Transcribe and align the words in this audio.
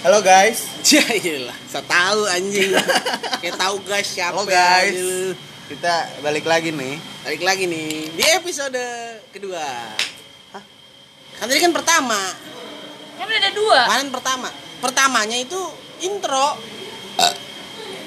Halo 0.00 0.24
guys. 0.24 0.64
Ya 0.90 1.04
iyalah, 1.12 1.52
saya 1.68 1.84
tahu 1.84 2.24
anjing. 2.24 2.72
Kayak 3.44 3.60
tahu 3.60 3.84
guys 3.84 4.08
siapa 4.08 4.32
Halo 4.32 4.48
guys. 4.48 4.96
anjing. 4.96 5.36
Kita 5.68 5.94
balik 6.24 6.48
lagi 6.48 6.72
nih. 6.72 6.96
Balik 7.20 7.42
lagi 7.44 7.64
nih 7.68 8.08
di 8.16 8.24
episode 8.32 8.80
kedua. 9.28 9.60
Hah? 10.56 10.64
Kan 11.36 11.46
tadi 11.52 11.60
kan 11.60 11.76
pertama. 11.76 12.16
Kan 13.20 13.28
udah 13.28 13.40
ada 13.44 13.52
dua. 13.52 13.80
Kemarin 13.92 14.08
pertama. 14.08 14.48
Pertamanya 14.80 15.36
itu 15.36 15.60
intro. 16.00 16.56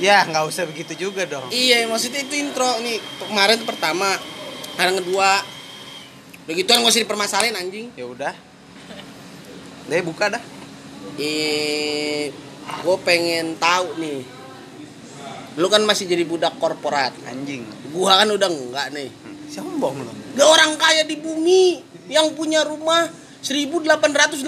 Ya 0.02 0.26
nggak 0.26 0.50
usah 0.50 0.66
begitu 0.66 0.98
juga 0.98 1.30
dong. 1.30 1.46
Iya, 1.54 1.86
maksudnya 1.86 2.26
itu 2.26 2.34
intro 2.42 2.82
nih. 2.82 2.98
Kemarin 3.22 3.62
itu 3.62 3.70
pertama. 3.70 4.18
Sekarang 4.74 4.98
kedua. 4.98 5.46
Begitu 6.50 6.68
kan 6.74 6.82
gak 6.82 6.90
usah 6.90 7.06
dipermasalahin 7.06 7.56
anjing. 7.56 7.94
Ya 7.94 8.10
udah. 8.10 8.34
Deh 9.88 10.02
buka 10.02 10.34
dah. 10.34 10.42
Eh, 11.20 12.34
gue 12.84 12.98
pengen 13.06 13.56
tahu 13.60 14.00
nih. 14.02 14.44
Lu 15.58 15.70
kan 15.70 15.86
masih 15.86 16.10
jadi 16.10 16.26
budak 16.26 16.58
korporat. 16.58 17.14
Anjing. 17.30 17.62
Gua 17.94 18.26
kan 18.26 18.30
udah 18.34 18.50
enggak 18.50 18.88
nih. 18.94 19.10
Sombong 19.54 20.02
lu. 20.02 20.12
Gak 20.34 20.50
orang 20.50 20.74
kaya 20.82 21.06
di 21.06 21.22
bumi 21.22 21.78
yang 22.10 22.34
punya 22.34 22.66
rumah 22.66 23.06
1882 23.46 24.42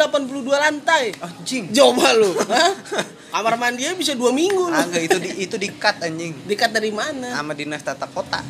lantai. 0.49 1.13
Anjing. 1.21 1.69
Coba 1.69 2.09
lu? 2.17 2.33
Kamar 3.35 3.59
mandinya 3.59 3.93
bisa 3.93 4.17
dua 4.17 4.33
minggu 4.33 4.71
lu. 4.71 4.73
Agak 4.73 5.01
itu 5.05 5.17
di 5.21 5.29
itu 5.45 5.55
di 5.61 5.69
cut 5.77 6.01
anjing. 6.01 6.33
Dikat 6.49 6.73
dari 6.73 6.89
mana? 6.89 7.37
Sama 7.37 7.53
dinas 7.53 7.83
tata 7.85 8.09
kota. 8.09 8.41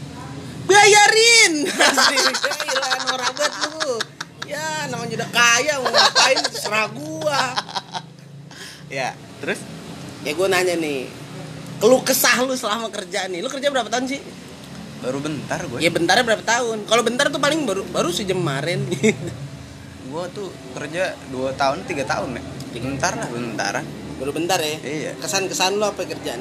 Bayarin. 0.69 1.67
Gila 2.63 2.89
banget 3.03 3.53
lu. 3.67 3.91
Ya, 4.45 4.85
namanya 4.87 5.25
udah 5.25 5.29
kaya 5.33 5.73
mau 5.81 5.89
ngapain 5.89 6.37
terserah 6.45 6.87
gua. 6.93 7.41
Ya, 8.91 9.17
terus 9.41 9.59
Ya 10.25 10.33
gua 10.33 10.49
nanya 10.49 10.73
nih. 10.73 11.05
Keluh 11.77 12.01
kesah 12.01 12.41
lu 12.41 12.57
selama 12.57 12.89
kerja 12.89 13.29
nih. 13.29 13.45
Lu 13.45 13.49
kerja 13.51 13.69
berapa 13.69 13.85
tahun 13.93 14.09
sih? 14.09 14.21
baru 15.05 15.19
bentar 15.21 15.59
gue. 15.61 15.79
Ya 15.85 15.91
bentarnya 15.93 16.25
berapa 16.25 16.41
tahun? 16.41 16.89
Kalau 16.89 17.03
bentar 17.05 17.29
tuh 17.29 17.37
paling 17.37 17.61
baru 17.69 17.85
baru 17.93 18.09
sejam 18.09 18.41
kemarin. 18.41 18.81
Gue 20.15 20.25
tuh 20.31 20.47
kerja 20.73 21.13
2 21.29 21.59
tahun, 21.59 21.77
3 21.85 22.07
tahun 22.07 22.29
ya. 22.39 22.43
Bentar 22.75 23.13
lah, 23.13 23.27
bentaran. 23.29 23.85
baru 24.15 24.31
bentar 24.31 24.59
ya. 24.63 24.79
Iya. 24.79 25.11
Kesan-kesan 25.19 25.75
lo 25.75 25.91
apa 25.91 26.07
kerjaan? 26.07 26.39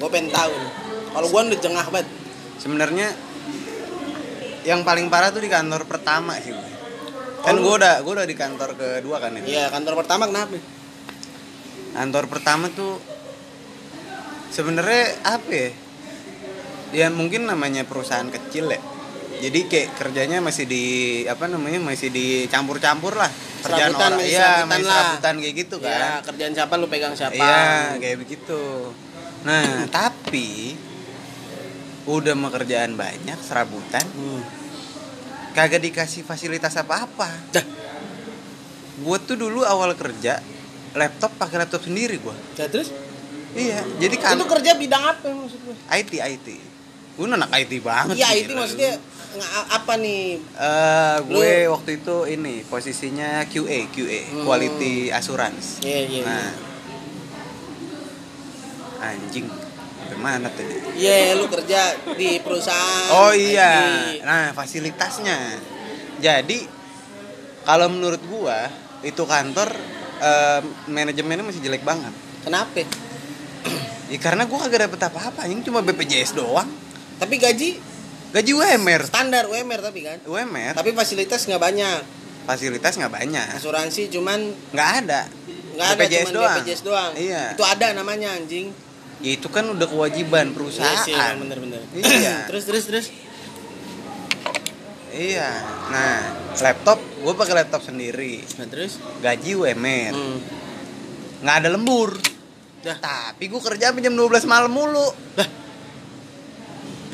Gue 0.00 0.08
pengen 0.08 0.32
tahu. 0.32 0.48
nih. 0.48 0.72
Kalau 1.12 1.26
gue 1.28 1.40
udah 1.52 1.60
jengah 1.60 1.86
banget. 1.92 2.08
Sebenarnya 2.56 3.12
yang 4.64 4.80
paling 4.80 5.12
parah 5.12 5.28
tuh 5.28 5.44
di 5.44 5.52
kantor 5.52 5.84
pertama 5.84 6.40
sih 6.40 6.56
gue. 6.56 6.72
Kan 7.44 7.60
Oh, 7.60 7.68
gue 7.68 7.74
udah 7.84 8.00
gue 8.00 8.12
udah 8.16 8.24
di 8.24 8.32
kantor 8.32 8.80
kedua 8.80 9.20
kan 9.20 9.36
ini. 9.36 9.52
Iya, 9.52 9.68
kantor 9.68 10.00
pertama 10.00 10.24
kenapa? 10.24 10.56
Kantor 11.94 12.24
pertama 12.26 12.66
tuh 12.68 12.98
sebenarnya 14.50 15.04
apa 15.22 15.50
ya? 15.50 15.70
Ya 16.94 17.06
mungkin 17.10 17.46
namanya 17.46 17.82
perusahaan 17.82 18.26
kecil 18.28 18.70
ya. 18.70 18.80
Jadi 19.34 19.66
kayak 19.66 19.88
kerjanya 19.94 20.38
masih 20.38 20.64
di 20.64 20.84
apa 21.26 21.46
namanya 21.46 21.78
masih 21.78 22.08
dicampur-campur 22.08 23.14
lah. 23.14 23.30
Kerjaan 23.62 23.90
Serabutan, 23.92 24.10
orang 24.12 24.18
masih 24.20 24.30
iya, 24.30 24.38
serabutan 24.40 24.68
masih 24.68 24.84
lah. 24.84 24.94
serabutan 24.94 25.34
kayak 25.38 25.54
gitu 25.56 25.76
Ya, 25.76 25.88
kan. 25.88 26.12
kerjaan 26.24 26.52
siapa 26.52 26.74
lu 26.76 26.86
pegang 26.86 27.14
siapa? 27.14 27.34
Iya, 27.34 27.66
kayak 27.96 28.16
begitu. 28.20 28.62
Nah, 29.42 29.66
tapi 29.96 30.48
udah 32.04 32.34
mau 32.34 32.50
kerjaan 32.50 32.94
banyak 32.94 33.38
serabutan 33.40 34.04
Hmm. 34.06 34.42
kagak 35.52 35.80
dikasih 35.80 36.22
fasilitas 36.22 36.76
apa-apa. 36.76 37.30
Gue 38.96 39.18
tuh 39.18 39.34
dulu 39.34 39.62
awal 39.62 39.94
kerja 39.94 40.38
laptop 40.94 41.30
pakai 41.36 41.56
laptop 41.58 41.82
sendiri 41.82 42.16
gue. 42.16 42.36
Ya, 42.54 42.66
terus? 42.66 42.90
Iya, 43.54 43.86
jadi 43.98 44.16
kan 44.16 44.34
Itu 44.34 44.46
kerja 44.46 44.74
bidang 44.74 45.02
apa 45.04 45.26
maksud 45.30 45.60
gue? 45.62 45.76
IT 45.88 46.12
IT. 46.18 46.48
Gue 47.14 47.26
anak 47.28 47.50
IT 47.54 47.72
banget. 47.78 48.14
Iya, 48.16 48.28
gila 48.42 48.54
maksudnya 48.60 48.92
apa 49.68 49.94
nih? 49.94 50.38
Eh, 50.38 51.16
gue 51.24 51.50
Lu- 51.62 51.70
waktu 51.70 51.90
itu 51.98 52.16
ini 52.28 52.62
posisinya 52.64 53.46
QA 53.46 53.86
QA 53.88 54.20
Hmm. 54.24 54.42
quality 54.42 55.10
assurance. 55.10 55.78
Iya, 55.80 56.00
iya. 56.04 56.22
Nah, 56.22 56.50
anjing, 59.04 59.46
gimana 60.08 60.48
tadi? 60.48 60.74
Iya, 60.96 61.34
lu 61.36 61.46
kerja 61.46 61.80
di 62.14 62.38
perusahaan. 62.40 63.10
Oh 63.12 63.30
iya, 63.30 63.70
IT. 64.14 64.22
nah 64.22 64.50
fasilitasnya. 64.50 65.38
Jadi 66.18 66.66
kalau 67.62 67.86
menurut 67.88 68.22
gua 68.24 68.70
itu 69.02 69.22
kantor 69.22 69.74
eh, 70.24 70.60
manajemennya 70.88 71.44
masih 71.44 71.60
jelek 71.60 71.84
banget. 71.84 72.12
Kenapa? 72.40 72.82
Ya 74.04 74.18
karena 74.18 74.44
gua 74.44 74.64
kagak 74.64 74.88
dapet 74.88 75.00
apa-apa, 75.02 75.44
ini 75.44 75.60
cuma 75.60 75.80
BPJS 75.80 76.32
doang. 76.34 76.68
Tapi 77.16 77.36
gaji 77.36 77.70
Gaji 78.34 78.50
UMR, 78.50 79.06
standar 79.06 79.46
UMR 79.46 79.78
tapi 79.78 80.02
kan. 80.02 80.18
UMR, 80.26 80.74
Tapi 80.74 80.90
fasilitas 80.90 81.46
nggak 81.46 81.62
banyak. 81.62 82.00
fasilitas 82.44 82.98
nggak 82.98 83.14
banyak, 83.14 83.46
Asuransi 83.54 84.10
cuman 84.10 84.36
nggak 84.68 84.90
ada. 85.00 85.24
nggak 85.72 85.86
ada 85.86 85.96
BPJS 85.96 86.20
cuman 86.20 86.34
doang. 86.34 86.58
BPJS 86.58 86.80
doang. 86.82 87.12
Iya. 87.14 87.42
Itu 87.54 87.62
ada 87.62 87.86
namanya 87.94 88.28
anjing. 88.34 88.74
Ya 89.22 89.30
itu 89.32 89.46
kan 89.48 89.64
udah 89.64 89.86
kewajiban 89.86 90.50
Iya 90.50 90.52
perusahaan. 90.52 91.04
sih, 91.06 91.14
emang 91.14 91.46
bener-bener. 91.46 91.80
Iya. 91.94 92.42
terus 92.50 92.66
terus 92.66 92.84
terus. 92.84 93.06
Iya. 95.14 95.50
Nah, 95.88 96.14
laptop, 96.58 96.98
gua 97.22 97.38
pakai 97.38 97.54
laptop 97.54 97.86
sendiri. 97.86 98.42
Nah, 98.58 98.66
terus? 98.66 98.98
Gaji 99.22 99.54
UMR, 99.54 100.10
Hmm. 100.10 100.38
nggak 101.40 101.56
ada 101.62 101.68
lembur. 101.70 102.18
Dah. 102.82 102.98
Tapi 102.98 103.46
gua 103.46 103.62
kerja 103.62 103.94
jam 103.94 104.14
12 104.14 104.42
malam 104.44 104.74
mulu. 104.74 105.06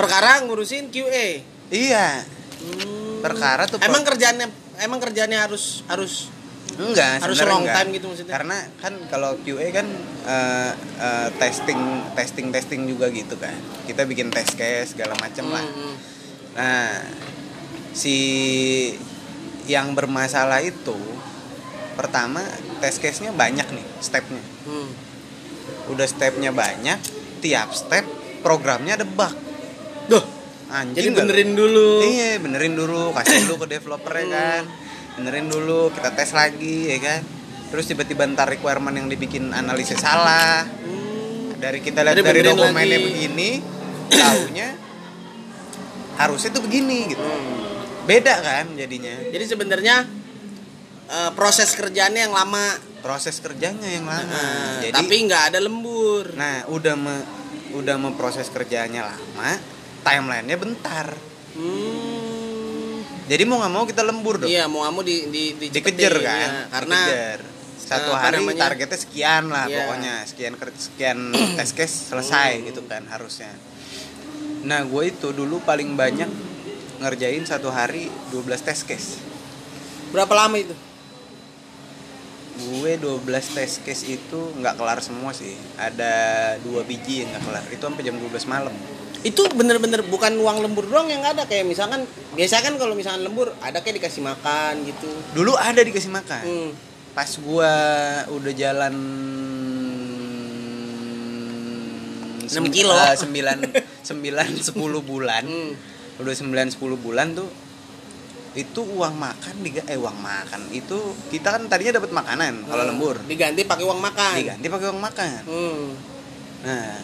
Perkara 0.01 0.41
ngurusin 0.43 0.89
QA. 0.89 1.45
Iya. 1.69 2.25
Hmm. 2.61 3.21
Perkara 3.21 3.69
tuh 3.69 3.77
Emang 3.85 4.01
kerjaannya 4.01 4.49
emang 4.81 4.97
kerjaannya 4.97 5.37
harus 5.45 5.85
harus 5.85 6.33
enggak 6.81 7.21
harus 7.21 7.37
long 7.45 7.69
enggak. 7.69 7.77
time 7.85 7.89
gitu 8.01 8.07
maksudnya. 8.09 8.33
Karena 8.33 8.57
kan 8.81 8.95
kalau 9.13 9.37
QA 9.45 9.69
kan 9.69 9.85
eh, 10.25 10.73
eh, 11.01 11.29
testing 11.37 11.81
testing 12.17 12.49
testing 12.49 12.89
juga 12.89 13.13
gitu 13.13 13.37
kan. 13.37 13.53
Kita 13.85 14.09
bikin 14.09 14.33
test 14.33 14.57
case 14.57 14.97
segala 14.97 15.13
macem 15.21 15.45
lah. 15.53 15.61
Hmm, 15.61 15.77
hmm. 15.77 15.95
Nah, 16.57 16.89
si 17.95 18.17
yang 19.71 19.95
bermasalah 19.95 20.63
itu 20.67 20.97
pertama 21.95 22.43
test 22.81 22.99
case-nya 22.99 23.31
banyak 23.31 23.67
nih 23.71 23.87
stepnya. 24.01 24.43
Hmm. 24.67 24.91
Udah 25.93 26.07
stepnya 26.09 26.51
banyak, 26.51 26.99
tiap 27.45 27.75
step 27.77 28.03
programnya 28.41 28.97
ada 28.97 29.07
bug. 29.07 29.35
Duh, 30.09 30.25
Anjing 30.71 30.97
jadi 30.97 31.09
benerin 31.13 31.51
dulu. 31.59 32.03
Iya, 32.07 32.39
benerin 32.39 32.75
dulu, 32.79 33.11
kasih 33.15 33.47
dulu 33.47 33.67
ke 33.67 33.79
developer 33.79 34.15
ya 34.17 34.27
kan. 34.31 34.63
Benerin 35.19 35.47
dulu, 35.51 35.91
kita 35.91 36.15
tes 36.15 36.31
lagi 36.33 36.95
ya 36.95 36.99
kan. 37.03 37.21
Terus 37.71 37.85
tiba-tiba 37.87 38.27
ntar 38.31 38.51
requirement 38.51 38.95
yang 38.95 39.07
dibikin 39.11 39.51
analisis 39.51 39.99
salah. 39.99 40.67
Hmm. 40.67 41.59
Dari 41.59 41.79
kita 41.85 42.07
lihat 42.07 42.23
dari 42.23 42.43
dokumennya 42.43 42.97
lagi. 42.97 43.07
begini, 43.07 43.51
taunya 44.11 44.69
harusnya 46.17 46.51
tuh 46.55 46.63
begini 46.65 46.99
gitu. 47.13 47.23
Hmm. 47.23 47.70
Beda 48.11 48.35
kan 48.43 48.67
jadinya. 48.75 49.15
Jadi 49.31 49.45
sebenarnya 49.47 49.97
eh, 51.07 51.31
proses 51.39 51.71
kerjaannya 51.79 52.27
yang 52.27 52.35
lama, 52.35 52.91
Proses 53.01 53.41
kerjanya 53.41 53.89
yang 53.89 54.05
lama. 54.05 54.29
Eh, 54.29 54.93
Jadi 54.93 54.95
tapi 55.01 55.15
nggak 55.25 55.43
ada 55.55 55.59
lembur. 55.65 56.37
nah, 56.37 56.69
udah 56.69 56.95
me, 57.01 57.17
udah 57.73 57.97
memproses 57.97 58.53
kerjanya 58.53 59.09
lama, 59.09 59.57
timelinenya 60.05 60.61
bentar. 60.61 61.09
Hmm. 61.57 63.01
Jadi 63.25 63.43
mau 63.49 63.57
nggak 63.63 63.73
mau 63.73 63.85
kita 63.89 64.03
lembur 64.05 64.45
dong. 64.45 64.51
Iya, 64.53 64.69
mau 64.69 64.85
kamu 64.85 65.01
di 65.01 65.17
di 65.33 65.45
di 65.57 65.67
dikejar 65.73 66.15
kan 66.21 66.37
ya. 66.37 66.63
karena 66.77 66.99
dikejar. 67.01 67.39
satu 67.81 68.11
eh, 68.13 68.19
hari 68.21 68.39
namanya? 68.45 68.61
targetnya 68.69 68.99
sekian 69.01 69.45
lah 69.49 69.65
Iya. 69.65 69.77
pokoknya 69.81 70.15
sekian 70.29 70.53
sekian 70.77 71.19
test 71.59 71.73
case 71.79 71.95
selesai 72.11 72.61
gitu 72.69 72.85
kan 72.87 73.07
harusnya 73.09 73.51
nah 74.61 74.85
gue 74.85 75.03
itu 75.09 75.33
dulu 75.33 75.59
paling 75.65 75.97
banyak 75.97 76.29
ngerjain 77.01 77.43
satu 77.43 77.69
hari 77.69 78.07
12 78.29 78.45
test 78.61 78.85
case 78.85 79.17
berapa 80.11 80.31
lama 80.31 80.57
itu? 80.57 80.75
gue 82.61 82.93
12 82.95 83.25
test 83.51 83.81
case 83.81 84.05
itu 84.07 84.41
nggak 84.55 84.77
kelar 84.77 85.01
semua 85.01 85.33
sih 85.33 85.57
ada 85.75 86.13
dua 86.61 86.85
biji 86.85 87.25
yang 87.25 87.33
nggak 87.33 87.43
kelar 87.43 87.65
itu 87.67 87.81
sampai 87.81 88.03
jam 88.03 88.17
12 88.17 88.29
malam 88.47 88.75
Itu 89.21 89.45
bener-bener 89.51 90.01
bukan 90.03 90.33
uang 90.35 90.61
lembur 90.61 90.85
doang 90.87 91.05
yang 91.07 91.21
ada 91.21 91.45
kayak 91.45 91.65
misalkan 91.65 92.05
biasa 92.33 92.61
kan 92.61 92.77
kalau 92.77 92.93
misalkan 92.93 93.21
lembur 93.23 93.53
ada 93.61 93.81
kayak 93.81 93.97
dikasih 93.97 94.21
makan 94.23 94.81
gitu. 94.83 95.09
dulu 95.33 95.57
ada 95.57 95.77
dikasih 95.79 96.09
makan 96.09 96.41
Hmm. 96.43 96.71
pas 97.11 97.29
gua 97.39 97.73
udah 98.29 98.53
jalan 98.55 98.95
6 102.43 102.65
kilo. 102.71 102.93
eh, 102.93 103.15
sembilan 103.15 103.59
sembilan 104.03 104.49
sepuluh 104.69 105.01
bulan 105.01 105.45
Hmm. 105.45 105.73
Udah 106.21 106.35
9 106.35 106.47
10 106.71 106.77
bulan 106.97 107.33
tuh 107.33 107.49
itu 108.51 108.83
uang 108.83 109.15
makan 109.15 109.55
diga 109.61 109.83
eh 109.85 109.95
uang 109.95 110.19
makan 110.19 110.69
itu 110.71 110.99
kita 111.29 111.55
kan 111.55 111.63
tadinya 111.65 111.97
dapat 111.97 112.11
makanan 112.11 112.67
kalau 112.67 112.83
Hmm. 112.83 112.91
lembur 112.91 113.17
Diganti 113.23 113.63
pakai 113.63 113.85
uang 113.85 114.01
makan. 114.01 114.35
diganti 114.37 114.67
pakai 114.67 114.87
uang 114.87 115.01
makan 115.01 115.41
Hmm. 115.45 115.87
nah 116.61 116.99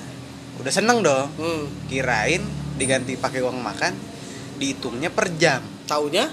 udah 0.56 0.72
seneng 0.72 1.00
dong 1.00 1.30
Hmm. 1.32 1.64
kirain 1.86 2.42
diganti 2.74 3.14
pakai 3.14 3.40
uang 3.40 3.56
makan 3.56 3.94
dihitungnya 4.56 5.08
per 5.08 5.30
jam 5.34 5.62
Taunya? 5.86 6.26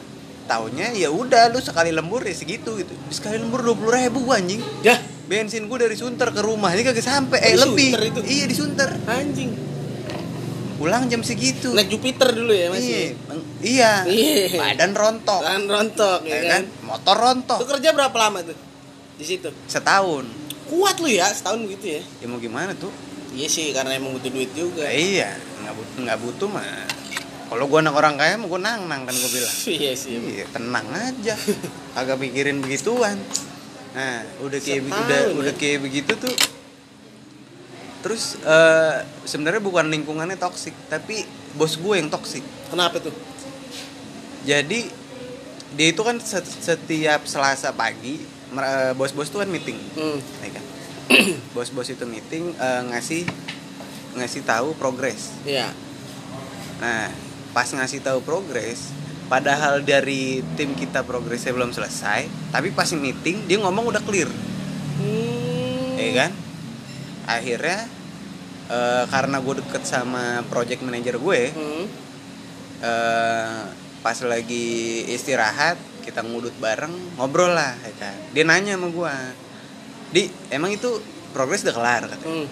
taunya 0.44 0.92
ya 0.92 1.08
udah 1.08 1.48
lu 1.48 1.62
sekali 1.62 1.88
lembur 1.90 2.20
ya 2.20 2.34
segitu 2.34 2.76
gitu 2.76 2.92
sekali 3.08 3.38
lembur 3.38 3.62
dua 3.62 3.76
puluh 3.76 3.94
ribu 3.94 4.28
anjing 4.28 4.60
Dah, 4.82 5.00
bensin 5.24 5.66
gue 5.66 5.78
dari 5.78 5.96
Sunter 5.96 6.28
ke 6.30 6.42
rumah 6.42 6.68
ini 6.70 6.82
kagak 6.82 7.00
sampai 7.00 7.40
eh 7.40 7.56
lebih 7.56 7.96
itu? 7.96 8.20
iya 8.26 8.44
di 8.44 8.52
Sunter 8.52 8.92
anjing. 9.06 9.56
Pulang 10.84 11.08
jam 11.08 11.22
segitu 11.22 11.72
Naik 11.72 11.88
Jupiter 11.90 12.28
dulu 12.30 12.52
ya 12.52 12.60
iya 12.62 12.70
masih. 12.70 13.06
Bang. 13.24 13.40
iya 13.64 13.92
Iya. 14.04 14.60
badan 14.60 14.92
rontok 14.92 15.42
Kan 15.42 15.62
rontok 15.66 16.20
ya 16.22 16.30
ya 16.30 16.40
kan. 16.42 16.50
kan 16.52 16.64
motor 16.84 17.16
rontok 17.18 17.58
Lu 17.58 17.68
kerja 17.70 17.90
berapa 17.90 18.18
lama 18.20 18.40
tuh? 18.44 18.58
Di 19.14 19.24
situ. 19.24 19.48
setahun 19.66 20.28
Kuat 20.66 21.00
lu 21.00 21.08
ya 21.08 21.28
setahun 21.30 21.64
begitu 21.64 21.96
ya. 21.96 22.02
ya 22.20 22.26
mau 22.26 22.36
gimana 22.38 22.74
tuh 22.74 22.92
Iya 23.32 23.48
sih 23.48 23.72
karena 23.72 23.96
emang 23.96 24.14
butuh 24.14 24.30
duit 24.30 24.52
juga. 24.54 24.84
Ya, 24.84 24.94
iya 24.94 25.30
nggak 25.58 25.74
butuh 25.74 25.98
nggak 26.04 26.20
butuh 26.20 26.48
mah 26.50 26.68
kalau 27.44 27.66
gue 27.66 27.80
anak 27.80 27.94
orang 27.94 28.14
kaya 28.14 28.34
mau 28.36 28.46
gue 28.48 28.58
nang 28.58 28.86
nang 28.86 29.02
kan 29.04 29.14
gue 29.14 29.32
bilang 29.32 29.56
Iya 29.80 29.92
sih. 29.94 30.20
iya 30.20 30.46
tenang 30.50 30.84
aja 30.92 31.34
agak 32.00 32.20
pikirin 32.20 32.60
begituan 32.60 33.16
nah 33.94 34.22
udah 34.40 34.58
kayak 34.58 34.82
udah 34.84 35.20
ya? 35.24 35.34
udah 35.34 35.54
kayak 35.54 35.80
begitu 35.80 36.12
tuh 36.14 36.34
terus 38.04 38.36
eh, 38.38 38.98
sebenarnya 39.24 39.60
bukan 39.60 39.88
lingkungannya 39.88 40.36
toksik 40.36 40.76
tapi 40.86 41.24
bos 41.54 41.76
gue 41.76 41.96
yang 41.96 42.08
toksik 42.08 42.44
Kenapa 42.68 43.00
tuh? 43.00 43.16
jadi 44.44 44.80
dia 45.74 45.88
itu 45.88 46.02
kan 46.02 46.20
set- 46.20 46.46
setiap 46.46 47.24
selasa 47.24 47.72
pagi 47.72 48.20
eh, 48.52 48.92
bos-bos 48.94 49.28
tuh 49.28 49.40
kan 49.40 49.48
meeting 49.48 49.80
Hmm. 49.96 50.20
ya 50.44 50.50
kan 50.52 50.66
bos-bos 51.56 51.88
itu 51.88 52.04
meeting 52.04 52.52
eh, 52.54 52.82
ngasih 52.86 53.24
ngasih 54.14 54.44
tahu 54.44 54.76
progres 54.76 55.32
Iya. 55.42 55.72
Nah, 56.76 57.08
pas 57.50 57.64
ngasih 57.66 58.04
tahu 58.04 58.20
progres, 58.20 58.92
padahal 59.26 59.80
dari 59.80 60.44
tim 60.54 60.76
kita 60.76 61.00
progresnya 61.02 61.50
belum 61.50 61.72
selesai, 61.72 62.28
tapi 62.52 62.70
pas 62.70 62.92
meeting 62.92 63.48
dia 63.48 63.56
ngomong 63.58 63.88
udah 63.88 64.04
clear, 64.04 64.28
Hmm. 64.94 65.96
ya 65.96 66.12
kan? 66.18 66.32
Akhirnya 67.26 67.88
eh, 68.72 69.04
karena 69.12 69.38
gue 69.44 69.60
deket 69.60 69.84
sama 69.84 70.42
project 70.48 70.82
manager 70.84 71.20
gue, 71.20 71.42
Hmm. 71.52 71.86
eh, 72.80 73.62
pas 74.00 74.18
lagi 74.24 75.04
istirahat 75.08 75.76
kita 76.04 76.24
ngudut 76.24 76.56
bareng, 76.60 76.92
ngobrol 77.16 77.52
lah, 77.56 77.76
ya 77.80 77.94
kan? 78.00 78.16
Dia 78.36 78.44
nanya 78.44 78.76
sama 78.76 78.92
gue, 78.92 79.14
di 80.12 80.24
emang 80.52 80.72
itu 80.76 81.00
progres 81.32 81.64
udah 81.64 81.76
kelar 81.76 82.02
katanya. 82.08 82.44
Hmm. 82.44 82.48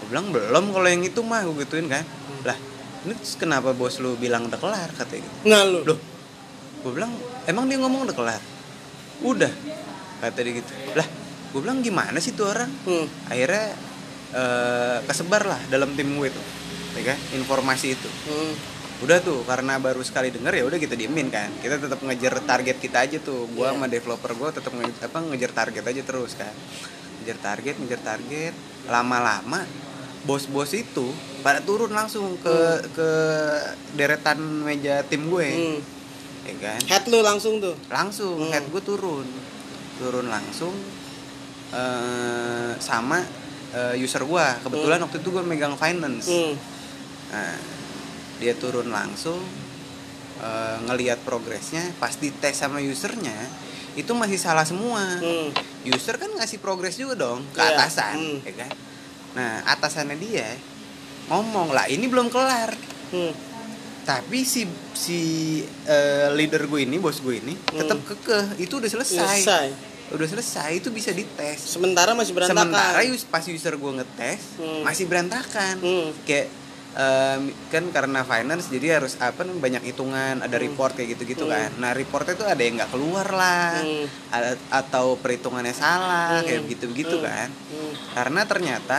Gue 0.00 0.06
bilang 0.12 0.26
belum 0.32 0.64
kalau 0.72 0.88
yang 0.88 1.04
itu 1.04 1.20
mah 1.24 1.44
gue 1.44 1.64
gituin 1.64 1.88
kan, 1.88 2.04
lah 2.44 2.56
ini 3.04 3.14
kenapa 3.40 3.72
bos 3.72 4.00
lu 4.00 4.16
bilang 4.20 4.48
udah 4.48 4.60
kelar 4.60 4.88
katanya 4.96 5.24
gitu. 5.24 5.36
Nah 5.48 5.60
lu. 5.64 5.80
Loh, 5.86 5.98
gue 6.84 6.92
bilang 6.92 7.12
emang 7.48 7.68
dia 7.68 7.78
ngomong 7.80 8.08
udah 8.08 8.16
kelar 8.16 8.42
udah 9.18 9.50
kata 10.22 10.38
dia 10.46 10.62
gitu 10.62 10.72
lah 10.94 11.02
gue 11.48 11.60
bilang 11.60 11.80
gimana 11.80 12.18
sih 12.18 12.32
tuh 12.32 12.46
orang 12.46 12.68
Hmm. 12.82 13.06
akhirnya 13.26 13.72
eh, 14.30 14.98
kesebar 15.02 15.42
lah 15.46 15.60
dalam 15.66 15.92
tim 15.92 16.12
gue 16.12 16.28
tuh 16.28 16.46
ya 16.94 17.02
kan 17.06 17.18
informasi 17.32 17.86
itu 17.90 18.10
Hmm. 18.24 18.52
udah 19.00 19.18
tuh 19.18 19.40
karena 19.42 19.78
baru 19.78 20.00
sekali 20.00 20.28
denger 20.28 20.52
ya 20.52 20.64
udah 20.64 20.76
kita 20.76 20.92
diemin 20.92 21.28
kan 21.28 21.48
kita 21.56 21.78
tetap 21.78 21.96
ngejar 21.98 22.42
target 22.42 22.76
kita 22.76 22.98
aja 23.00 23.16
tuh 23.18 23.48
gue 23.48 23.62
Iya. 23.62 23.72
sama 23.72 23.86
developer 23.86 24.32
gue 24.32 24.48
tetap 24.52 24.72
nge- 24.72 25.00
apa 25.00 25.18
ngejar 25.24 25.52
target 25.54 25.84
aja 25.86 26.02
terus 26.02 26.34
kan 26.34 26.52
ngejar 27.18 27.38
target 27.38 27.74
ngejar 27.76 28.00
target 28.02 28.54
lama-lama 28.84 29.64
bos-bos 30.20 30.74
itu 30.74 31.08
pada 31.40 31.62
turun 31.62 31.88
langsung 31.88 32.36
ke 32.36 32.56
ke 32.90 33.10
deretan 33.94 34.36
meja 34.60 35.00
tim 35.02 35.24
gue 35.26 35.48
Hmm. 35.48 35.78
ya 36.44 36.54
kan 36.58 36.80
Head 36.84 37.04
lu 37.06 37.20
langsung 37.20 37.58
tuh. 37.58 37.78
langsung 37.88 38.36
Hmm. 38.38 38.50
head 38.50 38.66
gue 38.66 38.82
turun 38.82 39.24
turun 39.96 40.26
langsung 40.26 40.74
eh 41.70 42.72
sama 42.78 43.20
eh, 43.70 43.94
user 43.96 44.22
gue 44.22 44.46
kebetulan 44.62 44.98
waktu 44.98 45.16
itu 45.18 45.28
gue 45.28 45.42
megang 45.42 45.74
finance 45.74 46.26
Hmm. 46.26 46.54
nah, 47.28 47.56
dia 48.36 48.54
turun 48.54 48.88
langsung 48.88 49.36
eh, 50.38 50.76
ngelihat 50.82 51.20
progresnya 51.20 51.84
pas 51.96 52.14
dites 52.14 52.54
sama 52.54 52.78
usernya 52.78 53.36
itu 53.92 54.08
masih 54.12 54.38
salah 54.38 54.62
semua 54.62 55.02
Hmm. 55.18 55.50
user 55.84 56.16
kan 56.16 56.30
ngasih 56.30 56.58
progres 56.58 56.94
juga 56.94 57.18
dong 57.18 57.44
ke 57.50 57.58
Iya. 57.58 57.76
atasan 57.76 58.16
Hmm. 58.16 58.38
ya 58.42 58.54
kan 58.56 58.72
nah 59.28 59.52
atasannya 59.68 60.16
dia 60.16 60.48
ngomong 61.28 61.70
lah 61.70 61.84
ini 61.86 62.06
belum 62.06 62.28
kelar 62.28 62.72
Hmm. 63.10 63.32
tapi 64.02 64.40
si 64.40 64.64
si 64.94 65.20
eh, 65.84 66.32
leader 66.32 66.64
gue 66.64 66.80
ini 66.80 66.96
bos 66.96 67.20
gue 67.20 67.36
ini 67.36 67.52
tetap 67.68 68.00
kekeh 68.02 68.56
itu 68.56 68.72
udah 68.74 68.88
selesai. 68.88 69.18
Hmm. 69.18 69.28
Selesai. 69.36 69.66
Udah 70.10 70.26
selesai 70.26 70.70
itu 70.74 70.88
bisa 70.88 71.10
dites 71.10 71.60
Sementara 71.68 72.12
masih 72.12 72.32
berantakan. 72.32 72.64
sementara 72.66 73.00
us- 73.06 73.24
pas 73.24 73.44
user 73.44 73.74
gue 73.74 73.92
ngetes 73.94 74.40
Hmm. 74.56 74.80
masih 74.80 75.04
berantakan 75.04 75.76
Hmm. 75.78 76.08
kayak 76.22 76.48
em, 76.90 77.42
kan 77.68 77.84
karena 77.88 78.20
finance 78.22 78.66
jadi 78.66 78.98
harus 78.98 79.14
apa 79.16 79.44
banyak 79.44 79.84
hitungan 79.84 80.40
ada 80.40 80.56
report 80.56 80.92
kayak 80.92 81.14
gitu-gitu 81.14 81.44
Hmm. 81.44 81.52
kan 81.52 81.70
nah 81.78 81.90
reportnya 81.92 82.34
tuh 82.34 82.44
ada 82.44 82.58
yang 82.58 82.74
nggak 82.74 82.90
keluar 82.90 83.28
lah 83.28 83.76
Hmm. 83.76 84.06
ada- 84.30 84.58
atau 84.68 85.14
perhitungannya 85.14 85.70
salah 85.72 86.40
Hmm. 86.40 86.44
kayak 86.44 86.60
begitu-begitu 86.64 87.16
Hmm. 87.16 87.24
kan 87.24 87.48
Hmm. 87.52 87.92
karena 88.14 88.40
ternyata 88.44 88.98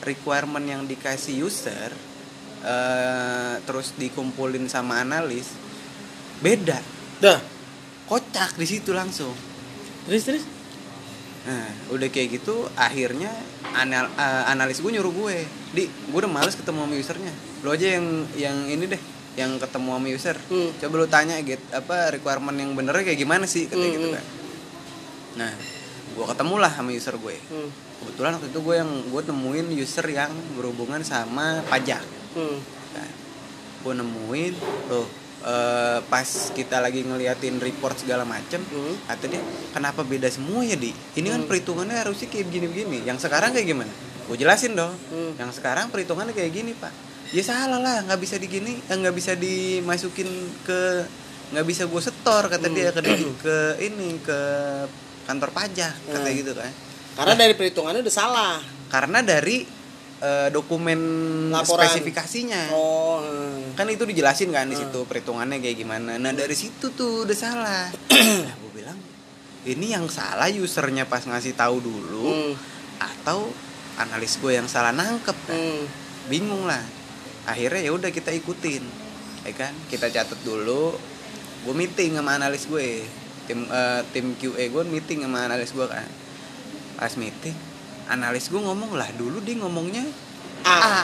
requirement 0.00 0.64
yang 0.64 0.82
dikasih 0.84 1.36
user 1.38 1.92
eh, 2.60 3.54
terus 3.62 3.92
dikumpulin 3.94 4.66
sama 4.66 5.00
analis 5.00 5.48
beda 6.38 6.80
Dah. 7.18 7.40
kocak 8.04 8.52
di 8.54 8.66
situ 8.66 8.90
langsung 8.90 9.32
Terus 10.10 10.24
terus. 10.24 10.44
nah 11.40 11.64
udah 11.88 12.04
kayak 12.06 12.36
gitu 12.36 12.68
akhirnya 12.74 13.32
anal, 13.72 14.12
eh, 14.12 14.44
analis 14.44 14.76
gue 14.76 14.90
nyuruh 14.90 15.08
gue 15.08 15.36
di 15.72 15.86
gue 15.88 16.18
udah 16.18 16.28
males 16.28 16.52
ketemu 16.52 16.84
sama 16.84 16.94
usernya 16.94 17.32
lo 17.62 17.70
aja 17.70 17.96
yang 17.96 18.06
yang 18.36 18.56
ini 18.68 18.84
deh 18.84 19.00
yang 19.38 19.56
ketemu 19.56 19.88
sama 19.90 20.06
user 20.10 20.36
Hmm. 20.36 20.68
coba 20.76 20.94
lo 20.94 21.06
tanya 21.06 21.40
gitu 21.40 21.64
apa 21.70 22.12
requirement 22.12 22.52
yang 22.52 22.76
benernya 22.76 23.06
kayak 23.06 23.16
gimana 23.16 23.48
sih 23.48 23.64
katanya 23.64 23.86
Hmm, 23.86 23.96
gitu 23.96 24.06
hmm. 24.06 24.16
kan 24.18 24.24
nah 25.32 25.52
gue 26.12 26.24
ketemu 26.28 26.54
lah 26.58 26.70
sama 26.70 26.90
user 26.90 27.14
gue 27.16 27.36
Hmm. 27.48 27.70
kebetulan 27.98 28.30
waktu 28.36 28.48
itu 28.50 28.60
gue 28.60 28.74
yang 28.76 28.90
gue 29.08 29.22
nemuin 29.24 29.66
user 29.72 30.06
yang 30.06 30.30
berhubungan 30.54 31.00
sama 31.00 31.64
pajak 31.64 32.04
Hmm. 32.36 32.60
kan 32.92 33.08
gue 33.80 33.92
nemuin 33.96 34.52
loh 34.92 35.08
eh, 35.42 35.98
pas 36.02 36.24
kita 36.50 36.78
lagi 36.78 37.00
ngeliatin 37.00 37.56
report 37.56 37.96
segala 37.96 38.22
macem 38.22 38.60
Hmm. 38.62 38.94
kata 39.06 39.24
dia 39.26 39.40
kenapa 39.70 40.02
beda 40.02 40.28
semua 40.28 40.60
ya 40.60 40.74
di 40.74 40.90
ini 41.14 41.28
kan 41.28 41.40
Hmm. 41.40 41.48
perhitungannya 41.48 41.96
harusnya 41.96 42.26
kayak 42.26 42.46
begini 42.46 42.66
begini 42.66 42.98
yang 43.02 43.16
sekarang 43.16 43.50
kayak 43.50 43.66
gimana 43.66 43.92
gue 44.26 44.36
jelasin 44.36 44.72
dong 44.72 44.92
Hmm. 45.08 45.32
yang 45.34 45.50
sekarang 45.50 45.88
perhitungannya 45.88 46.30
kayak 46.30 46.52
gini 46.52 46.72
pak 46.72 46.92
ya 47.30 47.40
salah 47.40 47.78
lah 47.78 48.02
nggak 48.02 48.18
bisa 48.18 48.36
digini 48.36 48.78
eh, 48.78 48.96
nggak 48.96 49.12
bisa 49.12 49.32
dimasukin 49.34 50.28
ke 50.60 50.80
nggak 51.50 51.64
bisa 51.64 51.82
gue 51.84 51.98
setor 52.00 52.42
kata 52.46 52.66
Hmm. 52.66 52.74
dia 52.74 52.90
ke 52.90 53.00
ke 53.38 53.56
ini 53.80 54.20
ke 54.20 54.38
kantor 55.22 55.50
pajak 55.50 55.94
kata 56.06 56.20
Hmm. 56.22 56.36
gitu 56.36 56.52
kan 56.52 56.72
Karena 57.10 57.34
dari 57.34 57.52
perhitungannya 57.52 58.00
udah 58.00 58.14
salah. 58.14 58.54
karena 58.86 59.18
dari 59.20 59.62
eh, 60.20 60.48
dokumen 60.48 61.00
Laporan. 61.48 61.88
spesifikasinya 61.88 62.68
Oh. 62.68 63.18
hmm. 63.18 63.72
kan 63.72 63.86
itu 63.86 64.04
dijelasin 64.04 64.48
kan 64.48 64.64
di 64.64 64.74
Hmm. 64.74 64.84
situ 64.86 65.00
perhitungannya 65.02 65.58
kayak 65.58 65.76
gimana 65.76 66.16
nah 66.16 66.30
dari 66.30 66.52
situ 66.52 66.92
tuh 66.92 67.24
udah 67.24 67.34
salah 67.34 67.88
nah 68.46 68.54
gue 68.54 68.72
bilang 68.74 68.98
ini 69.62 69.86
yang 69.90 70.04
salah 70.06 70.48
usernya 70.48 71.04
pas 71.04 71.22
ngasih 71.22 71.52
tahu 71.52 71.80
dulu 71.80 72.28
Hmm. 72.28 72.54
atau 72.98 73.48
analis 73.96 74.36
gue 74.36 74.52
yang 74.52 74.64
salah 74.64 74.92
nangkep 74.92 75.36
kan 75.46 75.56
Hmm. 75.56 75.84
bingung 76.26 76.64
lah 76.64 76.84
akhirnya 77.42 77.80
ya 77.82 77.92
udah 77.92 78.08
kita 78.08 78.28
ikutin 78.30 78.84
ya 79.40 79.52
kan 79.52 79.72
kita 79.88 80.08
catat 80.08 80.36
dulu 80.40 80.92
gue 81.60 81.74
meeting 81.74 82.12
sama 82.14 82.36
analis 82.36 82.64
gue 82.64 83.04
tim 83.44 83.64
eh, 83.64 84.00
tim 84.12 84.36
QA 84.36 84.68
gue 84.68 84.82
meeting 84.86 85.24
sama 85.24 85.44
analis 85.44 85.72
gue 85.72 85.82
kan 85.82 86.04
pas 86.94 87.12
meeting 87.16 87.56
analis 88.10 88.46
gue 88.46 88.58
ngomong 88.58 88.92
lah 88.92 89.06
dulu 89.12 89.38
dia 89.38 89.54
ngomongnya 89.56 90.02
A. 90.60 90.74
A. 90.74 91.02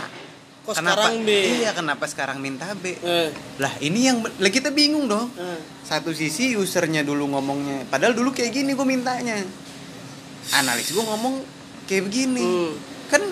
Kok 0.62 0.74
kenapa 0.74 1.06
sekarang 1.06 1.22
B? 1.22 1.30
iya 1.54 1.70
kenapa 1.70 2.04
sekarang 2.04 2.38
minta 2.38 2.66
B 2.74 2.98
Eh. 2.98 3.30
lah 3.56 3.70
ini 3.78 4.04
yang 4.04 4.18
lah 4.20 4.50
kita 4.50 4.68
bingung 4.68 5.06
dong 5.06 5.30
Eh. 5.32 5.60
satu 5.82 6.10
sisi 6.10 6.52
usernya 6.54 7.00
dulu 7.00 7.30
ngomongnya 7.30 7.86
padahal 7.86 8.12
dulu 8.12 8.30
kayak 8.30 8.50
gini 8.52 8.74
gue 8.74 8.82
mintanya 8.84 9.38
analis 10.52 10.90
gue 10.90 11.00
ngomong 11.00 11.46
kayak 11.84 12.02
begini 12.04 12.42
Hmm. 12.42 12.74
kan 13.06 13.22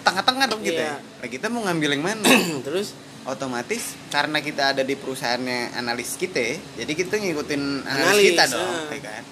tengah-tengah 0.00 0.46
dong 0.48 0.62
kita 0.62 0.80
Iya. 0.80 1.20
lah 1.20 1.28
kita 1.28 1.46
mau 1.46 1.60
ngambil 1.62 1.90
yang 1.92 2.04
mana 2.06 2.24
Terus 2.66 2.96
otomatis 3.20 4.00
karena 4.08 4.40
kita 4.40 4.72
ada 4.72 4.80
di 4.80 4.96
perusahaannya 4.96 5.76
analis 5.76 6.16
kita 6.16 6.40
jadi 6.74 6.88
kita 6.90 7.20
ngikutin 7.20 7.62
analis, 7.84 8.08
Analis, 8.08 8.24
kita 8.26 8.44
dong 8.48 8.64
ah. 8.66 8.88
ya 8.88 9.00
kan 9.04 9.24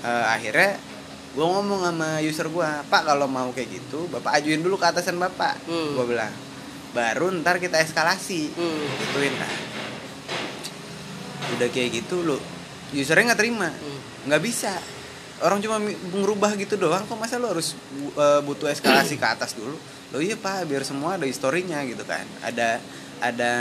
Eh, 0.00 0.24
akhirnya 0.32 0.80
gue 1.30 1.46
ngomong 1.46 1.86
sama 1.86 2.18
user 2.18 2.50
gue 2.50 2.68
pak 2.90 3.02
kalau 3.06 3.30
mau 3.30 3.54
kayak 3.54 3.70
gitu 3.70 4.10
bapak 4.10 4.42
ajuin 4.42 4.58
dulu 4.60 4.74
ke 4.74 4.86
atasan 4.90 5.14
bapak. 5.14 5.54
Hmm. 5.64 5.94
gue 5.94 6.04
bilang 6.06 6.32
baru 6.90 7.30
ntar 7.38 7.62
kita 7.62 7.78
eskalasi. 7.78 8.50
Hmm. 8.50 8.82
gituin 8.98 9.34
kan 9.38 9.54
udah 11.50 11.68
kayak 11.70 11.90
gitu 12.02 12.22
lo 12.22 12.38
usernya 12.90 13.30
nggak 13.34 13.40
terima. 13.40 13.70
Hmm. 13.70 13.98
nggak 14.26 14.42
bisa. 14.42 14.74
Orang 15.40 15.62
cuma 15.64 15.80
ngerubah 15.80 16.52
gitu 16.58 16.76
doang 16.76 17.06
kok 17.06 17.16
masa 17.16 17.38
lo 17.38 17.48
harus 17.54 17.72
eh, 18.12 18.40
butuh 18.44 18.68
eskalasi 18.68 19.14
ke 19.16 19.24
atas 19.24 19.54
dulu? 19.54 19.78
Lo 20.10 20.18
iya 20.18 20.34
pak 20.34 20.66
biar 20.66 20.82
semua 20.82 21.14
ada 21.14 21.24
historinya 21.24 21.78
gitu 21.86 22.02
kan. 22.02 22.26
Ada 22.42 22.82
ada 23.22 23.52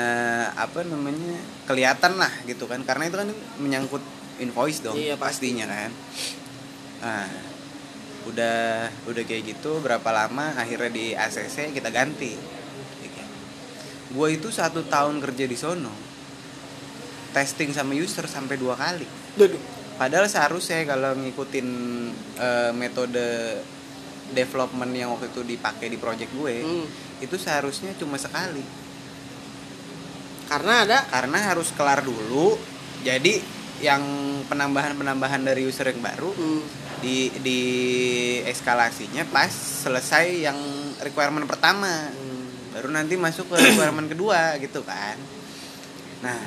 apa 0.58 0.82
namanya 0.84 1.38
kelihatan 1.70 2.18
lah 2.18 2.34
gitu 2.50 2.66
kan. 2.66 2.82
Karena 2.82 3.08
itu 3.08 3.16
kan 3.16 3.30
menyangkut 3.62 4.02
invoice 4.40 4.82
dong 4.82 4.96
Iya, 4.98 5.16
pasti. 5.16 5.54
pastinya 5.54 5.66
kan. 5.70 5.92
Nah 7.00 7.28
udah 8.28 8.90
udah 9.08 9.24
kayak 9.24 9.56
gitu 9.56 9.80
berapa 9.80 10.10
lama 10.12 10.56
akhirnya 10.60 10.92
di 10.92 11.06
ACC 11.16 11.72
kita 11.72 11.88
ganti 11.94 12.36
gue 14.10 14.28
itu 14.34 14.50
satu 14.50 14.84
tahun 14.90 15.22
kerja 15.22 15.46
di 15.46 15.54
sono 15.54 15.94
testing 17.32 17.70
sama 17.72 17.94
user 17.94 18.26
sampai 18.26 18.58
dua 18.58 18.74
kali 18.74 19.06
Duh, 19.38 19.54
Padahal 20.00 20.32
seharusnya 20.32 20.88
kalau 20.88 21.12
ngikutin 21.12 21.68
eh, 22.40 22.72
metode 22.72 23.60
development 24.32 24.96
yang 24.96 25.12
waktu 25.12 25.28
itu 25.28 25.44
dipakai 25.44 25.92
di 25.92 26.00
project 26.00 26.32
gue, 26.40 26.64
Hmm. 26.64 26.88
itu 27.20 27.36
seharusnya 27.36 27.92
cuma 28.00 28.16
sekali. 28.16 28.64
Karena 30.48 30.88
ada 30.88 30.98
Karena 31.12 31.52
harus 31.52 31.76
kelar 31.76 32.00
dulu. 32.00 32.56
Jadi 33.04 33.44
yang 33.84 34.00
penambahan-penambahan 34.48 35.44
dari 35.44 35.68
user 35.68 35.92
yang 35.92 36.00
baru 36.00 36.32
hmm, 36.32 36.78
di 37.00 37.32
di 37.39 37.62
eskalasinya 38.46 39.24
pas 39.32 39.51
selesai 39.51 40.44
yang 40.46 40.58
requirement 41.03 41.48
pertama. 41.48 42.12
hmm, 42.12 42.75
Baru 42.75 42.91
nanti 42.91 43.15
masuk 43.15 43.50
ke 43.50 43.56
requirement 43.58 44.08
kedua 44.13 44.60
gitu 44.60 44.84
kan. 44.84 45.15
Nah, 46.20 46.44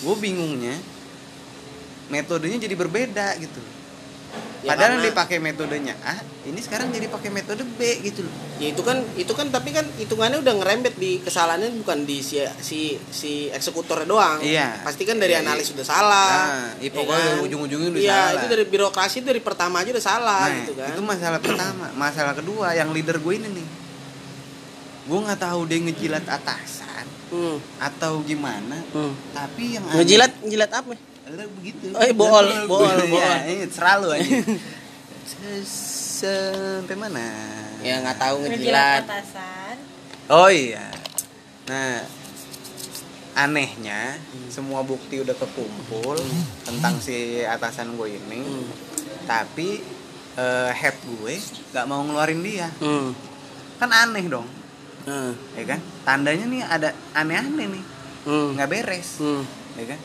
gue 0.00 0.14
bingungnya 0.16 0.78
metodenya 2.10 2.58
jadi 2.62 2.74
berbeda 2.74 3.38
gitu. 3.38 3.60
Ya, 4.60 4.76
Padahal 4.76 4.92
yang 4.92 5.00
karena- 5.00 5.08
dipakai 5.08 5.38
metodenya 5.40 5.94
A, 6.02 6.20
ini 6.44 6.60
sekarang 6.60 6.92
jadi 6.92 7.08
pakai 7.08 7.32
metode 7.32 7.64
B 7.64 7.80
gitu 8.02 8.20
loh. 8.20 8.34
ya 8.60 8.68
itu 8.68 8.82
kan 8.82 9.00
itu 9.16 9.32
kan 9.32 9.48
tapi 9.48 9.72
kan 9.72 9.88
hitungannya 9.96 10.36
udah 10.38 10.54
ngerembet 10.54 10.94
di 10.94 11.16
kesalahannya 11.18 11.80
bukan 11.80 12.04
di 12.04 12.20
si 12.20 12.36
si 12.60 12.80
si 13.08 13.48
eksekutornya 13.48 14.04
doang. 14.04 14.36
Iya. 14.38 14.84
Pasti 14.84 15.02
kan 15.02 15.16
dari 15.16 15.32
Iya, 15.32 15.40
analis 15.40 15.64
iya. 15.66 15.74
udah 15.74 15.86
salah. 15.86 16.32
Nah, 16.44 16.68
iya, 16.76 16.90
pokoknya 16.90 17.24
dari 17.26 17.40
ujung-ujungnya 17.42 17.88
udah 17.90 18.02
Iya, 18.02 18.12
salah. 18.12 18.36
itu 18.36 18.46
dari 18.46 18.64
birokrasi 18.66 19.18
dari 19.22 19.40
pertama 19.40 19.80
aja 19.80 19.90
udah 19.90 20.04
salah 20.04 20.44
Nah, 20.44 20.56
gitu 20.60 20.72
kan. 20.74 20.88
itu 20.92 21.00
masalah 21.02 21.40
pertama. 21.40 21.84
Masalah 21.94 22.34
kedua, 22.34 22.66
yang 22.74 22.92
leader 22.92 23.16
gue 23.16 23.32
ini 23.34 23.48
nih, 23.50 23.66
gue 25.02 25.18
nggak 25.18 25.40
tahu 25.40 25.60
dia 25.64 25.78
ngejilat 25.80 26.24
atasan 26.28 27.06
Hmm. 27.30 27.56
atau 27.80 28.20
gimana. 28.20 28.76
Hmm. 28.92 29.16
Tapi 29.32 29.72
yang 29.72 29.88
Ngejilat 29.88 30.36
ngejilat 30.38 30.70
apa? 30.70 30.92
Lah, 31.30 31.46
begitu. 31.54 31.94
Oh, 31.94 32.02
iya, 32.02 32.10
bool, 32.12 32.42
Lah, 32.42 32.66
bool, 32.66 32.82
Iya, 32.82 33.06
bool. 33.06 33.34
ini 33.46 33.64
selalu 33.70 34.08
aja. 34.18 34.36
Sampai 36.20 36.96
mana? 36.98 37.22
Ya 37.80 38.02
nggak 38.02 38.18
tahu 38.18 38.44
Ngejilat. 38.44 39.06
Oh 40.28 40.50
iya. 40.50 40.90
Nah, 41.64 42.02
anehnya 43.32 44.18
semua 44.50 44.82
bukti 44.82 45.22
udah 45.22 45.32
kekumpul 45.32 46.18
tentang 46.60 46.98
si 46.98 47.40
atasan 47.40 47.94
gue 47.94 48.10
ini, 48.12 48.42
Hmm. 48.42 48.66
tapi 49.24 49.80
eh, 50.30 50.70
head 50.72 50.94
gue 51.00 51.34
nggak 51.70 51.86
mau 51.86 52.02
ngeluarin 52.02 52.40
dia. 52.40 52.68
Hmm. 52.78 53.14
Kan 53.78 53.90
aneh 53.90 54.26
dong, 54.26 54.46
Hmm. 55.02 55.32
ya 55.54 55.64
kan? 55.66 55.80
Tandanya 56.02 56.44
nih 56.44 56.62
ada 56.62 56.90
aneh-aneh 57.12 57.66
nih, 57.70 57.84
Hmm. 58.24 58.54
nggak 58.54 58.68
beres, 58.68 59.18
Hmm. 59.18 59.42
ya 59.74 59.94
kan? 59.94 60.00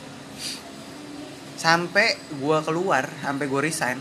Sampai 1.66 2.14
gue 2.30 2.58
keluar, 2.62 3.10
sampai 3.26 3.50
gue 3.50 3.60
resign, 3.66 3.98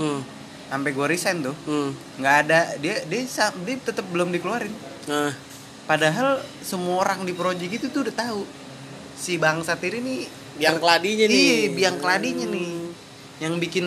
Hmm. 0.00 0.24
sampai 0.72 0.90
gue 0.96 1.06
resign 1.12 1.44
tuh, 1.44 1.52
Hmm. 1.68 1.92
nggak 2.16 2.36
ada 2.48 2.60
dia 2.80 3.04
dia 3.04 3.20
dia 3.68 3.76
tetap 3.84 4.08
belum 4.08 4.32
dikeluarin. 4.32 4.72
Nah, 5.12 5.36
Padahal 5.86 6.42
semua 6.66 7.06
orang 7.06 7.22
di 7.22 7.30
project 7.30 7.70
itu 7.70 7.86
tuh 7.94 8.02
udah 8.02 8.16
tahu 8.18 8.42
si 9.14 9.38
bangsat 9.38 9.78
ini 9.86 9.98
nih 10.02 10.20
biang 10.58 10.78
keladinya 10.82 11.26
nih. 11.30 11.38
Iya, 11.38 11.66
biang 11.78 11.96
keladinya 12.02 12.46
nih. 12.50 12.70
Yang 13.38 13.54
bikin 13.62 13.86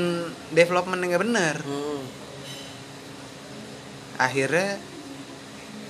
development 0.56 1.04
nggak 1.04 1.24
bener. 1.28 1.56
Hmm. 1.60 2.02
Akhirnya 4.16 4.80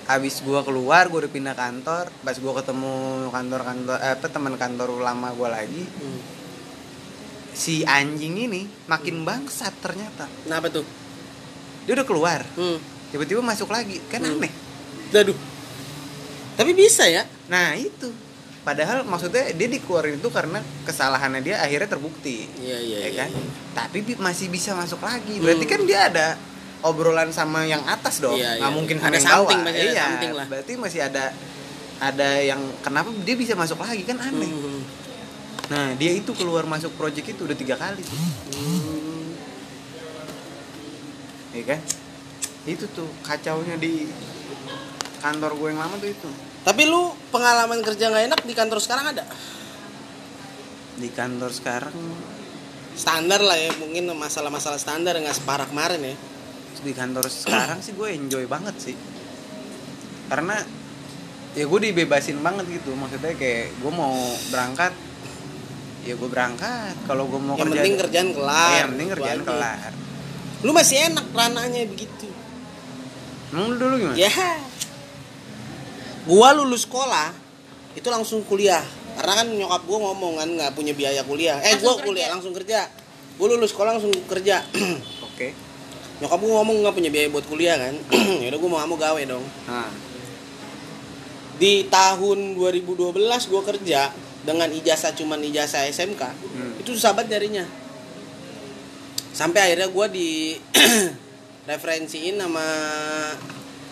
habis 0.09 0.41
gua 0.41 0.65
keluar, 0.65 1.05
gua 1.13 1.21
udah 1.21 1.29
pindah 1.29 1.53
kantor. 1.53 2.09
Pas 2.25 2.41
gua 2.41 2.57
ketemu 2.57 3.29
kantor-kantor 3.29 3.97
eh, 4.01 4.13
apa 4.17 4.27
teman 4.33 4.57
kantor 4.57 5.05
lama 5.05 5.29
gua 5.37 5.61
lagi, 5.61 5.85
Hmm. 5.85 6.38
Si 7.59 7.83
anjing 7.83 8.39
ini 8.39 8.63
makin 8.87 9.21
bangsat 9.21 9.75
ternyata. 9.77 10.31
Kenapa 10.41 10.71
tuh? 10.71 10.87
Dia 11.83 11.93
udah 11.93 12.07
keluar, 12.07 12.41
Hmm. 12.55 12.79
tiba-tiba 13.09 13.43
masuk 13.43 13.67
lagi. 13.67 13.99
Kan 14.07 14.23
Hmm. 14.23 14.39
aneh. 14.39 14.51
Aduh. 15.11 15.35
Tapi 16.55 16.71
bisa 16.71 17.03
ya? 17.03 17.27
Nah, 17.47 17.75
itu. 17.75 18.07
Padahal 18.59 19.01
maksudnya 19.03 19.49
dia 19.49 19.67
dikeluarin 19.67 20.15
itu 20.15 20.29
karena 20.29 20.59
kesalahannya 20.83 21.41
dia 21.41 21.55
akhirnya 21.57 21.89
terbukti. 21.89 22.45
Iya 22.57 22.77
iya. 22.77 22.97
ya 22.97 23.07
iya, 23.07 23.23
kan 23.25 23.29
iya. 23.33 23.43
tapi 23.71 23.97
bi- 24.01 24.19
masih 24.19 24.47
bisa 24.47 24.71
masuk 24.73 24.99
lagi 24.99 25.39
berarti 25.39 25.63
Hmm. 25.63 25.71
kan 25.71 25.81
dia 25.83 25.99
ada 26.05 26.27
obrolan 26.81 27.31
sama 27.31 27.63
yang 27.63 27.79
atas 27.81 28.19
dong 28.19 28.35
Iya, 28.35 28.55
nggak 28.55 28.67
iya. 28.67 28.75
mungkin 28.75 28.97
Ada 28.99 29.07
yang 29.09 29.25
bawah 29.25 29.59
iya 29.71 30.05
lah. 30.29 30.45
berarti 30.45 30.73
masih 30.75 30.99
ada 31.01 31.31
ada 31.97 32.29
yang 32.39 32.59
kenapa 32.79 33.07
dia 33.19 33.35
bisa 33.35 33.55
masuk 33.55 33.79
lagi 33.79 34.03
kan 34.03 34.19
aneh 34.19 34.45
Hmm. 34.45 34.68
Nah 35.67 35.91
dia 35.93 36.11
itu 36.15 36.31
keluar 36.31 36.63
masuk 36.63 36.95
project 36.95 37.35
itu 37.35 37.41
udah 37.43 37.57
tiga 37.57 37.75
kali 37.75 37.99
tuh 37.99 38.17
Hmm. 38.59 39.31
ya 41.51 41.63
kan 41.65 41.79
itu 42.63 42.85
tuh 42.91 43.07
kacaunya 43.21 43.75
di 43.75 44.07
kantor 45.19 45.51
gue 45.55 45.67
yang 45.73 45.81
lama 45.81 45.95
tuh 45.97 46.09
itu 46.09 46.29
Tapi 46.59 46.83
lu 46.85 47.15
pengalaman 47.31 47.79
kerja 47.79 48.11
nggak 48.11 48.25
enak 48.29 48.41
di 48.43 48.51
kantor 48.53 48.79
sekarang 48.83 49.15
ada? 49.15 49.23
di 50.95 51.07
kantor 51.09 51.51
sekarang 51.55 51.95
Standar 52.99 53.39
lah 53.39 53.55
ya, 53.55 53.71
mungkin 53.79 54.11
masalah-masalah 54.11 54.75
standar 54.75 55.15
nggak 55.15 55.39
separah 55.39 55.71
kemarin 55.71 56.03
ya. 56.03 56.15
di 56.79 56.91
kantor 56.91 57.27
sekarang 57.27 57.79
sih 57.79 57.95
gue 57.95 58.07
enjoy 58.11 58.43
banget 58.43 58.75
sih 58.79 58.95
karena 60.27 60.59
ya 61.51 61.65
gue 61.65 61.79
dibebasin 61.81 62.39
banget 62.39 62.67
gitu 62.69 62.95
maksudnya 62.95 63.35
kayak 63.35 63.75
gue 63.75 63.91
mau 63.91 64.15
berangkat 64.47 64.91
ya 66.07 66.13
gue 66.15 66.29
berangkat 66.31 66.95
kalau 67.05 67.27
gue 67.27 67.39
mau 67.39 67.55
yang 67.59 67.67
kerja 67.67 67.81
penting 67.83 67.95
kerjaan 67.99 68.29
kelar. 68.31 68.69
Iya, 68.71 68.79
yang 68.79 68.91
penting 68.95 69.09
kerjaan 69.13 69.39
aja. 69.39 69.47
kelar 69.47 69.91
Lu 70.59 70.71
masih 70.75 70.95
enak 71.07 71.25
ranahnya 71.31 71.87
begitu. 71.87 72.27
emang 73.55 73.71
lu 73.71 73.75
dulu 73.79 73.95
gimana 73.95 74.17
Ya. 74.19 74.31
Gua 76.27 76.51
lulus 76.53 76.83
sekolah 76.83 77.31
itu 77.95 78.05
langsung 78.11 78.43
kuliah. 78.43 78.83
Karena 79.15 79.39
kan 79.43 79.47
nyokap 79.49 79.81
gua 79.87 80.11
ngomong 80.11 80.37
kan 80.37 80.49
nggak 80.51 80.71
punya 80.75 80.91
biaya 80.93 81.23
kuliah. 81.23 81.57
Eh 81.63 81.79
Langsung 81.79 81.95
gua 81.95 81.95
kuliah 82.03 82.27
langsung 82.29 82.53
kerja. 82.53 82.91
Gua 83.39 83.47
lulus 83.55 83.71
sekolah 83.71 83.97
langsung 83.97 84.11
kerja. 84.27 84.61
oke 85.27 85.47
nyokap 86.19 86.39
gua 86.43 86.53
ngomong 86.61 86.83
nggak 86.83 86.95
punya 86.99 87.09
biaya 87.09 87.27
buat 87.31 87.45
kuliah 87.47 87.75
kan. 87.79 87.95
Yaudah 88.43 88.59
gua 88.59 88.69
mau 88.69 88.83
mau 88.83 88.99
gawe 88.99 89.21
dong. 89.23 89.45
nah 89.63 89.89
Di 91.55 91.87
tahun 91.87 92.59
2012 92.59 93.15
gua 93.47 93.61
kerja 93.63 94.11
dengan 94.39 94.69
ijazah 94.69 95.11
cuman 95.13 95.39
ijazah 95.43 95.83
SMK. 95.85 96.21
hmm. 96.23 96.81
Itu 96.81 96.95
susah 96.95 97.11
banget 97.11 97.35
nyarinya. 97.35 97.65
Sampai 99.29 99.71
akhirnya 99.71 99.87
gua 99.87 100.07
di 100.07 100.57
referensiin 101.69 102.35
sama 102.35 102.65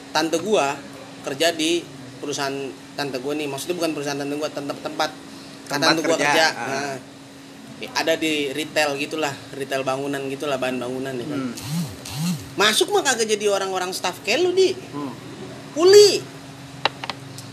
tante 0.10 0.38
gua 0.40 0.74
kerja 1.24 1.52
di 1.52 1.84
perusahaan 2.18 2.56
tante 2.94 3.20
gua 3.20 3.34
nih. 3.34 3.46
Maksudnya 3.46 3.76
bukan 3.76 3.92
perusahaan 3.94 4.18
tante 4.18 4.36
gua, 4.36 4.50
tempat 4.50 4.78
tempat 4.82 5.12
tante 5.68 6.02
gua 6.02 6.18
kerja, 6.18 6.26
kerja. 6.26 6.48
ah. 6.50 6.68
Nah, 6.68 6.96
ada 7.94 8.18
di 8.18 8.50
retail 8.50 8.98
gitulah, 8.98 9.30
retail 9.54 9.86
bangunan 9.86 10.26
gitulah 10.26 10.58
bahan 10.58 10.82
bangunan 10.82 11.14
ya 11.14 11.26
kan. 11.26 11.40
Hmm. 11.40 11.54
Masuk 12.58 12.90
mah 12.90 13.06
kagak 13.06 13.30
jadi 13.30 13.54
orang-orang 13.54 13.94
staff 13.94 14.18
kayak 14.26 14.42
lu 14.42 14.52
di 14.52 14.74
Hmm. 14.74 15.14
kuli 15.78 16.18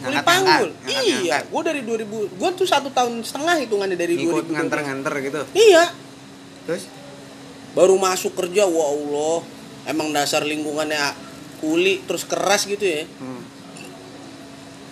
kuli 0.04 0.20
Ngangkat-ngangkat, 0.20 0.28
panggul 0.28 0.70
iya 1.08 1.36
gue 1.40 1.60
dari 1.64 1.80
2000 1.80 2.36
gue 2.36 2.48
tuh 2.52 2.68
satu 2.68 2.88
tahun 2.92 3.24
setengah 3.24 3.56
hitungannya 3.64 3.96
dari 3.96 4.20
ngikut 4.20 4.44
2012 4.52 4.54
nganter-nganter 4.54 5.14
gitu? 5.24 5.40
Iya. 5.56 5.84
Terus? 6.68 6.84
Baru 7.72 7.96
masuk 7.96 8.36
kerja 8.36 8.68
wah 8.68 8.88
Allah 8.92 9.36
emang 9.88 10.12
dasar 10.12 10.44
lingkungannya 10.44 11.16
kuli 11.64 12.04
terus 12.04 12.28
keras 12.28 12.68
gitu 12.68 12.84
ya. 12.84 13.08
Hmm. 13.18 13.42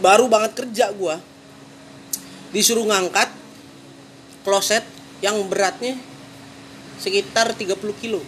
baru 0.02 0.26
banget 0.26 0.58
kerja 0.58 0.90
gua. 0.98 1.22
Disuruh 2.50 2.82
ngangkat 2.82 3.30
kloset 4.42 4.82
yang 5.22 5.38
beratnya 5.46 5.94
sekitar 6.98 7.54
30 7.54 7.78
kilo. 8.02 8.18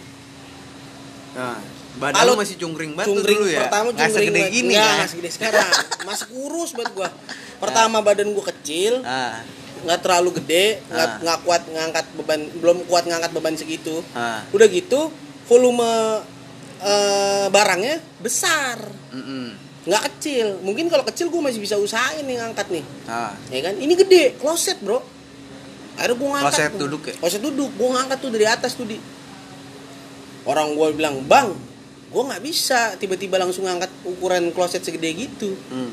Nah, 1.35 1.59
badan 1.95 2.15
Kalau 2.17 2.33
masih 2.35 2.55
cungkring 2.55 2.91
banget 2.93 3.07
cungkring 3.07 3.37
dulu 3.37 3.47
ya. 3.47 3.59
pertama 3.63 3.87
cungkring 3.89 4.13
segede 4.13 4.41
gini 4.49 4.71
Nggak, 4.71 4.83
kan. 4.83 4.95
nggak 4.95 5.09
segede 5.09 5.29
sekarang 5.31 5.67
masih 6.03 6.25
kurus 6.27 6.71
banget 6.71 6.91
gua 6.93 7.09
pertama 7.57 7.97
badan 7.99 8.29
gua 8.29 8.45
kecil 8.47 8.93
Ah, 9.01 9.39
nggak 9.81 9.99
terlalu 9.99 10.29
gede 10.37 10.65
nggak 10.85 11.07
Ah. 11.07 11.17
nggak 11.21 11.37
kuat 11.41 11.61
ngangkat 11.65 12.05
beban 12.15 12.41
belum 12.55 12.77
kuat 12.85 13.03
ngangkat 13.03 13.31
beban 13.31 13.53
segitu 13.53 14.03
ah. 14.11 14.43
udah 14.49 14.67
gitu 14.67 15.07
volume 15.45 15.91
eh, 16.77 17.47
barangnya 17.47 17.95
besar 18.17 18.75
Mm-mm. 19.09 19.55
nggak 19.85 20.01
kecil 20.09 20.59
mungkin 20.59 20.87
kalau 20.87 21.03
kecil 21.03 21.27
gue 21.27 21.39
masih 21.39 21.59
bisa 21.59 21.77
usahain 21.77 22.21
nih 22.21 22.35
ngangkat 22.35 22.67
nih 22.69 22.83
Ah, 23.05 23.31
ya 23.47 23.61
kan 23.61 23.75
ini 23.75 23.93
gede 23.93 24.35
kloset 24.35 24.79
bro 24.79 24.99
akhirnya 25.95 26.17
gue 26.17 26.29
ngangkat 26.29 26.51
Kloset 26.51 26.71
tuh. 26.71 26.79
duduk 26.83 27.01
ya? 27.05 27.13
kloset 27.15 27.39
duduk 27.39 27.71
gue 27.71 27.87
ngangkat 27.89 28.17
tuh 28.17 28.29
dari 28.29 28.45
atas 28.45 28.71
tuh 28.73 28.83
di 28.83 28.97
orang 30.45 30.73
gue 30.73 30.87
bilang 30.91 31.23
bang 31.23 31.49
gue 32.15 32.23
nggak 32.23 32.43
bisa 32.47 32.95
tiba-tiba 32.95 33.35
langsung 33.35 33.67
ngangkat 33.67 33.91
ukuran 34.07 34.55
kloset 34.55 34.79
segede 34.87 35.11
gitu. 35.11 35.51
Hmm. 35.67 35.91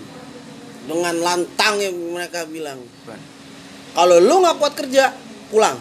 dengan 0.83 1.15
lantangnya 1.19 1.91
mereka 1.95 2.43
bilang. 2.47 2.79
Kalau 3.95 4.19
lu 4.19 4.35
nggak 4.43 4.57
kuat 4.59 4.75
kerja 4.75 5.15
pulang. 5.47 5.79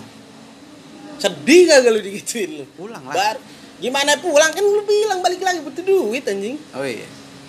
Sedih 1.18 1.70
kagak 1.70 1.90
lu 1.94 2.02
digituin 2.02 2.62
lu. 2.62 2.66
Pulang 2.78 3.02
lah. 3.06 3.14
Bar 3.14 3.38
gimana 3.82 4.18
pulang? 4.22 4.54
Kan 4.54 4.62
lu 4.62 4.82
bilang 4.86 5.22
balik 5.26 5.42
lagi 5.42 5.62
butuh 5.62 5.82
duit 5.82 6.22
anjing. 6.26 6.58
Oh 6.78 6.86
iya. 6.86 7.06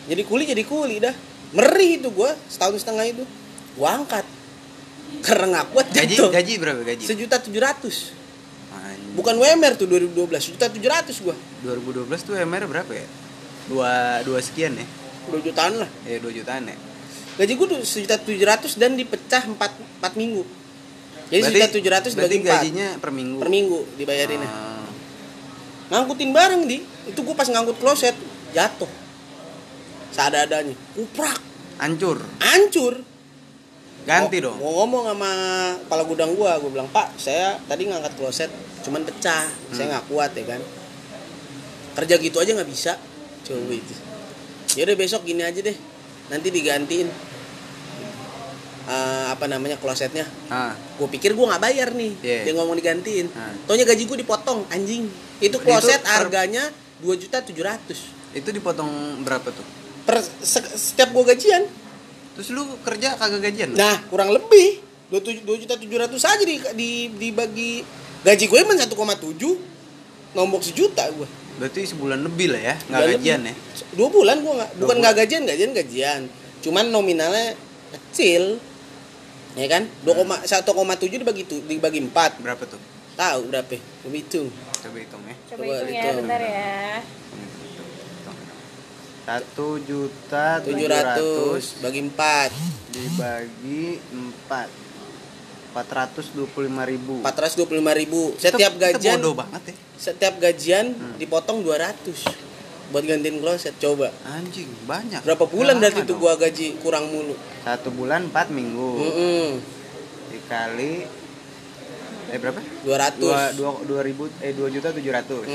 jadi 0.08 0.22
kuli 0.24 0.48
jadi 0.48 0.64
kuli 0.64 0.96
dah. 1.00 1.12
Merih 1.52 2.00
itu 2.00 2.08
gua 2.08 2.32
setahun 2.48 2.80
setengah 2.80 3.04
itu. 3.08 3.24
Gua 3.76 4.00
angkat. 4.00 4.24
Karena 5.20 5.60
nggak 5.60 5.66
kuat 5.76 5.86
Gaji 5.92 6.16
jatuh. 6.16 6.30
gaji 6.32 6.52
berapa 6.56 6.80
gaji? 6.88 7.04
sejuta 7.04 7.36
tujuh 7.36 7.60
ratus. 7.60 7.96
Bukan 9.12 9.34
WMR 9.36 9.74
tuh 9.74 9.84
2012 9.86 10.14
sejuta 10.38 10.66
tujuh 10.68 10.88
ratus 10.88 11.16
gua 11.20 11.36
2012 11.62 12.08
tuh 12.22 12.34
MR 12.34 12.64
berapa 12.64 12.90
ya? 12.90 13.06
Dua, 13.64 13.92
dua 14.22 14.38
sekian 14.38 14.74
ya? 14.74 14.86
dua 15.24 15.38
jutaan 15.38 15.78
lah 15.78 15.90
Ya 16.02 16.18
dua 16.18 16.30
jutaan 16.30 16.64
ya? 16.64 16.74
gaji 17.32 17.52
gua 17.54 17.66
tuh 17.68 17.80
sejuta 17.82 18.16
tujuh 18.16 18.42
ratus 18.42 18.74
dan 18.74 18.92
dipecah 18.92 19.46
empat 19.46 19.70
empat 19.98 20.12
minggu 20.14 20.42
jadi 21.28 21.40
sejuta 21.42 21.68
tujuh 21.72 21.90
ratus 21.90 22.12
berarti 22.12 22.34
dibagi 22.34 22.44
empat 22.44 22.60
gajinya 22.60 22.88
per 22.98 23.10
minggu. 23.10 23.38
per 23.38 23.48
minggu 23.48 23.78
dibayarinnya 23.96 24.48
Ah. 24.48 24.84
ngangkutin 25.88 26.30
barang 26.30 26.62
di 26.64 26.80
itu 27.04 27.18
gue 27.18 27.32
pas 27.32 27.46
ngangkut 27.46 27.76
kloset 27.76 28.12
jatuh 28.50 28.88
seada-adanya 30.08 30.76
kuprak 30.92 31.40
Hancur. 31.78 32.20
hancur 32.38 32.94
Ganti 34.02 34.36
Mau- 34.36 34.44
dong. 34.44 34.56
mau 34.58 34.72
ngomong 34.78 35.04
sama 35.08 35.30
kepala 35.80 36.02
gudang 36.04 36.30
gua 36.34 36.58
gue 36.58 36.68
bilang 36.68 36.88
pak 36.88 37.14
saya 37.16 37.54
tadi 37.62 37.86
ngangkat 37.86 38.12
kloset 38.14 38.50
cuman 38.82 39.02
pecah 39.02 39.46
saya 39.68 39.78
Hmm. 39.80 39.90
nggak 39.92 40.04
kuat 40.06 40.30
ya 40.32 40.44
kan 40.44 40.60
kerja 41.94 42.14
gitu 42.16 42.36
aja 42.36 42.50
nggak 42.52 42.66
bisa 42.66 42.92
coba 43.42 43.72
itu 43.72 43.94
ya 44.72 44.82
udah 44.82 44.96
besok 44.96 45.22
gini 45.22 45.40
aja 45.40 45.60
deh 45.60 45.76
nanti 46.28 46.48
digantiin 46.48 47.08
Eh, 48.82 49.26
apa 49.30 49.46
namanya 49.46 49.78
klosetnya 49.78 50.26
Ah, 50.48 50.74
gue 50.74 51.06
pikir 51.08 51.32
gue 51.32 51.46
nggak 51.46 51.62
bayar 51.62 51.94
nih 51.94 52.18
Iya. 52.18 52.40
dia 52.42 52.52
ngomong 52.52 52.74
digantiin 52.74 53.30
Ah. 53.30 53.54
Taunya 53.62 53.86
gaji 53.86 54.02
gue 54.02 54.18
dipotong 54.18 54.66
anjing 54.68 55.06
itu 55.38 55.46
Itu 55.48 55.62
kloset 55.62 56.02
per- 56.02 56.10
harganya 56.18 56.66
dua 56.98 57.14
juta 57.14 57.38
tujuh 57.40 57.62
ratus 57.62 58.10
itu 58.32 58.48
dipotong 58.48 58.90
berapa 59.22 59.44
tuh? 59.46 59.62
per 60.02 60.18
se- 60.18 60.66
setiap 60.74 61.14
gue 61.14 61.24
gajian 61.24 61.62
Terus 62.32 62.48
lu 62.50 62.64
kerja 62.80 63.14
kagak 63.14 63.40
gajian? 63.42 63.70
nah 63.72 64.00
kurang 64.06 64.30
lebih 64.30 64.80
dua 65.10 65.20
juta 65.54 65.76
tujuh 65.76 65.98
ratus 65.98 66.22
aja 66.22 66.40
di, 66.40 66.56
di 66.72 66.90
dibagi 67.12 67.84
gaji 68.20 68.44
gue 68.46 68.58
emang 68.58 68.76
satu 68.76 68.94
koma 68.94 69.12
tujuh 69.14 69.60
nombok 70.32 70.62
sejuta 70.62 71.04
gue 71.10 71.28
Berarti 71.52 71.84
sebulan 71.84 72.24
lebih 72.24 72.48
lah 72.48 72.62
ya, 72.62 72.74
nggak 72.82 73.00
gajian 73.12 73.40
lebih. 73.44 73.52
ya? 73.52 73.84
dua 73.92 74.08
bulan 74.08 74.36
gue 74.40 74.52
nggak 74.54 74.70
bukan 74.80 74.96
nggak 74.98 75.14
gajian 75.18 75.42
gajian 75.44 75.70
gajian 75.72 76.20
cuman 76.60 76.88
nominalnya 76.88 77.52
kecil 77.92 78.56
ya 79.52 79.68
kan 79.68 79.84
dua 80.00 80.16
koma 80.16 80.40
satu 80.42 80.72
koma 80.72 80.96
tujuh 80.96 81.20
dibagi 81.20 81.44
tu, 81.44 81.60
dibagi 81.60 82.00
empat 82.00 82.40
Berapa 82.40 82.64
tuh? 82.64 82.80
tahu 83.12 83.52
berapa 83.52 83.68
Coba 84.00 84.16
hitung 84.16 84.48
Coba 84.80 84.96
hitung 84.96 85.22
ya. 85.22 85.34
Coba 85.44 85.60
Coba 85.60 85.64
hitung 85.68 85.86
ya, 85.86 86.00
hitung. 86.00 86.16
bentar 86.24 86.40
ya. 86.40 86.80
Satu 89.22 89.78
juta 89.78 90.58
tujuh 90.60 90.88
ratus 90.88 91.78
bagi 91.78 92.02
empat 92.02 92.50
dibagi 92.90 94.02
empat 94.10 94.68
empat 95.70 95.88
ratus 95.88 96.26
dua 96.32 96.44
puluh 96.46 96.66
lima 96.66 96.82
ribu. 96.82 97.22
empat 97.22 97.36
ratus 97.38 97.54
dua 97.54 97.64
puluh 97.64 97.80
lima 97.80 97.94
ribu 97.94 98.34
setiap 98.36 98.74
Kita- 98.74 98.90
kita 98.90 98.98
gajian 98.98 99.16
bodoh 99.16 99.34
banget 99.38 99.62
ya. 99.64 99.74
setiap 99.96 100.34
gajian 100.36 100.86
Hmm. 100.90 101.14
dipotong 101.16 101.62
200 101.62 102.18
buat 102.90 103.00
gantiin 103.02 103.38
kloset 103.38 103.72
coba 103.78 104.10
Anjing 104.26 104.68
banyak. 104.84 105.22
berapa 105.22 105.46
bulan 105.46 105.72
Udah 105.72 105.88
berarti 105.88 106.00
itu 106.02 106.14
gua 106.14 106.34
gaji 106.34 106.66
kurang 106.78 107.08
mulu 107.08 107.32
Satu 107.62 107.88
bulan 107.90 108.26
empat 108.26 108.50
minggu 108.50 108.90
Mm-mm. 108.98 109.48
dikali 110.28 111.06
eh 112.26 112.38
berapa? 112.38 112.58
200 112.82 113.16
Dua 113.16 113.40
dua 113.54 113.70
dua 113.80 114.00
ribu 114.02 114.26
eh 114.42 114.52
dua 114.52 114.68
juta 114.68 114.90
tujuh 114.90 115.08
ratus 115.10 115.46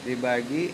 dibagi 0.00 0.72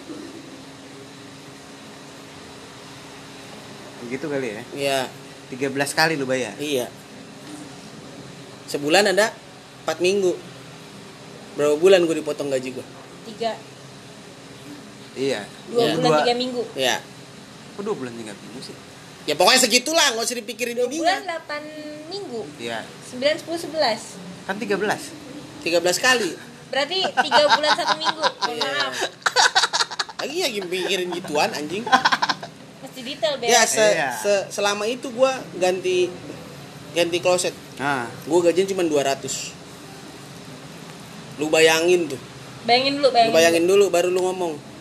begitu 4.07 4.27
kali 4.27 4.47
ya? 4.49 4.63
Iya. 4.73 5.01
13 5.51 5.75
kali 5.93 6.15
lu 6.15 6.25
bayar? 6.25 6.55
Iya. 6.57 6.87
Sebulan 8.67 9.07
ada 9.09 9.31
4 9.85 9.99
minggu. 9.99 10.35
Berapa 11.55 11.75
bulan 11.75 12.03
gue 12.03 12.17
dipotong 12.17 12.49
gaji 12.49 12.69
gua? 12.71 12.85
Tiga, 13.25 13.53
iya. 15.17 15.43
Dua 15.67 15.83
Ya. 15.83 15.95
bulan 15.97 16.11
tiga 16.23 16.35
minggu. 16.37 16.63
ya 16.77 17.01
kok 17.75 17.83
dua 17.83 17.93
bulan 17.93 18.15
tiga 18.15 18.33
minggu 18.33 18.61
sih? 18.63 18.77
Ya 19.25 19.35
pokoknya 19.35 19.61
segitulah 19.61 20.15
nggak 20.15 20.23
usah 20.23 20.39
dipikirin 20.39 20.77
Dua 20.77 20.87
bulan 20.87 21.25
delapan 21.25 21.63
minggu. 22.07 22.41
iya. 22.57 22.85
Sembilan, 23.03 23.35
sepuluh, 23.37 23.59
sebelas. 23.59 24.01
kan 24.45 24.55
13 24.55 24.79
13 25.65 25.99
kali. 25.99 26.31
Berarti 26.69 26.99
tiga 27.03 27.43
bulan 27.51 27.73
satu 27.75 27.95
minggu. 27.97 28.23
Mohon 28.39 28.53
Iya. 28.53 28.71
maaf. 28.79 28.95
lagi 30.17 30.39
lagi 30.41 30.61
mikirin 30.63 31.09
gituan 31.13 31.51
anjing 31.51 31.83
Detail 33.01 33.35
Bel. 33.37 33.49
ya 33.49 33.63
se- 33.65 33.81
Iya. 33.93 34.11
se- 34.15 34.47
selama 34.51 34.85
itu 34.85 35.09
gua 35.11 35.33
ganti 35.57 36.09
ganti 36.93 37.19
kloset. 37.19 37.53
Nah 37.77 38.09
gue 38.23 38.39
gajian 38.43 38.65
cuma 38.67 38.81
200 38.81 39.53
lu 41.37 41.47
bayangin 41.47 42.09
tuh. 42.09 42.21
Bayangin 42.65 42.97
dulu, 42.97 43.07
lu 43.07 43.13
bayangin. 43.13 43.33
bayangin 43.33 43.65
dulu 43.67 43.85
baru 43.89 44.09
lu 44.09 44.21
ngomong. 44.23 44.55
Dulu. 44.57 44.75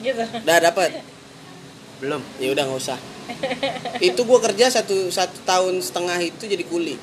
Gitu. 0.00 0.20
udah 0.20 0.58
dapat 0.62 0.90
belum. 1.98 2.20
Ya 2.36 2.48
udah 2.50 2.64
nggak 2.64 2.80
usah. 2.80 2.98
Itu 4.00 4.24
gue 4.24 4.38
kerja 4.42 4.66
satu 4.70 5.08
satu 5.08 5.44
tahun 5.44 5.80
setengah 5.80 6.18
itu 6.18 6.44
jadi 6.44 6.64
kuli. 6.64 6.96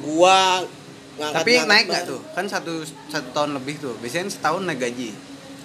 Gua 0.00 0.64
ngangkat 1.16 1.40
tapi 1.42 1.52
naik 1.62 1.84
nggak 1.86 2.04
tuh? 2.06 2.20
Kan 2.32 2.44
satu 2.46 2.84
satu 3.08 3.28
tahun 3.32 3.56
lebih 3.56 3.76
tuh. 3.78 3.94
Biasanya 3.98 4.28
setahun 4.28 4.64
naik 4.64 4.80
gaji 4.80 5.10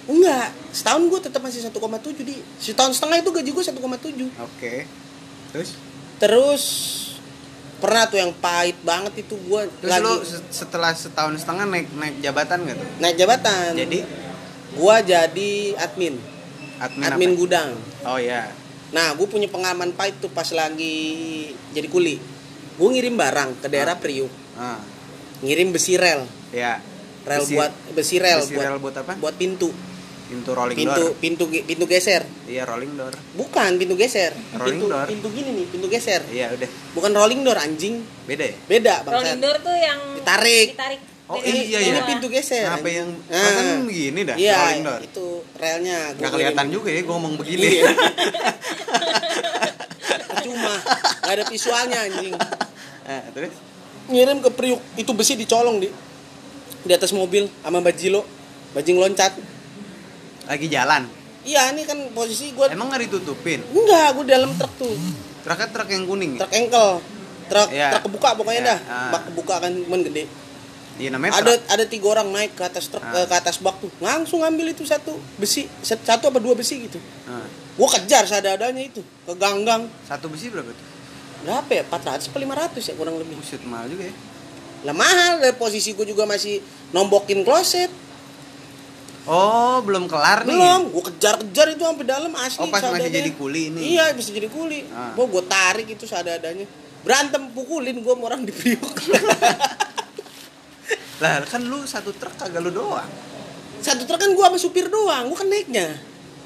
enggak 0.04 0.50
setahun 0.70 1.02
gue 1.04 1.20
tetap 1.22 1.40
masih 1.40 1.62
1,7 1.62 1.74
di. 2.20 2.34
Setahun 2.58 2.92
setengah 2.92 3.18
itu 3.18 3.30
gaji 3.30 3.50
gue 3.50 3.64
1,7 3.64 3.78
oke. 4.40 4.74
Terus? 5.52 5.70
Terus 6.18 6.62
pernah 7.78 8.06
tuh 8.06 8.16
yang 8.16 8.30
pahit 8.32 8.78
banget 8.80 9.26
itu 9.26 9.34
gue 9.34 9.60
terus 9.78 9.90
lagi 9.90 10.12
se- 10.22 10.46
setelah 10.54 10.94
setahun 10.94 11.34
setengah 11.36 11.66
naik 11.66 11.86
naik 11.92 12.16
jabatan 12.18 12.62
nggak 12.62 12.76
tuh? 12.76 12.88
Naik 12.98 13.16
jabatan. 13.16 13.70
Jadi? 13.74 13.98
Gue 14.72 14.96
jadi 15.02 15.52
admin. 15.76 16.14
Admin, 16.78 17.02
admin 17.04 17.30
apa? 17.30 17.38
gudang. 17.38 17.70
Oh 18.02 18.18
ya 18.18 18.50
Nah, 18.92 19.16
gue 19.16 19.24
punya 19.24 19.48
pengalaman 19.48 19.88
pahit 19.90 20.20
tuh 20.20 20.28
pas 20.28 20.44
lagi 20.52 20.94
jadi 21.72 21.88
kuli. 21.88 22.20
Gue 22.76 22.88
ngirim 22.92 23.16
barang 23.16 23.64
ke 23.64 23.66
daerah 23.66 23.96
Priuk, 23.96 24.28
ah. 24.54 24.76
Ngirim 25.40 25.72
besi 25.72 25.96
rel, 25.96 26.22
ya 26.52 26.78
rel 27.24 27.40
Besi- 27.40 27.54
buat 27.54 27.72
besi 27.92 28.16
rel 28.18 28.40
besi 28.40 28.52
buat 28.52 28.64
rel 28.64 28.78
buat 28.78 28.94
apa? 28.96 29.12
buat 29.16 29.34
pintu, 29.34 29.72
pintu 30.32 30.50
rolling 30.50 30.72
pintu 30.74 31.04
door 31.04 31.12
pintu 31.14 31.44
pintu 31.62 31.84
geser. 31.84 32.24
iya 32.44 32.64
rolling 32.64 32.96
door 32.96 33.12
Bukan 33.32 33.76
pintu 33.76 33.94
geser, 33.94 34.32
Rolling 34.52 34.80
pintu 34.80 34.86
door. 34.88 35.04
pintu 35.04 35.28
gini 35.28 35.50
nih, 35.52 35.66
pintu 35.68 35.86
geser. 35.86 36.24
iya 36.26 36.48
udah 36.48 36.68
Bukan 36.92 37.12
rolling 37.12 37.40
door 37.42 37.54
anjing, 37.54 38.00
beda 38.24 38.44
ya 38.46 38.56
beda 38.64 38.94
Rolling 39.04 39.28
bang. 39.30 39.40
door 39.40 39.56
tuh 39.60 39.76
yang 39.76 40.00
Ditarik. 40.14 40.68
ditarik. 40.72 41.00
Oh, 41.24 41.36
dari 41.38 41.64
iya, 41.64 41.78
ini 41.78 41.86
iya. 41.86 41.92
bawah. 41.94 42.08
pintu 42.08 42.26
geser. 42.28 42.64
Kenapa 42.66 42.80
anjing. 42.82 42.96
yang 42.98 43.10
Nah, 43.30 43.52
kan 43.52 43.66
begini 43.82 44.20
dah 44.22 44.36
Iya, 44.36 44.56
rolling 44.58 44.82
door 44.82 45.00
itu 45.02 45.26
relnya. 45.54 45.98
nggak 46.14 46.30
kelihatan 46.30 46.66
juga 46.68 46.88
ya 46.88 47.00
gue 47.00 47.12
ngomong 47.12 47.34
begini 47.36 47.66
Iya. 47.74 47.84
Cuma 50.42 50.72
nggak 51.22 51.32
ada 51.32 51.44
visualnya 51.46 51.98
anjing. 52.02 52.34
Ah, 53.02 53.22
terus 53.30 53.52
ngirim 54.04 54.38
ke 54.38 54.50
Priuk 54.50 54.80
itu 54.94 55.12
besi 55.12 55.34
dicolong 55.34 55.78
di 55.78 55.88
di 56.82 56.92
atas 56.92 57.12
mobil 57.12 57.46
sama 57.62 57.78
bajilo 57.78 58.26
bajing 58.72 58.98
loncat 58.98 59.30
lagi 60.44 60.66
jalan 60.66 61.02
iya 61.42 61.70
ini 61.70 61.82
kan 61.82 61.98
posisi 62.10 62.50
gue 62.50 62.66
emang 62.68 62.86
nggak 62.86 63.02
ditutupin 63.04 63.60
enggak 63.66 64.08
gue 64.12 64.24
dalam 64.26 64.50
truk 64.52 64.72
tuh 64.76 64.94
Truknya 65.42 65.66
truk 65.68 65.90
yang 65.90 66.06
kuning. 66.06 66.32
ya? 66.32 66.40
truk 66.40 66.52
engkel 66.52 66.88
truk 67.44 67.68
Iya. 67.68 67.88
truk 67.90 68.02
kebuka 68.06 68.28
pokoknya 68.32 68.60
Iya, 68.60 68.68
dah 68.68 68.78
ah. 68.86 69.10
bak 69.10 69.22
kebuka 69.26 69.54
kan 69.58 69.72
cuman 69.76 70.00
gede 70.02 70.24
Iya 70.92 71.08
namanya 71.10 71.32
ada 71.34 71.52
truk. 71.52 71.60
ada 71.66 71.84
tiga 71.84 72.06
orang 72.10 72.28
naik 72.30 72.52
ke 72.52 72.62
atas 72.62 72.86
truk 72.86 73.02
Ah. 73.02 73.10
eh, 73.12 73.26
ke 73.26 73.34
atas 73.34 73.58
bak 73.58 73.74
tuh 73.76 73.90
langsung 73.98 74.40
ngambil 74.40 74.70
itu 74.70 74.84
satu 74.84 75.10
besi 75.34 75.66
satu 75.80 76.06
apa 76.24 76.38
dua 76.38 76.54
besi 76.54 76.78
gitu 76.80 76.98
Ah. 77.24 77.42
gua 77.74 77.88
kejar 77.90 78.22
seadanya 78.22 78.78
itu 78.78 79.02
ke 79.02 79.32
ganggang 79.34 79.90
Satu 80.02 80.28
besi 80.28 80.46
berapa 80.46 80.68
tuh? 80.68 80.86
berapa 81.42 81.70
ya 81.72 81.82
400 81.84 82.22
apa 82.24 82.38
500 82.38 82.78
ya 82.84 82.94
kurang 82.94 83.18
lebih 83.18 83.34
Buset 83.34 83.62
mahal 83.62 83.90
juga 83.90 84.06
ya. 84.06 84.14
lah 84.82 84.94
mahal 84.94 85.32
posisi 85.54 85.90
gua 85.90 86.04
juga 86.04 86.22
masih 86.22 86.62
nombokin 86.90 87.42
kloset 87.42 87.90
Oh, 89.24 89.78
belum 89.80 90.06
kelar 90.06 90.42
nih. 90.42 90.50
belum 90.50 90.90
gua 90.90 91.02
kejar-kejar 91.06 91.66
itu 91.70 91.82
sampai 91.82 92.02
dalam 92.04 92.32
asli 92.34 92.58
Oh, 92.58 92.66
pas 92.66 92.82
masih 92.82 93.06
jadi 93.08 93.30
kuli 93.32 93.70
ini. 93.70 93.80
iya 93.92 94.10
masih 94.10 94.34
jadi 94.34 94.48
kuli 94.48 94.82
Ah. 94.88 95.14
gua 95.14 95.26
gua 95.26 95.42
tarik 95.42 95.86
itu 95.88 96.02
seadanya 96.02 96.66
berantem 97.00 97.46
pukulin 97.50 97.98
gua 97.98 98.12
sama 98.12 98.24
orang 98.26 98.42
di 98.42 98.50
Priok 98.50 98.82
Lah, 101.18 101.38
kan 101.44 101.62
lu 101.62 101.82
satu 101.84 102.10
truk 102.10 102.34
kagak 102.34 102.58
lu 102.60 102.70
doang. 102.72 103.06
satu 103.78 104.02
truk 104.02 104.16
kan 104.16 104.30
gua 104.32 104.46
sama 104.48 104.58
supir 104.58 104.86
doang 104.86 105.26
gua 105.26 105.36
kan 105.36 105.46
naiknya 105.46 105.86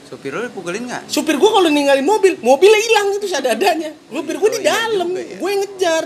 Supir 0.04 0.30
lu 0.30 0.44
dipukulin 0.44 0.86
nggak? 0.86 1.02
supir 1.06 1.34
gua 1.34 1.50
kalau 1.52 1.68
ninggalin 1.68 2.00
mobil 2.02 2.36
mobilnya 2.38 2.78
hilang 2.78 3.08
itu 3.10 3.26
seadanya 3.26 3.90
supir 4.06 4.36
gua 4.36 4.46
Oh, 4.46 4.52
di 4.52 4.60
iya 4.60 4.68
dalam 4.70 5.08
ya. 5.10 5.24
gue 5.34 5.48
yang 5.48 5.60
ngejar 5.60 6.04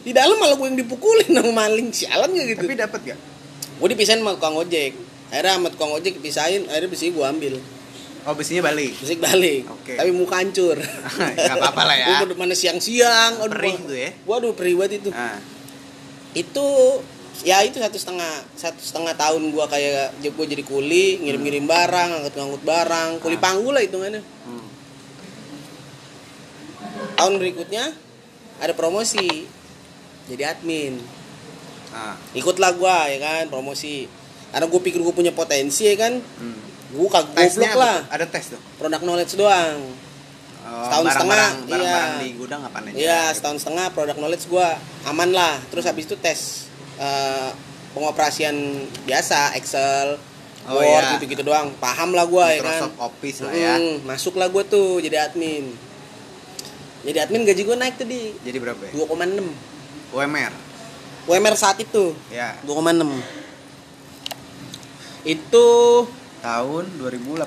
di 0.00 0.10
dalam 0.10 0.34
malah 0.36 0.54
gue 0.54 0.66
yang 0.66 0.78
dipukulin 0.78 1.28
sama 1.28 1.52
maling 1.52 1.90
sialan 1.90 2.30
gak 2.30 2.46
gitu 2.48 2.62
Tapi 2.64 2.74
dapat 2.76 3.00
gak? 3.04 3.18
gue 3.76 3.88
dipisahin 3.88 4.18
sama 4.18 4.34
tukang 4.34 4.56
ojek 4.56 4.94
akhirnya 5.32 5.56
sama 5.56 5.68
tukang 5.68 5.90
ojek 5.90 6.12
dipisahin 6.14 6.68
akhirnya 6.68 6.88
besi 6.88 7.08
gue 7.08 7.24
ambil 7.24 7.56
Oh, 8.22 8.38
besinya 8.38 8.62
balik. 8.64 8.94
besi 8.94 9.18
balik 9.18 9.66
Oke. 9.66 9.98
tapi 9.98 10.12
muka 10.12 10.38
hancur 10.38 10.78
Gak 11.40 11.56
apa-apa 11.56 11.82
lah 11.82 11.96
ya. 11.96 12.06
gue 12.22 12.36
mana 12.36 12.52
siang-siang 12.52 13.40
aduh 13.40 13.50
Perih 13.50 13.74
tuh 13.80 13.96
ya. 13.98 14.10
waduh 14.22 14.52
perih 14.52 14.76
banget 14.76 15.00
itu 15.00 15.10
Ah, 15.10 15.42
itu 16.32 16.68
ya 17.42 17.58
itu 17.60 17.76
satu 17.76 17.98
setengah 17.98 18.30
satu 18.54 18.78
setengah 18.78 19.16
tahun 19.16 19.50
gua 19.50 19.66
kayak 19.66 20.22
gue 20.22 20.46
jadi 20.46 20.62
kuli 20.62 21.18
ngirim-ngirim 21.18 21.66
barang 21.66 22.10
angkut-angkut 22.20 22.62
barang 22.62 23.08
kuli 23.18 23.34
Ah. 23.34 23.42
panggul 23.42 23.72
lah 23.72 23.82
hitungannya 23.82 24.22
hmm. 24.22 24.64
tahun 27.16 27.34
berikutnya 27.36 27.84
ada 28.58 28.72
promosi 28.72 29.50
jadi 30.24 30.54
admin 30.54 31.02
ah, 31.90 32.14
ikutlah 32.32 32.70
gua 32.72 33.08
ya 33.08 33.18
kan 33.18 33.44
promosi 33.48 34.06
karena 34.52 34.66
gue 34.68 34.80
pikir 34.80 35.00
gue 35.00 35.10
punya 35.10 35.32
potensi 35.32 35.82
ya 35.82 35.96
kan 35.96 36.12
hmm. 36.20 36.58
gue 36.92 37.08
kagak 37.08 37.32
goblok 37.48 37.72
lah? 37.74 37.96
Ada 38.06 38.26
tes 38.28 38.52
tuh. 38.52 38.60
produk 38.76 39.00
knowledge 39.00 39.34
doang 39.34 39.80
Oh, 40.62 40.86
Setahun 40.86 41.04
barang-barang- 41.04 41.56
setengah, 41.58 41.68
barang-barang 41.68 42.12
iya. 42.14 42.22
di 42.22 42.28
gudang 42.32 42.60
apa 42.62 42.78
aja? 42.80 42.94
Iya 42.94 43.20
setahun 43.34 43.58
setengah 43.58 43.86
produk 43.90 44.16
knowledge 44.16 44.46
gua 44.46 44.68
aman 45.04 45.28
lah 45.28 45.58
terus 45.68 45.84
habis 45.84 46.06
itu 46.06 46.14
tes 46.16 46.64
eh, 46.96 47.50
pengoperasian 47.92 48.56
biasa 49.02 49.52
Excel 49.54 50.16
Oh, 50.62 50.78
Word 50.78 50.86
iya. 51.02 51.12
gitu-gitu 51.18 51.42
doang 51.42 51.74
paham 51.76 52.14
lah 52.14 52.22
gua 52.24 52.46
ya 52.48 52.62
kan 52.62 52.78
Microsoft 52.78 52.96
Office 53.02 53.38
lah 53.42 53.52
ya. 53.52 53.74
Mm, 53.74 54.06
masuk 54.06 54.34
lah 54.34 54.46
gua 54.46 54.62
tuh 54.62 54.96
jadi 54.96 55.26
admin 55.26 55.74
jadi 57.02 57.18
admin 57.20 57.42
gaji 57.42 57.62
gua 57.62 57.76
naik 57.76 57.98
tadi 57.98 58.30
Jadi 58.40 58.56
berapa 58.56 58.78
ya? 58.80 58.92
2,6 58.94 59.42
UMR. 60.14 60.52
UMR 61.24 61.54
saat 61.54 61.76
itu 61.78 62.14
Ya, 62.28 62.54
2,6 62.62 63.02
itu 65.22 65.68
tahun 66.42 66.84
2018. 66.98 67.46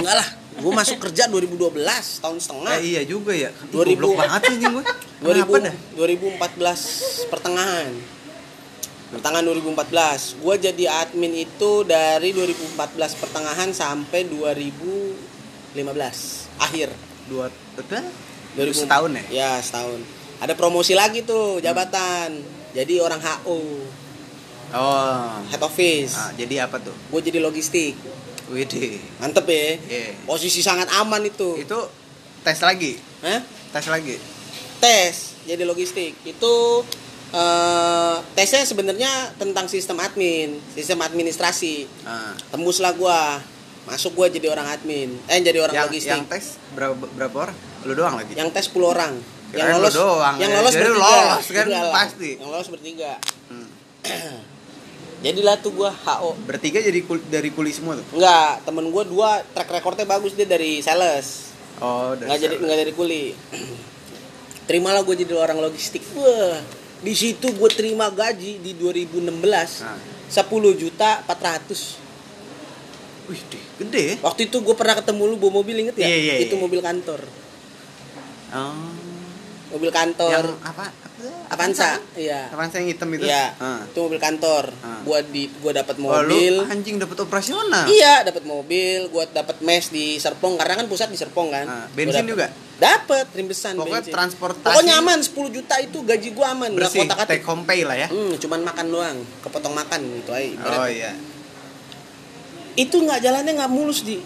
enggak 0.00 0.14
lah 0.16 0.28
gua 0.56 0.72
masuk 0.80 0.96
kerja 1.04 1.28
2012 1.28 1.76
tahun 2.24 2.38
setengah 2.40 2.72
Eh 2.80 2.96
iya 2.96 3.02
juga 3.04 3.36
ya. 3.36 3.52
Ih, 3.52 3.76
2000. 3.76 3.92
Goblok 3.92 4.12
banget 4.16 4.40
sih 4.40 4.54
anjing 4.56 4.72
gue. 4.72 4.84
Kenapa 5.26 5.56
dah? 5.68 5.74
2000, 6.00 6.40
2014 6.40 7.32
pertengahan 7.32 7.92
pertengahan 9.06 9.46
2014 9.46 10.42
gue 10.42 10.54
jadi 10.66 10.84
admin 11.06 11.46
itu 11.46 11.86
dari 11.86 12.34
2014 12.34 13.22
pertengahan 13.22 13.70
sampai 13.70 14.26
2015 14.26 15.78
akhir 16.58 16.90
Dua 17.30 17.46
udah 17.78 18.02
2000 18.58 18.82
setahun 18.82 19.10
ya? 19.14 19.24
ya 19.30 19.50
setahun 19.62 20.02
ada 20.42 20.58
promosi 20.58 20.98
lagi 20.98 21.22
tuh 21.22 21.62
jabatan 21.62 22.42
jadi 22.74 22.98
orang 22.98 23.22
HO 23.22 23.62
Oh. 24.70 25.42
head 25.46 25.60
office 25.60 26.12
Ah, 26.12 26.30
jadi 26.32 26.64
apa 26.64 26.78
tuh? 26.78 26.92
gue 26.92 27.20
jadi 27.22 27.38
logistik 27.38 27.94
Widih. 28.46 29.02
mantep 29.16 29.42
ya 29.44 29.74
Iya. 29.80 30.14
posisi 30.24 30.60
sangat 30.60 30.86
aman 30.92 31.22
itu 31.22 31.58
Itu 31.58 31.78
tes 32.40 32.58
lagi. 32.60 32.94
Hah? 33.20 33.42
Tes 33.70 33.86
lagi. 33.86 34.16
tes 34.76 35.14
jadi 35.42 35.62
logistik 35.62 36.14
itu 36.22 36.54
eh, 37.28 38.16
tesnya 38.32 38.62
sebenarnya 38.62 39.08
tentang 39.34 39.66
sistem 39.66 39.98
admin 39.98 40.62
sistem 40.70 41.00
administrasi 41.00 41.86
Ah. 42.02 42.34
tembuslah 42.48 42.92
gua 42.92 43.42
masuk 43.84 44.14
gua 44.14 44.26
jadi 44.26 44.46
orang 44.48 44.66
admin 44.68 45.10
eh 45.24 45.38
jadi 45.40 45.58
orang 45.60 45.74
yang, 45.76 45.86
logistik 45.86 46.10
yang 46.12 46.22
tes 46.24 46.58
berapa 46.72 46.94
berapa 47.08 47.36
orang? 47.40 47.56
Lu 47.82 47.94
doang 47.94 48.14
lagi. 48.16 48.32
yang 48.32 48.50
tes 48.50 48.66
10 48.66 48.82
orang 48.84 49.14
yang 49.48 49.70
lolos 49.72 49.94
doang, 49.94 50.36
yang 50.36 50.50
ya. 50.50 50.56
lolos 50.58 50.72
lu 50.72 50.82
bertiga 50.82 51.00
lolos 51.00 51.46
kan, 51.48 51.66
pasti. 51.92 52.30
yang 52.36 52.48
lolos 52.48 52.68
bertiga 52.68 53.12
Hmm. 53.46 53.68
jadilah 55.18 55.56
tuh 55.56 55.72
gua 55.72 55.90
HO 55.90 56.36
Bertiga 56.42 56.78
jadi 56.78 57.00
kul- 57.00 57.24
dari 57.24 57.48
kuli 57.48 57.70
semua 57.70 57.94
tuh. 57.94 58.06
enggak 58.12 58.62
temen 58.62 58.88
gua 58.88 59.02
dua 59.02 59.30
track 59.46 59.70
recordnya 59.70 60.04
bagus 60.04 60.32
dia 60.32 60.44
dari 60.44 60.78
sales 60.78 61.52
Oh, 61.76 62.12
dari 62.12 62.24
nggak 62.26 62.40
jadi 62.40 62.54
nggak 62.58 62.78
dari 62.78 62.92
kuli 62.92 63.24
terimalah 64.66 65.00
gue 65.00 65.14
jadi 65.16 65.32
orang 65.32 65.58
logistik 65.58 66.02
wah 66.12 66.58
di 66.96 67.12
situ 67.12 67.46
gue 67.46 67.70
terima 67.70 68.08
gaji 68.08 68.58
di 68.58 68.72
2016 68.74 69.30
Nah. 69.78 70.00
10 70.26 70.42
juta 70.74 71.22
400 71.22 72.02
Wih, 73.26 73.42
deh, 73.44 73.62
gede 73.78 74.02
ya. 74.02 74.14
waktu 74.20 74.46
itu 74.46 74.56
gue 74.56 74.72
pernah 74.72 74.94
ketemu 74.94 75.22
lu 75.26 75.36
bawa 75.36 75.52
mobil 75.56 75.76
inget 75.78 75.96
ya 75.96 76.06
Iya, 76.06 76.16
iya, 76.16 76.34
itu 76.40 76.52
iya. 76.52 76.60
mobil 76.60 76.80
kantor 76.80 77.20
Oh. 78.48 78.90
mobil 79.70 79.90
kantor 79.90 80.30
Yang 80.30 80.48
apa? 80.62 80.84
Avanza 81.46 81.96
iya 82.14 82.48
Avanza 82.48 82.76
yang 82.76 82.88
hitam 82.88 83.08
itu. 83.10 83.22
iya 83.22 83.54
Ah. 83.56 83.82
itu 83.82 83.96
mobil 83.96 84.16
kantor 84.16 84.70
Ah. 84.78 85.00
gua 85.00 85.20
di 85.20 85.46
gua 85.56 85.72
dapat 85.72 85.94
Oh, 85.96 86.10
lu 86.18 86.32
mobil 86.32 86.54
anjing 86.64 86.96
dapat 86.96 87.18
operasional. 87.20 87.84
iya 87.86 88.22
dapat 88.22 88.42
mobil 88.42 89.06
gua 89.08 89.24
dapat 89.26 89.60
mes 89.60 89.88
di 89.88 90.16
Serpong 90.16 90.54
karena 90.54 90.74
kan 90.74 90.86
pusat 90.86 91.06
di 91.06 91.14
Serpong 91.14 91.48
kan 91.48 91.64
Gua 91.64 91.92
bensin 91.92 92.12
dapet- 92.20 92.30
juga? 92.30 92.46
dapet 92.76 93.26
rimbesan 93.32 93.72
Pokoknya 93.74 94.00
bensin. 94.00 94.12
transportasi 94.12 94.68
pokoknya 94.68 94.94
aman 94.96 95.18
10 95.18 95.32
juta 95.50 95.74
itu 95.78 95.98
gaji 96.00 96.28
gua 96.30 96.46
aman 96.52 96.70
bersih, 96.72 97.02
kotak 97.02 97.24
take 97.26 97.42
home 97.42 97.62
pay 97.62 97.82
lah 97.82 97.96
ya. 97.96 98.06
Hmm, 98.06 98.36
cuman 98.36 98.60
makan 98.62 98.86
doang, 98.88 99.16
kepotong 99.40 99.72
makan 99.72 100.00
gitu 100.20 100.30
aja. 100.30 100.44
ibaratnya. 100.46 100.76
Oh 100.76 100.88
iya. 100.88 101.12
Itu 102.74 103.00
nggak 103.00 103.20
jalannya 103.20 103.52
nggak 103.54 103.72
mulus 103.72 104.02
di. 104.02 104.20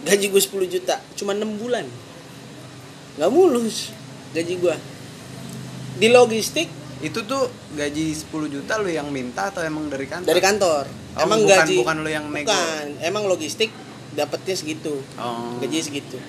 Gaji 0.00 0.26
gue 0.26 0.40
10 0.40 0.64
juta, 0.66 0.96
cuma 1.12 1.36
6 1.36 1.60
bulan. 1.60 1.84
Nggak 3.20 3.28
mulus 3.28 3.92
gaji 4.32 4.56
gua. 4.56 4.72
Di 5.98 6.08
logistik 6.12 6.68
Itu 7.00 7.24
tuh 7.24 7.48
gaji 7.72 8.12
10 8.12 8.28
juta 8.52 8.76
lu 8.76 8.92
yang 8.92 9.08
minta 9.08 9.48
atau 9.48 9.64
emang 9.64 9.88
dari 9.88 10.04
kantor? 10.04 10.28
dari 10.28 10.42
kantor. 10.44 10.84
Oh, 11.16 11.24
emang 11.24 11.40
bukan- 11.48 11.58
gaji 11.64 11.74
bukan 11.80 11.96
lu 12.04 12.10
yang 12.12 12.26
nego. 12.28 12.52
Bukan, 12.52 12.86
emang 13.00 13.24
logistik 13.24 13.72
dapetnya 14.12 14.52
segitu. 14.52 15.00
Oh. 15.16 15.56
Gaji 15.64 15.80
segitu. 15.80 16.20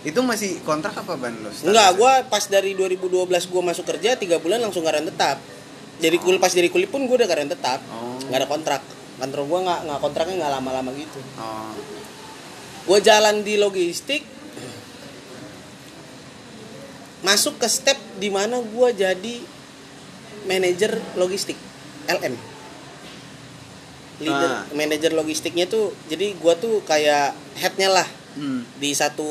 Itu 0.00 0.24
masih 0.24 0.64
kontrak 0.64 0.96
apa 0.96 1.12
ban 1.20 1.36
lu? 1.44 1.52
Enggak, 1.52 1.92
gua 2.00 2.24
pas 2.24 2.40
dari 2.48 2.72
2012 2.72 3.44
gua 3.52 3.62
masuk 3.68 3.84
kerja 3.84 4.16
3 4.16 4.40
bulan 4.40 4.64
langsung 4.64 4.80
karyawan 4.80 5.12
tetap. 5.12 5.36
Dari 6.00 6.16
kul 6.16 6.40
pas 6.40 6.48
dari 6.48 6.72
kuliah 6.72 6.88
pun 6.88 7.04
gua 7.04 7.20
udah 7.20 7.28
karyawan 7.28 7.52
tetap. 7.52 7.84
Oh. 7.92 8.16
nggak 8.32 8.38
ada 8.40 8.48
kontrak. 8.48 8.80
Kantor 9.20 9.40
gua 9.44 9.58
nggak 9.60 9.80
nggak 9.92 9.98
kontraknya 10.00 10.34
nggak 10.40 10.52
lama-lama 10.56 10.90
gitu. 10.96 11.20
Oh. 11.36 11.76
gue 12.80 12.98
jalan 13.04 13.44
di 13.44 13.60
logistik 13.60 14.24
masuk 17.20 17.56
ke 17.56 17.66
step 17.66 17.98
di 18.16 18.28
mana 18.28 18.58
gue 18.58 18.88
jadi 18.92 19.34
manajer 20.42 20.96
logistik 21.14 21.56
LM 22.06 22.34
leader 24.20 24.50
Ah. 24.50 24.64
manajer 24.70 25.12
logistiknya 25.12 25.64
tuh 25.64 25.92
jadi 26.06 26.32
gue 26.32 26.54
tuh 26.56 26.80
kayak 26.82 27.32
headnya 27.56 27.88
lah 27.90 28.08
Hmm. 28.30 28.62
di 28.78 28.94
satu 28.94 29.26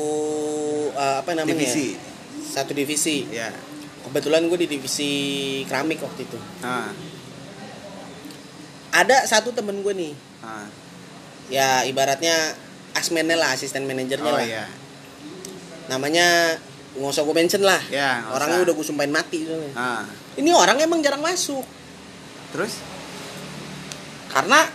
uh, 0.92 1.24
apa 1.24 1.32
namanya 1.32 1.56
Divisi. 1.56 1.96
satu 2.44 2.76
divisi 2.76 3.24
Ya. 3.26 3.48
kebetulan 4.02 4.44
gue 4.44 4.60
di 4.60 4.68
divisi 4.68 5.10
keramik 5.64 5.98
waktu 5.98 6.26
itu 6.26 6.36
Ah. 6.60 6.92
ada 8.92 9.24
satu 9.24 9.50
temen 9.50 9.80
gue 9.80 9.94
nih 9.94 10.12
Ah. 10.40 10.66
ya 11.48 11.68
ibaratnya 11.84 12.54
asmennya 12.92 13.34
lah 13.34 13.54
asisten 13.54 13.84
manajernya 13.84 14.26
Oh 14.26 14.36
lah 14.36 14.44
iya. 14.44 14.66
namanya 15.86 16.58
nggak 16.92 17.06
usah 17.08 17.22
gue 17.22 17.34
mention 17.34 17.62
lah 17.62 17.78
Ya, 17.86 18.26
orangnya 18.28 18.56
usah. 18.56 18.66
udah 18.66 18.74
gue 18.74 18.86
sumpahin 18.86 19.10
mati 19.10 19.42
soalnya 19.42 19.70
Ah. 19.72 20.04
ini 20.34 20.50
orang 20.50 20.78
emang 20.78 20.98
jarang 20.98 21.20
masuk 21.20 21.62
Terus? 22.50 22.82
karena 24.28 24.66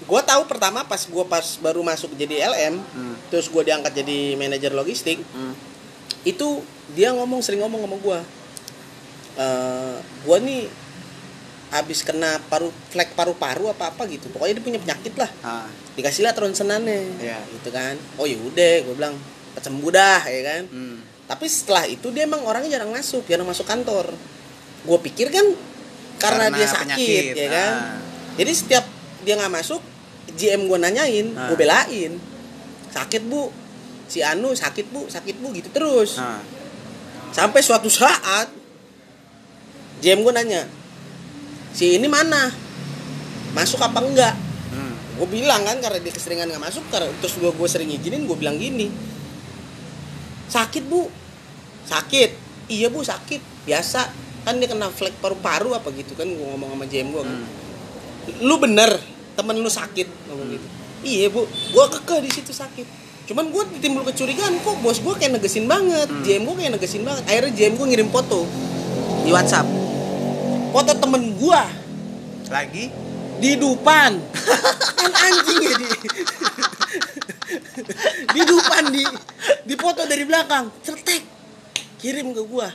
gue 0.00 0.20
tahu 0.24 0.42
pertama 0.44 0.82
pas 0.82 0.98
gue 1.00 1.24
pas 1.26 1.44
baru 1.58 1.80
masuk 1.80 2.14
jadi 2.14 2.46
LM 2.48 2.74
Hmm. 2.80 3.14
terus 3.28 3.46
gue 3.46 3.60
diangkat 3.60 3.92
jadi 3.96 4.18
manajer 4.34 4.72
logistik 4.72 5.18
Hmm. 5.28 5.54
itu 6.22 6.62
dia 6.90 7.10
ngomong 7.10 7.38
sering 7.38 7.60
ngomong 7.60 7.84
sama 7.84 7.96
gua 7.98 8.20
eh 9.36 9.96
gua 10.24 10.36
nih 10.38 10.66
habis 11.68 12.00
kena 12.00 12.40
paru 12.42 12.72
flek 12.88 13.12
paru-paru 13.12 13.68
apa 13.68 13.92
apa 13.92 14.02
gitu 14.08 14.26
pokoknya 14.28 14.56
dia 14.56 14.64
punya 14.64 14.80
penyakit 14.80 15.14
lah 15.14 15.30
ah 15.44 15.68
dikasih 15.94 16.24
lah 16.24 16.32
ronsenannya 16.32 17.20
Iya. 17.20 17.38
gitu 17.52 17.68
kan 17.68 17.94
oh 18.16 18.24
ya 18.24 18.34
udah 18.36 18.74
gue 18.82 18.94
bilang 18.94 19.14
sembuh 19.54 19.90
dah 19.92 20.22
ya 20.24 20.40
kan 20.42 20.62
hmm. 20.66 20.96
Tapi 21.28 21.44
setelah 21.44 21.84
itu 21.84 22.08
dia 22.08 22.24
emang 22.24 22.40
orangnya 22.42 22.80
jarang 22.80 22.88
masuk 22.88 23.28
jarang 23.28 23.44
masuk 23.44 23.68
kantor. 23.68 24.16
Gue 24.82 24.98
pikir 25.04 25.28
kan 25.28 25.44
karena, 26.16 26.48
Karena 26.48 26.56
dia 26.56 26.66
sakit 26.66 26.82
penyakit, 26.88 27.24
ya 27.36 27.48
kan? 27.52 27.72
Ah. 27.76 27.98
jadi 28.34 28.50
setiap 28.50 28.84
dia 29.22 29.36
nggak 29.36 29.54
masuk 29.54 29.78
GM 30.34 30.66
gue 30.66 30.78
nanyain 30.80 31.26
Ah. 31.36 31.52
gue 31.52 31.56
belain. 31.56 32.12
Sakit 32.88 33.22
bu. 33.28 33.52
Si 34.08 34.24
Anu 34.24 34.56
sakit 34.56 34.88
bu 34.88 35.04
sakit 35.06 35.36
bu 35.36 35.52
gitu 35.52 35.68
terus. 35.68 36.16
Ah. 36.16 36.40
Sampai 37.30 37.60
suatu 37.60 37.92
saat 37.92 38.48
GM 40.00 40.24
gue 40.24 40.32
nanya 40.32 40.64
si 41.70 41.94
ini 41.94 42.08
mana? 42.08 42.48
Masuk 43.52 43.78
apa 43.78 44.00
enggak? 44.00 44.32
Hmm. 44.72 44.94
gue 45.20 45.28
bilang 45.28 45.60
kan 45.66 45.76
karena 45.76 45.98
dia 45.98 46.12
keseringan 46.14 46.48
nggak 46.48 46.64
masuk 46.72 46.84
karena 46.88 47.10
terus 47.18 47.36
gue 47.36 47.50
gue 47.50 47.68
sering 47.68 47.90
izinin 47.90 48.24
gue 48.24 48.36
bilang 48.38 48.56
gini 48.56 48.86
sakit 50.48 50.84
bu. 50.88 51.06
Sakit. 51.84 52.30
Iya 52.68 52.88
bu 52.88 53.00
sakit. 53.00 53.40
Biasa. 53.64 54.08
Kan 54.42 54.58
dia 54.58 54.68
kena 54.68 54.88
flek 54.88 55.20
paru-paru 55.20 55.76
apa 55.76 55.92
gitu 55.92 56.16
kan 56.16 56.24
gue 56.24 56.40
ngomong 56.40 56.72
sama 56.72 56.84
JM 56.88 57.08
gue 57.12 57.22
Hmm. 57.22 57.46
lu 58.44 58.60
bener 58.60 58.92
temen 59.32 59.56
lu 59.56 59.68
sakit 59.68 60.08
ngomong 60.28 60.48
gitu. 60.52 60.66
Iya 61.04 61.26
bu. 61.28 61.44
Gue 61.46 61.84
kekeh 61.92 62.18
di 62.24 62.30
situ 62.32 62.52
sakit. 62.52 62.86
Cuman 63.28 63.52
gue 63.52 63.62
timbul 63.80 64.04
kecurigaan 64.04 64.56
kok 64.64 64.80
bos 64.80 64.98
gue 64.98 65.14
kayak 65.14 65.36
negesin 65.36 65.68
banget. 65.68 66.08
Hmm. 66.08 66.24
JM 66.24 66.42
gue 66.48 66.54
kayak 66.56 66.72
negesin 66.76 67.02
banget. 67.04 67.22
Akhirnya 67.28 67.52
JM 67.52 67.72
gue 67.76 67.86
ngirim 67.92 68.08
foto. 68.08 68.48
Di 69.24 69.30
WhatsApp? 69.32 69.68
Foto 70.72 70.92
temen 70.96 71.36
gue 71.36 71.62
lagi? 72.48 72.84
Di 73.38 73.54
Dupan. 73.54 74.12
Kan 74.98 75.12
anjing 75.14 75.60
ya 75.62 75.76
di 78.34 78.40
Dupan 78.44 78.84
di 78.90 79.04
di 79.64 79.74
foto 79.78 80.04
dari 80.04 80.24
belakang. 80.24 80.70
Cetek. 80.82 81.22
Kirim 81.98 82.30
ke 82.34 82.42
gua. 82.46 82.70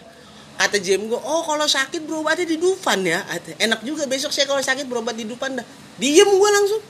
Kata 0.54 0.78
Jem 0.78 1.10
gua 1.10 1.20
oh 1.20 1.42
kalau 1.44 1.66
sakit 1.66 2.06
berobatnya 2.06 2.46
di 2.46 2.58
Dufan 2.62 3.02
ya. 3.04 3.24
Kata, 3.26 3.58
enak 3.58 3.82
juga 3.82 4.06
besok 4.06 4.30
saya 4.30 4.46
kalau 4.46 4.62
sakit 4.62 4.86
berobat 4.86 5.16
di 5.18 5.26
Dupan 5.26 5.58
dah. 5.58 5.66
Diem 5.98 6.30
gua 6.38 6.50
langsung. 6.52 6.82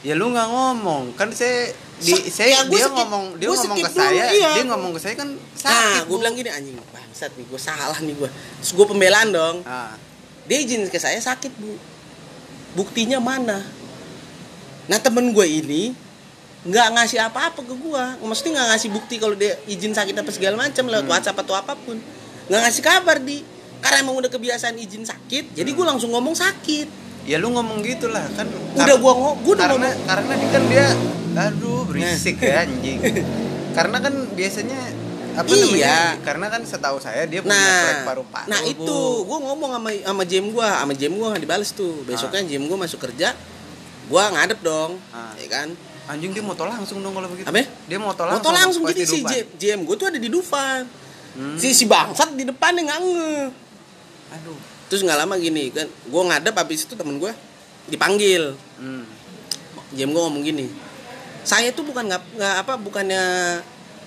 Ya 0.00 0.16
lu 0.16 0.32
nggak 0.32 0.48
ngomong. 0.48 1.12
Kan 1.18 1.32
saya 1.36 1.72
di 2.00 2.16
Sa- 2.16 2.44
saya 2.44 2.64
ya, 2.64 2.70
dia 2.72 2.88
skip- 2.88 2.96
ngomong 2.96 3.24
dia 3.36 3.48
ngomong 3.52 3.76
ke 3.76 3.90
dulu, 3.92 4.00
saya 4.00 4.24
iya. 4.32 4.50
dia 4.56 4.64
ngomong 4.64 4.90
ke 4.96 5.00
saya 5.04 5.14
kan 5.20 5.28
nah 5.36 5.68
sakit 5.68 6.08
gua 6.08 6.16
Bu. 6.16 6.20
bilang 6.24 6.34
gini 6.40 6.48
anjing 6.48 6.76
bangsat 6.88 7.36
nih 7.36 7.44
gua 7.44 7.60
salah 7.60 7.98
nih 8.00 8.14
gua. 8.16 8.28
Terus 8.32 8.72
gua 8.72 8.86
pembelaan 8.88 9.28
dong. 9.28 9.60
Ah. 9.68 9.92
Dia 10.48 10.58
izin 10.64 10.88
ke 10.88 10.96
saya 10.96 11.20
sakit 11.20 11.52
bu. 11.60 11.76
Buktinya 12.74 13.20
mana? 13.20 13.60
Nah 14.90 14.98
temen 14.98 15.30
gue 15.30 15.46
ini 15.46 15.94
nggak 16.60 16.88
ngasih 16.92 17.18
apa-apa 17.22 17.60
ke 17.60 17.72
gue 17.72 18.04
mesti 18.20 18.46
nggak 18.48 18.66
ngasih 18.68 18.88
bukti 18.90 19.14
kalau 19.16 19.32
dia 19.32 19.56
izin 19.64 19.90
sakit 19.90 20.12
apa 20.12 20.28
segala 20.28 20.60
macam 20.60 20.84
lewat 20.84 21.02
Hmm. 21.02 21.12
WhatsApp 21.12 21.38
atau 21.38 21.54
apa 21.54 21.72
pun 21.74 21.96
nggak 22.46 22.60
ngasih 22.60 22.82
kabar 22.82 23.16
di 23.16 23.40
karena 23.80 24.04
emang 24.04 24.16
udah 24.16 24.28
kebiasaan 24.28 24.76
izin 24.76 25.02
sakit 25.02 25.56
jadi 25.56 25.64
Hmm. 25.66 25.76
gue 25.76 25.86
langsung 25.88 26.10
ngomong 26.10 26.34
sakit 26.34 26.88
ya 27.22 27.36
lu 27.36 27.48
ngomong 27.50 27.80
gitu 27.80 28.08
lah 28.08 28.24
kan 28.30 28.44
udah 28.74 28.96
gua 28.96 29.12
ngo 29.14 29.30
gua 29.40 29.52
udah 29.54 29.66
karena 29.66 29.88
ngomong 29.88 30.06
karena 30.06 30.32
dia 30.34 30.48
kan 30.50 30.62
dia 30.66 30.86
aduh 31.38 31.80
berisik 31.84 32.36
ya 32.38 32.54
anjing 32.64 32.98
karena 33.70 33.96
kan 33.98 34.14
biasanya 34.30 34.80
apa 35.30 35.46
Iya. 35.46 35.62
namanya 35.62 35.96
karena 36.20 36.46
kan 36.50 36.60
setahu 36.60 36.98
saya 36.98 37.22
dia 37.24 37.38
punya 37.38 37.54
flek 37.54 37.94
Nah, 37.94 38.04
paru-paru 38.04 38.46
nah 38.46 38.60
Bu. 38.60 38.68
itu 38.68 38.98
gue 39.22 39.38
ngomong 39.40 39.70
sama 39.72 39.88
sama 39.94 40.22
Jem 40.26 40.46
gue, 40.50 40.66
sama 40.66 40.92
Jem 40.92 41.12
gue 41.14 41.22
nggak 41.24 41.40
dibales 41.40 41.70
tuh. 41.70 42.02
Besoknya 42.02 42.42
Jem 42.42 42.66
gue 42.66 42.74
masuk 42.74 42.98
kerja, 42.98 43.30
gue 44.10 44.22
ngadep 44.26 44.58
dong, 44.60 44.98
Ah. 45.14 45.30
ya 45.38 45.46
kan? 45.46 45.68
Anjing 46.10 46.34
dia 46.34 46.42
moto 46.42 46.66
langsung 46.66 46.98
dong 47.00 47.14
kalau 47.14 47.30
begitu 47.30 47.46
Apa? 47.46 47.62
dia 47.62 47.98
moto 48.02 48.22
langsung 48.26 48.42
Foto 48.42 48.50
langsung 48.50 48.82
jadi 48.90 49.02
di 49.02 49.06
si 49.06 49.22
Jem 49.62 49.86
gue 49.86 49.96
tuh 49.96 50.06
ada 50.10 50.18
di 50.18 50.26
Dufan. 50.26 50.82
Hmm. 51.30 51.54
Si 51.54 51.70
si 51.70 51.86
bangsat 51.86 52.34
di 52.34 52.42
depannya 52.42 52.90
nggak 52.90 53.00
nge. 53.06 53.34
aduh 54.34 54.58
Terus 54.90 55.06
nggak 55.06 55.18
lama 55.22 55.38
gini 55.38 55.70
kan, 55.70 55.86
gue 55.86 56.22
ngadep 56.26 56.54
habis 56.58 56.82
itu 56.82 56.98
temen 56.98 57.22
gue 57.22 57.30
dipanggil. 57.86 58.58
hmm. 58.82 59.04
Jem 59.94 60.10
gue 60.10 60.22
ngomong 60.22 60.42
gini, 60.42 60.66
saya 61.46 61.70
tuh 61.70 61.86
bukan 61.86 62.06
nggak 62.06 62.22
nggak 62.38 62.54
apa 62.62 62.74
bukannya 62.78 63.22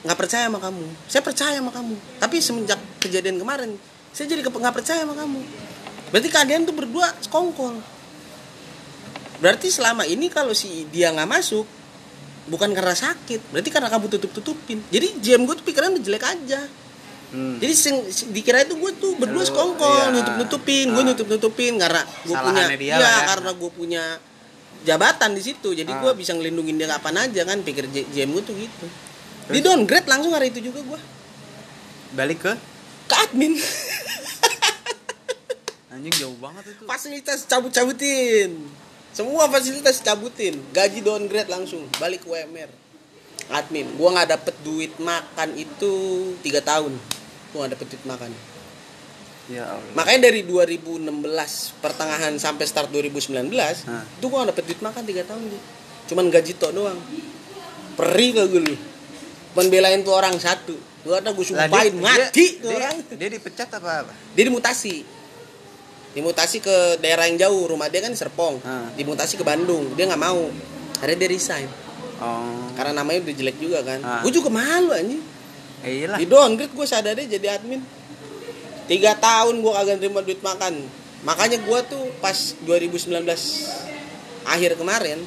nggak 0.03 0.19
percaya 0.19 0.51
sama 0.51 0.59
kamu. 0.59 0.85
Saya 1.07 1.23
percaya 1.23 1.55
sama 1.59 1.71
kamu. 1.71 1.95
Tapi 2.19 2.35
semenjak 2.43 2.79
kejadian 2.99 3.39
kemarin, 3.39 3.79
saya 4.11 4.27
jadi 4.27 4.43
nggak 4.43 4.75
percaya 4.75 5.07
sama 5.07 5.15
kamu. 5.15 5.39
Berarti 6.11 6.29
kalian 6.31 6.67
tuh 6.67 6.75
berdua 6.75 7.07
sekongkol. 7.23 7.79
Berarti 9.43 9.67
selama 9.67 10.07
ini 10.07 10.31
kalau 10.31 10.55
si 10.55 10.87
dia 10.87 11.11
nggak 11.11 11.27
masuk, 11.27 11.67
bukan 12.43 12.69
karena 12.71 12.91
sakit, 12.91 13.51
berarti 13.51 13.69
karena 13.69 13.87
kamu 13.87 14.05
tutup 14.11 14.31
tutupin. 14.31 14.83
Jadi 14.87 15.19
Jem 15.19 15.43
gue 15.43 15.55
tuh 15.55 15.63
pikiran 15.63 15.95
udah 15.95 16.03
jelek 16.03 16.23
aja. 16.23 16.61
Hmm. 17.33 17.57
Jadi 17.57 17.73
sing- 17.73 18.05
dikira 18.29 18.61
itu 18.61 18.77
gue 18.77 18.91
tuh 18.93 19.17
berdua 19.17 19.41
sekongkol, 19.41 19.89
iya. 19.89 20.13
nutup 20.13 20.35
nutupin, 20.37 20.85
gue 20.87 21.01
Ah. 21.01 21.07
nutup 21.07 21.27
nutupin 21.27 21.73
karena 21.75 22.01
gue 22.21 22.35
punya, 22.35 22.63
dia 22.69 22.77
iya 22.77 22.97
ya. 23.01 23.13
karena 23.25 23.51
gue 23.51 23.71
punya 23.73 24.03
jabatan 24.83 25.33
di 25.33 25.41
situ, 25.41 25.73
jadi 25.73 25.89
Ah. 25.89 25.97
gue 25.97 26.11
bisa 26.13 26.31
ngelindungin 26.31 26.77
dia 26.77 26.85
kapan 26.85 27.25
aja 27.25 27.41
kan, 27.43 27.57
pikir 27.59 27.89
J- 27.89 28.05
JM 28.05 28.31
gue 28.31 28.43
tuh 28.43 28.53
gitu. 28.53 28.85
Di 29.49 29.59
downgrade 29.59 30.05
langsung 30.05 30.31
hari 30.31 30.51
itu 30.51 30.61
juga 30.61 30.79
gue 30.79 30.99
balik 32.13 32.39
ke 32.39 32.53
ke 33.03 33.15
admin, 33.19 33.57
anjing 35.89 36.15
jauh 36.15 36.37
banget 36.37 36.63
itu 36.69 36.83
fasilitas 36.85 37.45
cabut-cabutin, 37.45 38.57
semua 39.13 39.45
fasilitas 39.45 40.01
cabutin, 40.01 40.57
gaji 40.73 41.05
downgrade 41.05 41.45
langsung, 41.45 41.85
balik 42.01 42.25
ke 42.25 42.33
UMR, 42.33 42.69
admin. 43.53 43.93
Gue 43.93 44.09
nggak 44.09 44.29
dapet 44.33 44.55
duit 44.65 44.93
makan 44.97 45.53
itu 45.53 45.93
tiga 46.41 46.65
tahun, 46.65 46.97
gue 47.53 47.57
nggak 47.57 47.73
dapet 47.77 47.87
duit 47.93 48.05
makan. 48.09 48.33
ya 49.51 49.75
Allah 49.75 49.91
Makanya 49.93 50.31
dari 50.31 50.47
2016 50.47 51.13
pertengahan 51.83 52.33
sampai 52.39 52.63
start 52.63 52.89
2019 52.95 53.51
Hah. 53.51 54.03
itu 54.07 54.25
gua 54.31 54.47
gak 54.47 54.55
dapet 54.55 54.63
duit 54.71 54.79
makan 54.79 55.03
3 55.03 55.29
tahun 55.29 55.43
tuh. 55.51 55.61
Cuman 56.07 56.25
gaji 56.31 56.51
tok 56.55 56.71
doang. 56.71 56.99
Perih 57.99 58.31
kagak 58.39 58.63
lu. 58.63 58.75
Cuman 59.51 59.67
belain 59.67 59.99
tuh 59.99 60.15
orang 60.15 60.39
satu. 60.39 60.79
Gua 61.03 61.19
ada 61.19 61.35
gue 61.35 61.43
sumpahin 61.43 61.99
mati 61.99 62.55
dia, 62.55 62.63
tuh 62.63 62.71
dia, 62.71 62.79
orang. 62.79 62.95
dia 63.19 63.29
dipecat 63.35 63.67
apa 63.67 64.07
apa 64.07 64.13
Dia 64.31 64.47
dimutasi. 64.47 65.03
Dimutasi 66.13 66.57
ke 66.57 66.75
daerah 66.97 67.25
yang 67.25 67.37
jauh. 67.39 67.67
Rumah 67.67 67.89
dia 67.89 67.99
kan 67.99 68.09
di 68.09 68.17
Serpong. 68.17 68.61
Hah. 68.61 68.93
Dimutasi 68.93 69.35
ke 69.35 69.43
Bandung. 69.43 69.93
Dia 69.93 70.05
nggak 70.05 70.21
mau. 70.21 70.49
Akhirnya 70.97 71.17
dia 71.19 71.29
resign. 71.29 71.67
oh 72.17 72.69
Karena 72.73 73.01
namanya 73.01 73.25
udah 73.25 73.35
jelek 73.35 73.57
juga 73.57 73.81
kan. 73.81 73.99
Hah. 73.99 74.21
Gue 74.21 74.31
juga 74.31 74.49
malu 74.49 74.89
anjing. 74.89 75.21
eh, 75.81 75.91
iyalah 75.99 76.15
Di 76.15 76.25
downgrade 76.25 76.71
gue 76.71 76.85
sadarnya 76.85 77.25
jadi 77.27 77.57
admin. 77.57 77.81
Tiga 78.83 79.15
tahun 79.15 79.59
gue 79.59 79.71
kagak 79.71 79.97
terima 79.97 80.21
duit 80.21 80.39
makan. 80.39 80.79
Makanya 81.23 81.57
gue 81.57 81.79
tuh 81.87 82.03
pas 82.19 82.35
2019 82.61 83.23
akhir 84.43 84.75
kemarin, 84.75 85.23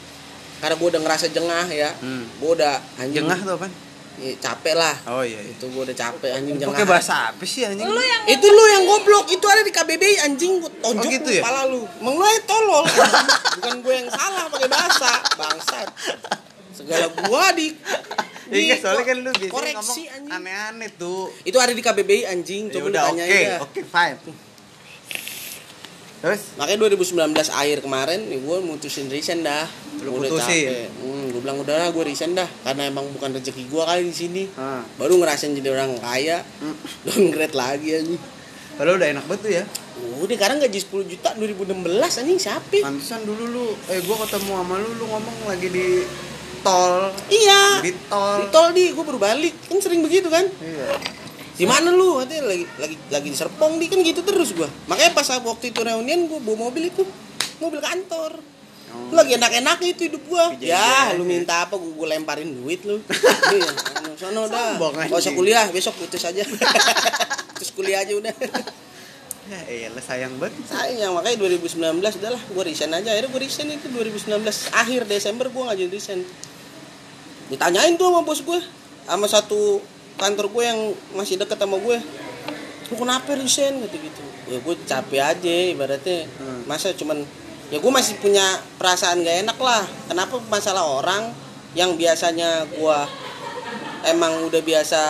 karena 0.58 0.74
gue 0.76 0.88
udah 0.92 1.00
ngerasa 1.00 1.26
jengah 1.28 1.64
ya, 1.66 1.88
Hmm. 1.96 2.28
gue 2.36 2.50
udah 2.52 2.76
anjing 2.96 3.24
jengah 3.24 3.40
tuh 3.40 3.56
apa 3.56 3.68
ya, 4.16 4.32
capek 4.38 4.74
lah. 4.74 4.96
oh 5.08 5.20
iya, 5.20 5.36
iya. 5.36 5.52
Itu 5.52 5.66
gue 5.66 5.82
udah 5.82 5.94
capek 5.94 6.30
anjing 6.32 6.56
jengah. 6.56 6.72
pakai 6.72 6.86
bahasa 6.86 7.14
apa 7.28 7.42
sih 7.42 7.62
anjing 7.62 7.84
Lu 7.84 7.96
yang 7.96 8.22
Itu 8.28 8.46
lu 8.46 8.64
yang 8.68 8.84
goblok, 8.84 9.26
itu 9.28 9.44
ada 9.44 9.60
di 9.60 9.70
KBBI 9.70 10.16
anjing 10.22 10.58
gue 10.58 10.72
tonjok 10.78 11.02
Oh, 11.02 11.12
gitu 11.12 11.30
ya? 11.30 11.42
kepala 11.42 11.62
lu. 11.66 11.82
Emang 11.96 12.14
lu 12.14 12.24
aja 12.24 12.40
tolol. 12.44 12.84
Bukan 13.56 13.74
gue 13.80 13.94
yang 13.94 14.08
salah 14.08 14.44
pakai 14.48 14.68
bahasa, 14.68 15.10
bangsat. 15.34 15.88
Segala 16.72 17.06
gua 17.22 17.50
di 17.50 17.72
Iya 18.46 18.78
soalnya 18.78 19.04
kan 19.04 19.16
lu 19.18 19.30
biasanya 19.32 19.50
koreksi 19.50 19.74
ngomong 20.06 20.14
anjing. 20.14 20.30
aneh-aneh 20.30 20.90
tuh. 20.94 21.32
Itu 21.42 21.56
ada 21.56 21.72
di 21.72 21.80
KBBI 21.80 22.22
anjing, 22.26 22.62
Ya 22.66 22.72
coba 22.72 22.80
lu 22.80 22.90
udah 22.90 23.02
oke, 23.02 23.10
tanyain 23.16 23.42
dah. 23.48 23.58
oke 23.60 23.80
fine. 23.82 24.18
Terus 26.26 26.42
Makanya 26.58 26.90
2019 26.90 27.22
akhir 27.54 27.78
kemarin 27.80 28.18
nih 28.26 28.42
gue 28.42 28.56
mutusin 28.58 29.06
resign 29.06 29.46
dah. 29.46 29.62
Lu 30.02 30.10
Gua 30.10 30.26
putusin? 30.26 30.90
Hmm, 30.98 31.30
gue 31.30 31.38
bilang 31.38 31.62
udah 31.62 31.78
lah 31.78 31.88
gue 31.88 32.02
resign 32.02 32.34
dah 32.34 32.50
karena 32.66 32.90
emang 32.90 33.06
bukan 33.14 33.30
rezeki 33.30 33.70
gue 33.70 33.78
kali 33.80 34.02
di 34.02 34.16
sini. 34.16 34.42
ah, 34.58 34.82
Baru 34.98 35.16
ngerasain 35.16 35.54
jadi 35.54 35.70
orang 35.70 35.94
kaya, 35.96 36.42
Hmm. 36.58 36.74
downgrade 37.06 37.54
lagi 37.54 37.88
anjing. 37.94 38.18
kalau 38.76 38.92
udah 38.92 39.08
enak 39.08 39.24
banget 39.24 39.40
tuh 39.40 39.52
ya. 39.54 39.64
Udah 40.18 40.36
sekarang 40.36 40.56
gaji 40.58 40.78
10 40.82 41.06
juta 41.06 41.28
2016 41.32 41.86
anjing 42.20 42.36
siapa? 42.36 42.76
Pantesan 42.76 43.22
dulu 43.22 43.44
lu, 43.46 43.66
eh 43.86 44.02
gua 44.02 44.20
ketemu 44.20 44.52
sama 44.52 44.74
lu, 44.76 44.90
lu 44.92 45.04
ngomong 45.06 45.36
lagi 45.46 45.68
di 45.70 46.02
tol. 46.60 47.08
Iya. 47.30 47.80
Di 47.80 47.92
tol. 48.04 48.36
Di 48.36 48.46
tol 48.50 48.68
di 48.74 48.84
gue 48.90 49.00
baru 49.00 49.16
balik. 49.16 49.54
Kan 49.64 49.78
sering 49.78 50.02
begitu 50.02 50.26
kan? 50.26 50.44
Iya. 50.58 50.90
Di 51.56 51.64
mana 51.64 51.88
lu? 51.88 52.20
Katanya 52.20 52.52
lagi 52.52 52.64
lagi 52.76 52.96
lagi 53.08 53.28
di 53.32 53.36
Serpong 53.36 53.80
di 53.80 53.88
kan 53.88 53.98
gitu 54.04 54.20
terus 54.20 54.52
gua. 54.52 54.68
Makanya 54.88 55.16
pas 55.16 55.28
waktu 55.40 55.72
itu 55.72 55.80
reunian 55.80 56.28
gua 56.28 56.40
bawa 56.40 56.68
mobil 56.68 56.92
itu. 56.92 57.02
Mobil 57.58 57.80
kantor. 57.80 58.36
Oh. 58.92 59.10
Lu 59.10 59.14
lagi 59.16 59.40
enak-enak 59.40 59.80
itu 59.88 60.12
hidup 60.12 60.22
gua. 60.28 60.52
Ya, 60.60 61.16
lu 61.16 61.24
minta 61.24 61.64
apa 61.64 61.80
gua, 61.80 61.92
gua 61.96 62.06
lemparin 62.12 62.52
duit 62.52 62.84
lu. 62.84 63.00
Iya, 63.46 63.70
sono 64.16 64.48
nggak 64.48 65.12
usah 65.12 65.28
anjing. 65.28 65.36
kuliah 65.36 65.68
besok 65.68 65.94
putus 66.00 66.24
aja 66.24 66.40
terus 67.60 67.70
kuliah 67.76 68.00
aja 68.00 68.16
udah 68.16 68.32
ya 69.46 69.92
elah 69.92 70.02
sayang 70.02 70.40
banget 70.40 70.56
sayang 70.66 71.12
makanya 71.12 71.36
2019 71.44 72.00
udahlah 72.00 72.42
gue 72.42 72.62
resign 72.64 72.96
aja 72.96 73.14
akhirnya 73.14 73.30
gue 73.30 73.40
resign 73.44 73.68
itu 73.76 73.86
2019 73.92 74.42
akhir 74.72 75.00
Desember 75.06 75.46
gue 75.52 75.62
ngajuin 75.62 75.92
resign 75.92 76.20
ditanyain 77.52 77.94
tuh 77.94 78.10
sama 78.10 78.20
bos 78.26 78.40
gue 78.42 78.60
sama 79.06 79.26
satu 79.30 79.84
kantor 80.16 80.46
gue 80.52 80.64
yang 80.64 80.80
masih 81.14 81.36
deket 81.36 81.60
sama 81.60 81.76
gue 81.80 81.98
lu 82.86 82.94
kenapa 82.94 83.34
resign? 83.34 83.82
Gitu 83.82 83.96
gitu. 83.98 84.22
Ya 84.46 84.58
gue 84.62 84.74
capek 84.86 85.20
aja 85.22 85.54
ibaratnya. 85.74 86.30
Hmm. 86.38 86.62
masa 86.70 86.94
cuman 86.94 87.18
ya 87.70 87.82
gue 87.82 87.92
masih 87.92 88.14
punya 88.22 88.44
perasaan 88.78 89.26
gak 89.26 89.42
enak 89.46 89.58
lah. 89.58 89.82
Kenapa 90.06 90.38
masalah 90.46 90.86
orang 90.86 91.34
yang 91.74 91.98
biasanya 91.98 92.64
gue 92.70 92.98
emang 94.06 94.46
udah 94.46 94.62
biasa 94.62 95.02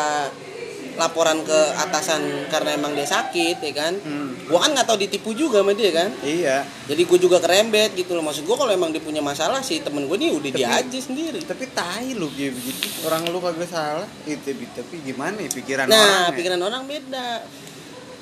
laporan 0.96 1.44
ke 1.44 1.60
atasan 1.76 2.48
karena 2.48 2.74
emang 2.74 2.96
dia 2.96 3.04
sakit 3.04 3.60
ya 3.60 3.72
kan? 3.76 3.94
Hmm. 4.00 4.32
gua 4.48 4.64
kan 4.64 4.70
nggak 4.72 4.86
tahu 4.88 4.98
ditipu 5.00 5.30
juga 5.36 5.60
sama 5.60 5.76
dia 5.76 5.90
kan? 5.92 6.10
Iya. 6.24 6.64
Jadi 6.88 7.02
gue 7.04 7.18
juga 7.18 7.36
kerembet 7.38 7.92
gitu 7.94 8.16
loh. 8.16 8.24
Maksud 8.24 8.48
gue 8.48 8.56
kalau 8.56 8.72
emang 8.72 8.90
dia 8.90 9.02
punya 9.02 9.20
masalah 9.20 9.60
sih 9.60 9.84
temen 9.84 10.08
gue 10.08 10.16
nih 10.16 10.30
udah 10.32 10.50
dia 10.54 10.68
aja 10.72 10.98
sendiri. 10.98 11.38
tapi 11.44 11.68
tai 11.70 12.16
lu 12.16 12.32
kayak 12.32 12.52
begitu 12.56 12.86
orang 13.04 13.22
lu 13.28 13.38
kagak 13.38 13.68
salah. 13.68 14.08
Itu 14.24 14.50
tapi 14.52 14.94
gimana 15.04 15.36
ya 15.44 15.50
pikiran 15.52 15.84
nah 15.86 15.96
orang 15.96 16.32
ya? 16.32 16.36
pikiran 16.40 16.60
orang 16.62 16.82
beda. 16.88 17.28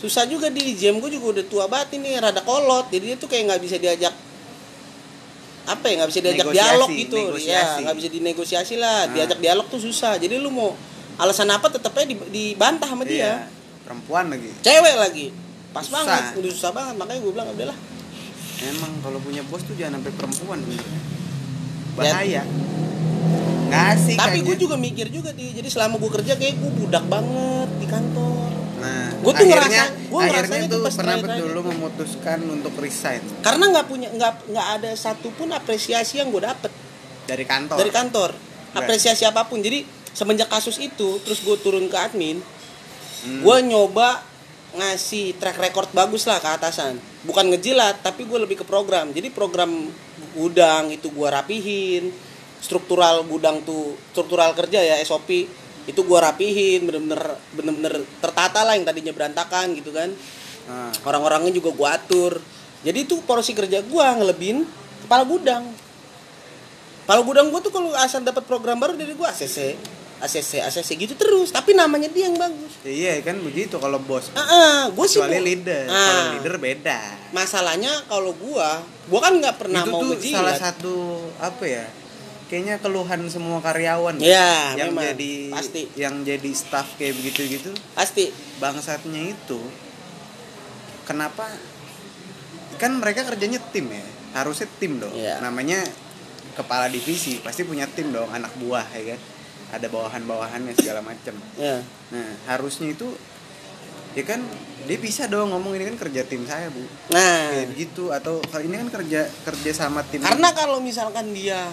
Susah 0.02 0.28
juga 0.28 0.52
di 0.52 0.76
gym 0.76 1.00
gue 1.00 1.10
juga 1.12 1.40
udah 1.40 1.44
tua 1.48 1.64
banget 1.70 1.96
ini 1.96 2.18
rada 2.18 2.42
kolot. 2.42 2.90
Jadi 2.90 3.04
dia 3.14 3.16
tuh 3.16 3.28
kayak 3.30 3.54
nggak 3.54 3.62
bisa 3.62 3.76
diajak 3.78 4.14
apa 5.64 5.84
ya 5.88 5.94
nggak 6.04 6.10
bisa 6.12 6.20
diajak 6.20 6.44
Negosiasi, 6.44 6.60
dialog 6.60 6.90
gitu. 6.92 7.16
Ya 7.16 7.24
negosiasi. 7.24 7.78
nggak 7.80 7.96
bisa 7.96 8.08
dinegosiasi 8.12 8.74
lah. 8.76 8.98
Nah. 9.08 9.12
diajak 9.16 9.38
dialog 9.40 9.66
tuh 9.72 9.80
susah. 9.80 10.20
Jadi 10.20 10.36
lu 10.36 10.52
mau 10.52 10.76
alasan 11.14 11.48
apa 11.50 11.70
tetapnya 11.70 12.04
di- 12.10 12.28
dibantah 12.30 12.88
sama 12.90 13.06
iya. 13.06 13.10
dia 13.10 13.32
perempuan 13.84 14.32
lagi. 14.32 14.50
Cewek 14.64 14.94
lagi. 14.96 15.26
Pas 15.70 15.84
Susah. 15.84 16.02
banget 16.02 16.22
udah 16.40 16.50
susah 16.50 16.72
banget. 16.72 16.94
Makanya 16.96 17.20
gue 17.20 17.32
bilang 17.34 17.48
udahlah. 17.52 17.78
Emang 18.64 18.92
kalau 19.04 19.18
punya 19.20 19.42
bos 19.44 19.62
tuh 19.62 19.76
jangan 19.76 20.00
sampai 20.00 20.12
perempuan. 20.16 20.58
Ya. 20.64 20.80
bahaya. 21.94 22.42
Nggak 23.64 23.84
asik 23.94 24.16
tapi 24.18 24.38
gue 24.42 24.56
juga 24.58 24.76
mikir 24.78 25.06
juga 25.10 25.30
di 25.30 25.54
jadi 25.54 25.68
selama 25.70 25.98
gue 25.98 26.10
kerja 26.10 26.34
kayak 26.34 26.54
gue 26.58 26.72
budak 26.82 27.04
banget 27.06 27.68
di 27.78 27.86
kantor. 27.86 28.50
Nah 28.82 29.08
Gua 29.22 29.32
tuh 29.32 29.46
akhirnya 29.46 29.56
ngerasa- 29.56 29.92
akhirnya 29.94 30.28
ngerasanya 30.28 30.66
tuh 30.66 30.74
tuh 30.74 30.84
pas 30.84 30.94
pernah 30.94 31.14
terakhir-terakhir. 31.16 31.44
betul 31.46 31.56
lu 31.56 31.62
memutuskan 31.70 32.38
untuk 32.50 32.72
resign. 32.82 33.22
Karena 33.40 33.64
nggak 33.72 33.86
punya 33.86 34.08
nggak 34.10 34.32
nggak 34.50 34.66
ada 34.80 34.90
satupun 34.94 35.48
apresiasi 35.54 36.20
yang 36.20 36.28
gue 36.28 36.42
dapet. 36.42 36.72
Dari 37.24 37.44
kantor? 37.46 37.76
Dari 37.80 37.90
kantor. 37.90 38.30
Apresiasi 38.74 39.22
apa 39.24 39.46
pun. 39.46 39.62
Jadi 39.62 39.86
semenjak 40.14 40.48
kasus 40.48 40.78
itu 40.78 41.18
terus 41.26 41.42
gue 41.42 41.56
turun 41.60 41.90
ke 41.90 41.98
admin 41.98 42.38
Hmm. 43.24 43.40
gue 43.40 43.56
nyoba 43.72 44.20
ngasih 44.76 45.40
track 45.40 45.56
record 45.56 45.88
bagus 45.96 46.28
lah 46.28 46.44
ke 46.44 46.48
atasan. 46.60 47.00
Bukan 47.24 47.48
ngejilat 47.48 48.04
tapi 48.04 48.28
gue 48.28 48.36
lebih 48.36 48.60
ke 48.60 48.64
program. 48.68 49.16
Jadi 49.16 49.32
program 49.32 49.88
gudang 50.36 50.92
itu 50.92 51.08
gue 51.08 51.28
rapihin 51.32 52.12
struktural 52.60 53.24
gudang 53.24 53.64
tuh 53.64 53.96
struktural 54.12 54.52
kerja 54.52 54.80
ya 54.80 55.00
SOP 55.00 55.48
itu 55.84 56.00
gue 56.00 56.18
rapihin 56.20 56.84
bener-bener 56.84 57.36
bener-bener 57.52 57.94
tertata 58.20 58.64
lah 58.64 58.76
yang 58.76 58.84
tadinya 58.84 59.12
berantakan 59.16 59.72
gitu 59.72 59.88
kan. 59.88 60.12
Nah, 60.68 60.92
orang-orangnya 61.08 61.52
juga 61.56 61.72
gue 61.72 61.88
atur. 61.88 62.32
Jadi 62.84 63.08
itu 63.08 63.24
porsi 63.24 63.56
kerja 63.56 63.80
gue 63.80 64.04
ngelebihin 64.20 64.68
kepala 65.08 65.24
gudang. 65.24 65.64
Kepala 67.08 67.20
gudang 67.24 67.48
gue 67.48 67.60
tuh 67.64 67.72
kalau 67.72 67.88
asal 67.96 68.20
dapat 68.20 68.44
program 68.44 68.76
baru 68.76 69.00
dari 69.00 69.16
gue 69.16 69.28
ACC 69.28 69.80
ACC 70.16 70.62
ACC 70.62 70.90
gitu 70.96 71.14
terus 71.14 71.50
tapi 71.50 71.72
namanya 71.72 72.06
dia 72.06 72.26
yang 72.26 72.36
bagus. 72.36 72.78
Iya 72.80 73.18
kan 73.20 73.38
begitu 73.38 73.76
kalau 73.76 73.98
bos. 73.98 74.30
Ah 74.34 74.86
gue 74.86 75.06
sih 75.06 75.18
kecuali 75.18 75.40
leader. 75.40 75.84
Ah. 75.86 75.98
kalau 76.00 76.22
leader 76.36 76.54
beda. 76.56 77.00
Masalahnya 77.30 77.92
kalau 78.04 78.30
gue 78.32 78.68
gue 79.04 79.20
kan 79.20 79.32
nggak 79.34 79.56
pernah 79.56 79.82
itu 79.82 79.90
mau 79.90 80.00
tuh 80.00 80.08
ngejilat 80.12 80.36
salah 80.38 80.56
satu 80.56 80.94
apa 81.36 81.64
ya 81.64 81.86
kayaknya 82.44 82.76
keluhan 82.76 83.24
semua 83.26 83.58
karyawan 83.58 84.20
Ya, 84.20 84.76
yang 84.76 84.92
memang. 84.92 85.10
jadi 85.10 85.32
Pasti. 85.50 85.82
yang 85.96 86.22
jadi 86.22 86.50
staff 86.52 86.94
kayak 86.94 87.16
begitu 87.16 87.40
gitu 87.50 87.70
pasti. 87.92 88.30
Bangsatnya 88.56 89.32
itu 89.32 89.58
kenapa 91.04 91.48
kan 92.76 92.96
mereka 92.96 93.24
kerjanya 93.24 93.60
tim 93.70 93.88
ya 93.88 94.04
harusnya 94.34 94.66
tim 94.78 94.98
dong. 94.98 95.12
Iya. 95.12 95.38
namanya 95.40 95.82
kepala 96.54 96.86
divisi 96.86 97.38
pasti 97.38 97.62
punya 97.62 97.86
tim 97.86 98.10
dong 98.10 98.26
anak 98.28 98.50
buah 98.56 98.86
ya 98.92 99.14
kan 99.14 99.20
ada 99.72 99.86
bawahan-bawahannya 99.88 100.74
segala 100.76 101.00
macam. 101.00 101.34
Ya. 101.56 101.80
Nah 102.12 102.28
harusnya 102.50 102.92
itu 102.92 103.08
ya 104.14 104.22
kan 104.26 104.42
dia 104.84 104.98
bisa 105.00 105.26
dong 105.26 105.50
ngomong 105.50 105.74
ini 105.80 105.94
kan 105.94 105.96
kerja 106.08 106.26
tim 106.28 106.44
saya 106.44 106.68
bu. 106.68 106.84
Nah. 107.12 107.52
Kayak 107.54 107.68
begitu 107.72 108.04
atau 108.12 108.42
kalau 108.50 108.64
ini 108.66 108.76
kan 108.84 108.88
kerja 109.00 109.20
kerja 109.46 109.70
sama 109.72 110.04
tim. 110.04 110.20
Karena 110.20 110.52
kalau 110.52 110.82
misalkan 110.82 111.32
dia 111.32 111.70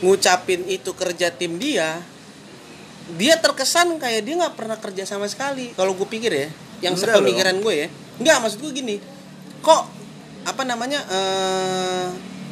ngucapin 0.00 0.64
itu 0.68 0.90
kerja 0.94 1.32
tim 1.32 1.56
dia 1.56 2.02
dia 3.14 3.36
terkesan 3.36 4.00
kayak 4.00 4.24
dia 4.24 4.34
nggak 4.40 4.56
pernah 4.56 4.78
kerja 4.80 5.04
sama 5.04 5.28
sekali. 5.28 5.76
Kalau 5.76 5.92
gue 5.92 6.08
pikir 6.08 6.32
ya 6.32 6.48
yang 6.80 6.96
Enggak 6.96 7.16
sepemikiran 7.16 7.56
gue 7.60 7.74
ya. 7.74 7.88
Nggak 8.22 8.36
maksud 8.40 8.58
gue 8.62 8.72
gini 8.72 8.96
kok 9.64 9.82
apa 10.44 10.62
namanya 10.68 11.00
eh, 11.08 12.06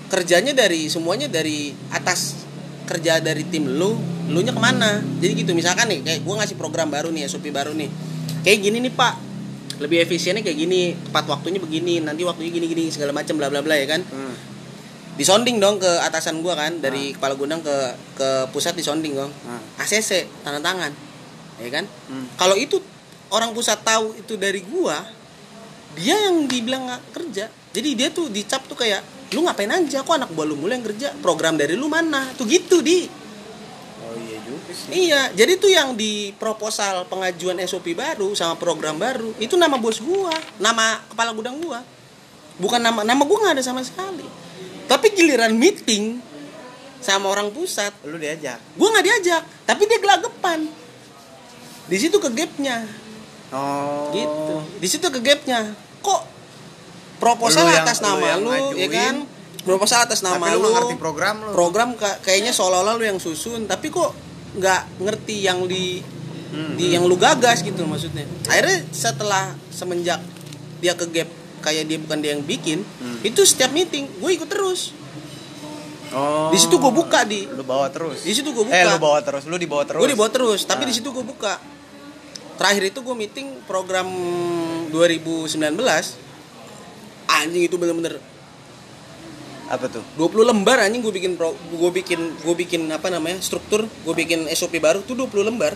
kerjanya 0.08 0.56
dari 0.56 0.88
semuanya 0.88 1.28
dari 1.28 1.76
atas 1.92 2.40
kerja 2.88 3.20
dari 3.20 3.44
tim 3.44 3.68
lu 3.68 3.92
lu 4.30 4.38
nya 4.44 4.52
ke 4.54 4.62
mana? 4.62 5.02
Jadi 5.18 5.32
gitu 5.42 5.52
misalkan 5.56 5.90
nih 5.90 6.00
kayak 6.04 6.20
gue 6.22 6.34
ngasih 6.38 6.56
program 6.60 6.92
baru 6.92 7.10
nih 7.10 7.26
SOP 7.26 7.50
baru 7.50 7.74
nih. 7.74 7.90
Kayak 8.46 8.58
gini 8.62 8.78
nih 8.84 8.92
pak. 8.94 9.14
Lebih 9.82 10.06
efisiennya 10.06 10.46
kayak 10.46 10.58
gini 10.58 10.94
tepat 10.94 11.26
waktunya 11.26 11.58
begini 11.58 11.98
nanti 12.04 12.22
waktunya 12.22 12.54
gini 12.54 12.66
gini 12.70 12.82
segala 12.92 13.10
macam 13.10 13.34
bla 13.34 13.50
bla 13.50 13.64
bla 13.64 13.74
ya 13.74 13.88
kan? 13.88 14.02
Hmm. 14.06 14.36
disonding 15.12 15.60
dong 15.60 15.76
ke 15.76 15.92
atasan 16.08 16.40
gua 16.40 16.56
kan 16.56 16.80
dari 16.80 17.12
kepala 17.12 17.36
gudang 17.36 17.60
ke 17.60 17.76
ke 18.16 18.28
pusat 18.48 18.72
disonding 18.72 19.12
dong. 19.12 19.28
Nah. 19.44 19.60
ACC 19.84 20.24
tanda 20.40 20.56
tangan 20.64 20.88
ya 21.60 21.68
kan? 21.68 21.84
Hmm. 22.08 22.26
kalau 22.40 22.56
itu 22.56 22.80
orang 23.28 23.52
pusat 23.52 23.76
tahu 23.84 24.16
itu 24.16 24.40
dari 24.40 24.64
gua 24.64 25.04
dia 25.96 26.16
yang 26.16 26.48
dibilang 26.48 26.88
nggak 26.88 27.02
kerja. 27.12 27.44
Jadi 27.72 27.88
dia 27.92 28.08
tuh 28.08 28.32
dicap 28.32 28.64
tuh 28.64 28.76
kayak 28.76 29.04
lu 29.32 29.44
ngapain 29.44 29.68
aja? 29.68 30.04
Kok 30.04 30.16
anak 30.16 30.30
buah 30.32 30.46
lu 30.48 30.56
mulu 30.56 30.72
yang 30.72 30.84
kerja? 30.84 31.12
Program 31.20 31.56
dari 31.56 31.76
lu 31.76 31.88
mana? 31.88 32.32
Tuh 32.36 32.48
gitu 32.48 32.80
di 32.80 33.08
iya 34.88 34.92
iya 34.92 35.20
jadi 35.32 35.52
tuh 35.56 35.68
yang 35.68 35.92
di 35.92 36.34
proposal 36.34 37.04
pengajuan 37.06 37.60
SOP 37.62 37.92
baru 37.92 38.32
sama 38.32 38.54
program 38.54 38.96
baru 38.96 39.32
itu 39.36 39.54
nama 39.54 39.76
bos 39.76 39.98
gua 39.98 40.32
nama 40.56 41.00
kepala 41.06 41.30
gudang 41.30 41.56
gua. 41.58 41.80
Bukan 42.56 42.78
nama 42.78 43.00
nama 43.00 43.22
gua 43.22 43.38
nggak 43.40 43.54
ada 43.58 43.64
sama 43.64 43.80
sekali. 43.80 44.24
Tapi 44.84 45.06
giliran 45.12 45.52
meeting 45.52 46.20
sama 47.02 47.26
orang 47.28 47.50
pusat 47.50 47.90
lu 48.04 48.14
diajak? 48.14 48.60
gua 48.74 48.88
nggak 48.92 49.04
diajak 49.04 49.42
tapi 49.64 49.86
dia 49.86 49.98
gelagapan. 49.98 50.68
Di 51.86 51.96
situ 51.98 52.16
ke 52.16 52.30
gapnya. 52.30 52.86
Oh. 53.52 54.08
Gitu. 54.10 54.54
Di 54.78 54.88
situ 54.88 55.06
ke 55.08 55.20
gapnya. 55.20 55.74
Kok 56.00 56.22
proposal 57.18 57.66
Lu 57.66 57.70
yang- 57.70 57.84
atas 57.84 57.98
lu 58.00 58.06
nama 58.06 58.24
yang 58.26 58.40
lu, 58.42 58.52
ya 58.74 58.88
kan? 58.88 59.14
Proposal 59.62 59.98
atas 60.02 60.26
nama 60.26 60.42
tapi 60.42 60.58
lu 60.58 60.66
lu, 60.66 60.74
ngerti 60.74 60.94
program 60.98 61.36
lu. 61.38 61.50
Program 61.54 61.94
ka- 61.94 62.18
kayaknya 62.18 62.50
seolah-olah 62.50 62.98
lu 62.98 63.04
yang 63.06 63.18
susun 63.22 63.70
tapi 63.70 63.94
kok 63.94 64.10
nggak 64.54 64.82
ngerti 65.00 65.36
yang 65.40 65.64
di 65.66 66.02
Hmm, 66.52 66.76
di 66.76 66.92
yang 66.92 67.08
lu 67.08 67.16
gagas 67.16 67.64
gitu 67.64 67.80
maksudnya. 67.88 68.28
Akhirnya 68.44 68.84
setelah 68.92 69.56
semenjak 69.72 70.20
dia 70.84 70.92
ke 70.92 71.08
gap 71.08 71.24
kayak 71.64 71.88
dia 71.88 71.96
bukan 71.96 72.20
dia 72.20 72.36
yang 72.36 72.44
bikin 72.44 72.84
Hmm. 72.84 73.24
itu 73.24 73.40
setiap 73.48 73.72
meeting 73.72 74.04
gue 74.20 74.30
ikut 74.36 74.52
terus. 74.52 74.92
Oh. 76.12 76.52
Di 76.52 76.60
situ 76.60 76.76
gue 76.76 76.92
buka 76.92 77.24
di. 77.24 77.48
Lu 77.48 77.64
bawa 77.64 77.88
terus? 77.88 78.20
Di 78.20 78.36
situ 78.36 78.52
gue 78.52 78.68
buka. 78.68 78.76
Eh 78.76 78.84
lu 78.84 79.00
bawa 79.00 79.24
terus 79.24 79.48
lu 79.48 79.56
dibawa 79.56 79.88
terus? 79.88 80.04
Gue 80.04 80.12
dibawa 80.12 80.28
terus 80.28 80.60
tapi 80.68 80.84
Ah. 80.84 80.88
di 80.88 80.94
situ 80.94 81.08
gue 81.08 81.24
buka. 81.24 81.56
Terakhir 82.60 82.92
itu 82.92 83.00
gue 83.00 83.16
meeting 83.16 83.48
program 83.64 84.12
2019 84.92 86.20
anjing 87.32 87.64
itu 87.64 87.80
bener-bener 87.80 88.20
apa 89.66 89.86
tuh? 89.86 90.02
20 90.16 90.42
lembar 90.44 90.80
anjing 90.80 91.00
gue 91.00 91.12
bikin 91.12 91.32
pro, 91.34 91.52
gue 91.54 91.90
bikin 91.92 92.20
gue 92.38 92.54
bikin 92.56 92.82
apa 92.88 93.08
namanya 93.08 93.38
struktur 93.38 93.84
gue 93.84 94.14
bikin 94.14 94.46
SOP 94.50 94.78
baru 94.78 95.02
tuh 95.02 95.14
20 95.14 95.48
lembar. 95.48 95.74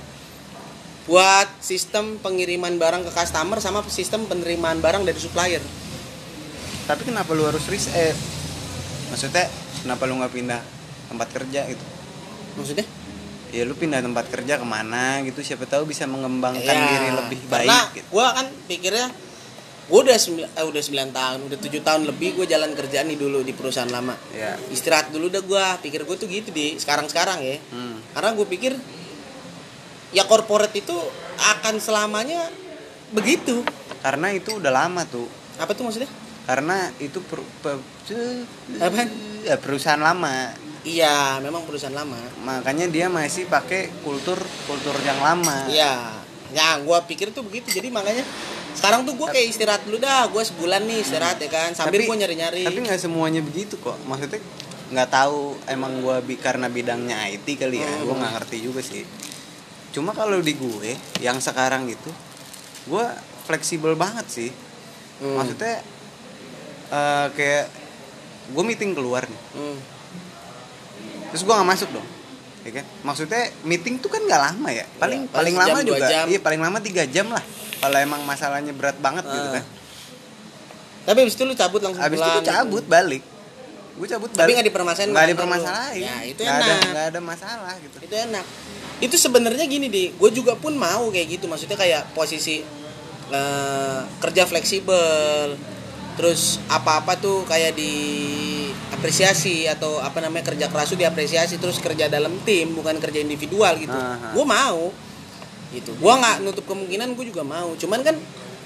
Buat 1.07 1.63
sistem 1.63 2.19
pengiriman 2.19 2.75
barang 2.75 3.07
ke 3.07 3.13
customer 3.13 3.63
sama 3.63 3.87
sistem 3.87 4.27
penerimaan 4.27 4.83
barang 4.83 5.03
dari 5.03 5.15
supplier. 5.17 5.63
Tapi 6.85 7.03
kenapa 7.03 7.31
lu 7.31 7.47
harus 7.47 7.63
risk 7.67 7.91
eh 7.93 8.11
maksudnya 9.07 9.47
kenapa 9.81 10.03
lu 10.05 10.19
nggak 10.19 10.33
pindah 10.33 10.61
tempat 11.07 11.29
kerja 11.31 11.61
gitu? 11.67 11.85
Maksudnya? 12.59 12.87
Ya 13.55 13.63
lu 13.63 13.79
pindah 13.79 14.03
tempat 14.03 14.27
kerja 14.27 14.59
ke 14.59 14.67
mana 14.67 15.23
gitu 15.23 15.39
siapa 15.41 15.65
tahu 15.65 15.87
bisa 15.87 16.03
mengembangkan 16.05 16.67
Ya, 16.67 16.75
diri 16.91 17.11
lebih 17.15 17.39
baik 17.47 17.65
karena 17.65 17.79
gitu. 17.95 18.07
gue 18.11 18.27
kan 18.27 18.47
pikirnya 18.67 19.07
gue 19.87 20.01
udah 20.03 20.19
sembilan 20.19 20.51
eh, 20.51 20.67
udah 20.67 20.83
9 20.83 21.15
tahun 21.15 21.39
udah 21.47 21.59
tujuh 21.63 21.81
tahun 21.81 22.03
lebih 22.05 22.35
gue 22.35 22.47
jalan 22.47 22.75
kerjaan 22.75 23.07
nih 23.07 23.15
dulu 23.15 23.41
di 23.41 23.55
perusahaan 23.55 23.87
lama. 23.87 24.19
Ya 24.35 24.59
istirahat 24.69 25.15
dulu 25.15 25.31
udah 25.31 25.43
gue 25.43 25.65
pikir 25.87 26.03
gue 26.03 26.17
tuh 26.19 26.27
gitu 26.27 26.51
di 26.51 26.75
sekarang 26.77 27.07
sekarang 27.07 27.39
ya. 27.39 27.59
Hmm. 27.71 28.03
karena 28.11 28.35
gue 28.35 28.47
pikir 28.47 28.73
ya 30.11 30.27
corporate 30.27 30.75
itu 30.75 30.97
akan 31.39 31.79
selamanya 31.79 32.51
begitu. 33.13 33.63
Karena 34.03 34.31
itu 34.31 34.59
udah 34.59 34.71
lama 34.71 35.03
tuh. 35.07 35.27
Apa 35.59 35.71
tuh 35.71 35.87
maksudnya? 35.87 36.11
Karena 36.47 36.91
itu 37.03 37.19
per, 37.23 37.43
pe- 37.63 37.83
Apaan? 38.79 39.11
ya, 39.43 39.59
perusahaan 39.59 39.99
lama. 39.99 40.55
Iya 40.87 41.43
memang 41.43 41.67
perusahaan 41.67 41.95
lama. 41.95 42.15
Makanya 42.43 42.87
dia 42.87 43.11
masih 43.11 43.47
pakai 43.47 43.91
kultur 44.03 44.39
kultur 44.67 44.95
yang 45.03 45.19
lama. 45.19 45.67
Iya. 45.67 46.23
Ya 46.55 46.79
gua 46.83 47.03
pikir 47.03 47.35
tuh 47.35 47.43
begitu. 47.43 47.75
Jadi 47.75 47.91
makanya 47.91 48.23
sekarang 48.77 49.03
tuh 49.03 49.17
gue 49.17 49.29
kayak 49.29 49.47
istirahat 49.49 49.83
dulu 49.83 49.97
dah 49.99 50.29
gue 50.29 50.43
sebulan 50.45 50.85
nih 50.85 50.99
istirahat 51.01 51.39
ya 51.41 51.49
kan. 51.49 51.71
Sambil 51.73 52.05
gue 52.05 52.17
nyari 52.17 52.37
nyari 52.37 52.63
tapi 52.63 52.81
nggak 52.85 53.01
semuanya 53.01 53.41
begitu 53.41 53.81
kok. 53.81 53.97
Maksudnya 54.05 54.41
nggak 54.87 55.11
tahu 55.11 55.59
emang 55.67 55.99
gua 55.99 56.23
bi 56.23 56.39
karena 56.39 56.71
bidangnya 56.71 57.27
IT 57.27 57.59
kali 57.59 57.83
ya 57.83 57.91
Hmm. 57.91 58.07
gua 58.07 58.15
nggak 58.23 58.33
ngerti 58.39 58.57
juga 58.63 58.79
sih. 58.79 59.03
Cuma 59.91 60.15
kalau 60.15 60.39
di 60.39 60.55
gue 60.55 60.95
yang 61.19 61.43
sekarang 61.43 61.91
itu 61.91 62.11
gua 62.87 63.11
fleksibel 63.51 63.99
banget 63.99 64.27
sih. 64.31 64.51
Hmm. 65.17 65.41
maksudnya 65.41 65.81
eh, 66.93 67.27
kayak 67.33 67.67
gue 68.53 68.63
meeting 68.63 68.93
keluar 68.95 69.25
nih. 69.27 69.43
Hmm. 69.57 69.79
terus 71.33 71.43
gua 71.43 71.59
nggak 71.59 71.71
masuk 71.75 71.89
dong 71.91 72.07
ya 72.67 72.73
kan? 72.75 72.85
Maksudnya 73.03 73.43
meeting 73.63 73.97
tuh 73.97 74.09
kan 74.09 74.21
nggak 74.21 74.43
lama 74.43 74.69
ya? 74.69 74.85
Paling 74.97 75.21
Iya, 75.23 75.33
paling 75.33 75.55
paling 75.55 75.73
lama 75.73 75.79
juga. 75.83 76.07
jam. 76.07 76.25
iya 76.27 76.39
paling 76.39 76.61
lama 76.61 76.79
tiga 76.81 77.03
jam 77.07 77.27
lah 77.29 77.45
kalau 77.77 77.97
emang 77.97 78.21
masalahnya 78.23 78.73
berat 78.73 78.99
banget 78.99 79.23
gitu 79.25 79.49
Ah. 79.49 79.55
kan 79.55 79.65
tapi 81.07 81.23
abis 81.23 81.35
itu 81.35 81.47
lu 81.47 81.55
cabut 81.55 81.79
langsung 81.79 82.03
habis 82.03 82.19
itu 82.19 82.25
pulang 82.25 82.43
gua 82.43 82.51
cabut 82.53 82.83
gitu. 82.83 82.91
balik. 82.91 83.23
Gue 83.95 84.07
cabut 84.07 84.27
Tapi 84.27 84.41
balik. 84.43 84.53
nggak 84.53 84.67
dipermasalahin 84.67 85.09
nggak 85.09 85.29
dipermasalahin. 85.31 86.03
Ya, 86.03 86.17
itu 86.27 86.41
ada 86.43 86.51
enak. 86.59 86.81
nggak 86.85 87.07
ada 87.07 87.21
masalah 87.23 87.75
gitu. 87.79 87.97
Itu 88.03 88.15
enak. 88.19 88.45
Itu 88.99 89.15
sebenarnya 89.17 89.65
gini 89.65 89.87
deh 89.87 90.11
gue 90.13 90.31
juga 90.35 90.53
pun 90.53 90.75
mau 90.75 91.07
kayak 91.09 91.27
gitu. 91.33 91.47
Maksudnya 91.47 91.79
kayak 91.79 92.11
posisi 92.11 92.67
eh, 93.29 94.01
kerja 94.19 94.43
fleksibel 94.45 95.55
terus 96.17 96.59
apa-apa 96.73 97.21
tuh 97.21 97.45
kayak 97.45 97.77
di 97.77 97.93
apresiasi 98.97 99.69
atau 99.69 100.01
apa 100.01 100.25
namanya 100.25 100.49
kerja 100.49 100.67
keras 100.73 100.97
tuh 100.97 100.99
diapresiasi 100.99 101.61
terus 101.61 101.77
kerja 101.79 102.09
dalam 102.09 102.41
tim 102.43 102.73
bukan 102.73 102.97
kerja 102.97 103.21
individual 103.21 103.77
gitu. 103.77 103.99
Gue 104.33 104.45
mau. 104.49 104.91
Gitu. 105.71 105.93
Gue 106.01 106.13
nggak 106.17 106.43
nutup 106.43 106.65
kemungkinan 106.65 107.13
gue 107.13 107.25
juga 107.29 107.45
mau. 107.45 107.77
Cuman 107.77 108.01
kan 108.01 108.17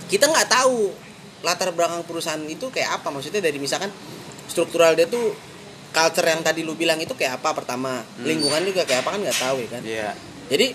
kita 0.07 0.31
nggak 0.31 0.49
tahu 0.49 0.95
latar 1.43 1.75
belakang 1.75 2.07
perusahaan 2.07 2.41
itu 2.47 2.71
kayak 2.71 3.03
apa. 3.03 3.11
Maksudnya 3.11 3.43
dari 3.43 3.59
misalkan 3.59 3.91
struktural 4.47 4.95
dia 4.95 5.11
tuh 5.11 5.35
culture 5.91 6.27
yang 6.31 6.47
tadi 6.47 6.63
lu 6.63 6.79
bilang 6.79 7.03
itu 7.03 7.13
kayak 7.19 7.43
apa 7.43 7.51
pertama. 7.53 8.01
Hmm. 8.01 8.25
lingkungan 8.25 8.63
juga 8.63 8.87
kayak 8.87 9.03
apa 9.03 9.11
kan 9.19 9.21
nggak 9.27 9.39
tahu 9.43 9.57
ya 9.59 9.69
kan. 9.69 9.83
Iya. 9.83 10.11
Jadi 10.51 10.67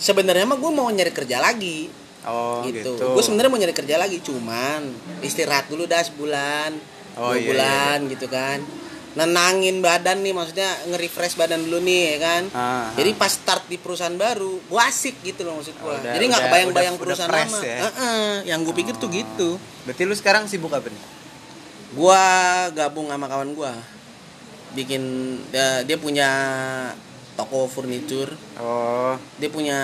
sebenarnya 0.00 0.48
mah 0.48 0.58
gue 0.58 0.72
mau 0.72 0.88
nyari 0.88 1.12
kerja 1.12 1.38
lagi 1.38 2.01
oh 2.24 2.62
gitu, 2.64 2.94
gitu, 2.94 3.04
gue 3.08 3.22
sebenarnya 3.22 3.48
mau 3.48 3.58
nyari 3.58 3.72
kerja 3.72 3.96
lagi 3.96 4.18
cuman 4.18 4.80
istirahat 5.20 5.66
dulu 5.66 5.84
dah 5.84 6.00
sebulan 6.00 6.70
Oh, 7.12 7.28
dua 7.28 7.36
iya, 7.36 7.44
bulan 7.46 7.98
gitu 8.08 8.24
kan. 8.26 8.64
Nenangin 9.12 9.78
badan 9.78 10.24
nih 10.24 10.32
maksudnya 10.32 10.64
nge-refresh 10.86 11.36
badan 11.36 11.60
dulu 11.60 11.76
nih 11.78 12.16
ya 12.16 12.18
kan. 12.18 12.42
Ah, 12.50 12.88
jadi 12.94 13.12
pas 13.12 13.28
start 13.28 13.68
di 13.68 13.76
perusahaan 13.76 14.16
baru 14.16 14.56
gue 14.58 14.80
asik 14.80 15.20
gitu 15.20 15.44
loh 15.44 15.60
maksud 15.60 15.74
gue 15.74 15.84
Oh, 15.84 15.92
udah- 15.92 16.08
jadi 16.10 16.24
nggak 16.24 16.42
kebayang-bayang 16.42 16.96
perusahaan 16.96 17.28
udah 17.28 17.44
lama. 17.44 17.60
ya? 17.60 17.78
Heeh, 17.84 18.32
yang 18.48 18.64
gue 18.64 18.72
pikir 18.72 18.96
tuh 18.96 19.06
Oh. 19.06 19.12
gitu 19.12 19.48
berarti 19.84 20.02
lu 20.02 20.14
sekarang 20.14 20.48
sibuk 20.48 20.72
apa 20.72 20.88
nih? 20.88 21.04
Gua 21.92 22.24
gabung 22.72 23.04
sama 23.06 23.28
kawan 23.28 23.52
gua. 23.52 23.76
Bikin 24.72 25.02
dia, 25.52 25.84
dia 25.84 26.00
punya 26.00 26.28
toko 27.34 27.68
furniture. 27.68 28.32
Oh. 28.56 29.20
Dia 29.36 29.52
punya 29.52 29.78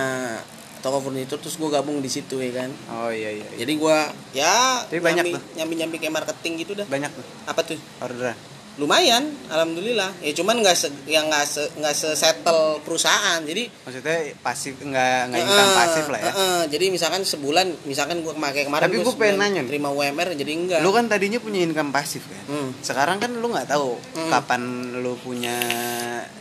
toko 0.78 0.98
furniture 1.00 1.36
terus 1.36 1.54
gua 1.54 1.70
gabung 1.74 1.98
di 1.98 2.06
situ 2.06 2.36
ya 2.36 2.52
kan? 2.56 2.70
Oh 2.92 3.10
iya 3.10 3.30
iya, 3.32 3.46
iya. 3.46 3.56
jadi 3.58 3.72
gua 3.74 3.98
ya 4.30 4.82
Tapi 4.82 4.98
banyak 4.98 5.24
nyambi, 5.24 5.32
tuh. 5.32 5.42
nyambi 5.54 5.74
nyambi 5.76 5.96
kayak 5.98 6.14
marketing 6.14 6.52
gitu 6.58 6.72
dah. 6.74 6.86
Banyak 6.86 7.10
tuh. 7.10 7.24
Apa 7.44 7.60
tuh? 7.62 7.78
Orderan. 7.98 8.38
Lumayan 8.76 9.26
alhamdulillah. 9.48 10.14
Ya 10.20 10.30
cuman 10.32 10.54
nggak 10.56 10.70
se 10.72 10.86
yang 11.04 11.26
nggak 11.26 11.44
se 11.44 11.66
nggak 11.74 11.90
se 11.92 12.14
settle 12.14 12.78
perusahaan. 12.80 13.42
Jadi 13.42 13.66
maksudnya 13.76 14.16
pasif 14.38 14.78
nggak 14.78 15.18
nggak 15.28 15.40
income 15.40 15.66
Eh, 15.66 15.74
pasif 15.76 16.04
lah 16.06 16.18
ya? 16.20 16.24
eh, 16.24 16.34
eh, 16.36 16.62
jadi 16.68 16.84
misalkan 16.88 17.22
sebulan 17.22 17.66
misalkan 17.82 18.22
gua 18.22 18.32
kemakai 18.32 18.62
kemarin 18.64 18.86
Tapi 18.86 18.96
gua 19.00 19.14
pengen 19.14 19.36
nanya 19.36 19.62
terima 19.64 19.90
UMR 19.90 20.30
jadi 20.32 20.52
enggak. 20.52 20.78
Lu 20.78 20.90
kan 20.90 21.04
tadinya 21.04 21.38
punya 21.38 21.58
income 21.60 21.90
pasif 21.90 22.22
kan? 22.24 22.42
Hmm. 22.48 22.70
sekarang 22.78 23.18
kan 23.18 23.34
lu 23.34 23.46
nggak 23.48 23.66
tahu 23.66 23.98
Hmm. 24.14 24.30
kapan 24.30 24.62
lu 24.96 25.18
punya 25.18 25.58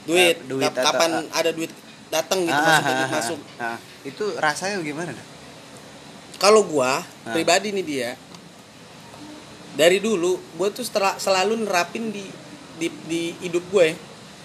duit, 0.04 0.38
eh, 0.38 0.46
duit 0.46 0.62
kap- 0.64 0.78
atau- 0.78 0.86
kapan 0.88 1.12
ada 1.32 1.50
duit 1.52 1.74
datang 2.08 2.40
gitu 2.42 2.54
Ah, 2.54 2.64
maksudnya 2.64 2.86
ah, 2.88 2.96
duit 2.96 3.04
ah, 3.04 3.16
masuk 3.18 3.40
ah. 3.58 3.78
Itu 4.08 4.24
rasanya 4.38 4.80
gimana 4.80 5.12
dah? 5.12 5.28
kalau 6.38 6.64
gua 6.64 7.02
Nah. 7.24 7.34
pribadi 7.34 7.70
nih 7.72 7.84
dia 7.84 8.10
dari 9.74 10.00
dulu 10.00 10.38
gua 10.56 10.70
tuh 10.70 10.82
setelah, 10.82 11.16
selalu 11.16 11.62
nerapin 11.62 12.10
di 12.10 12.26
di, 12.76 12.88
di 13.04 13.22
hidup 13.40 13.66
gue 13.68 13.98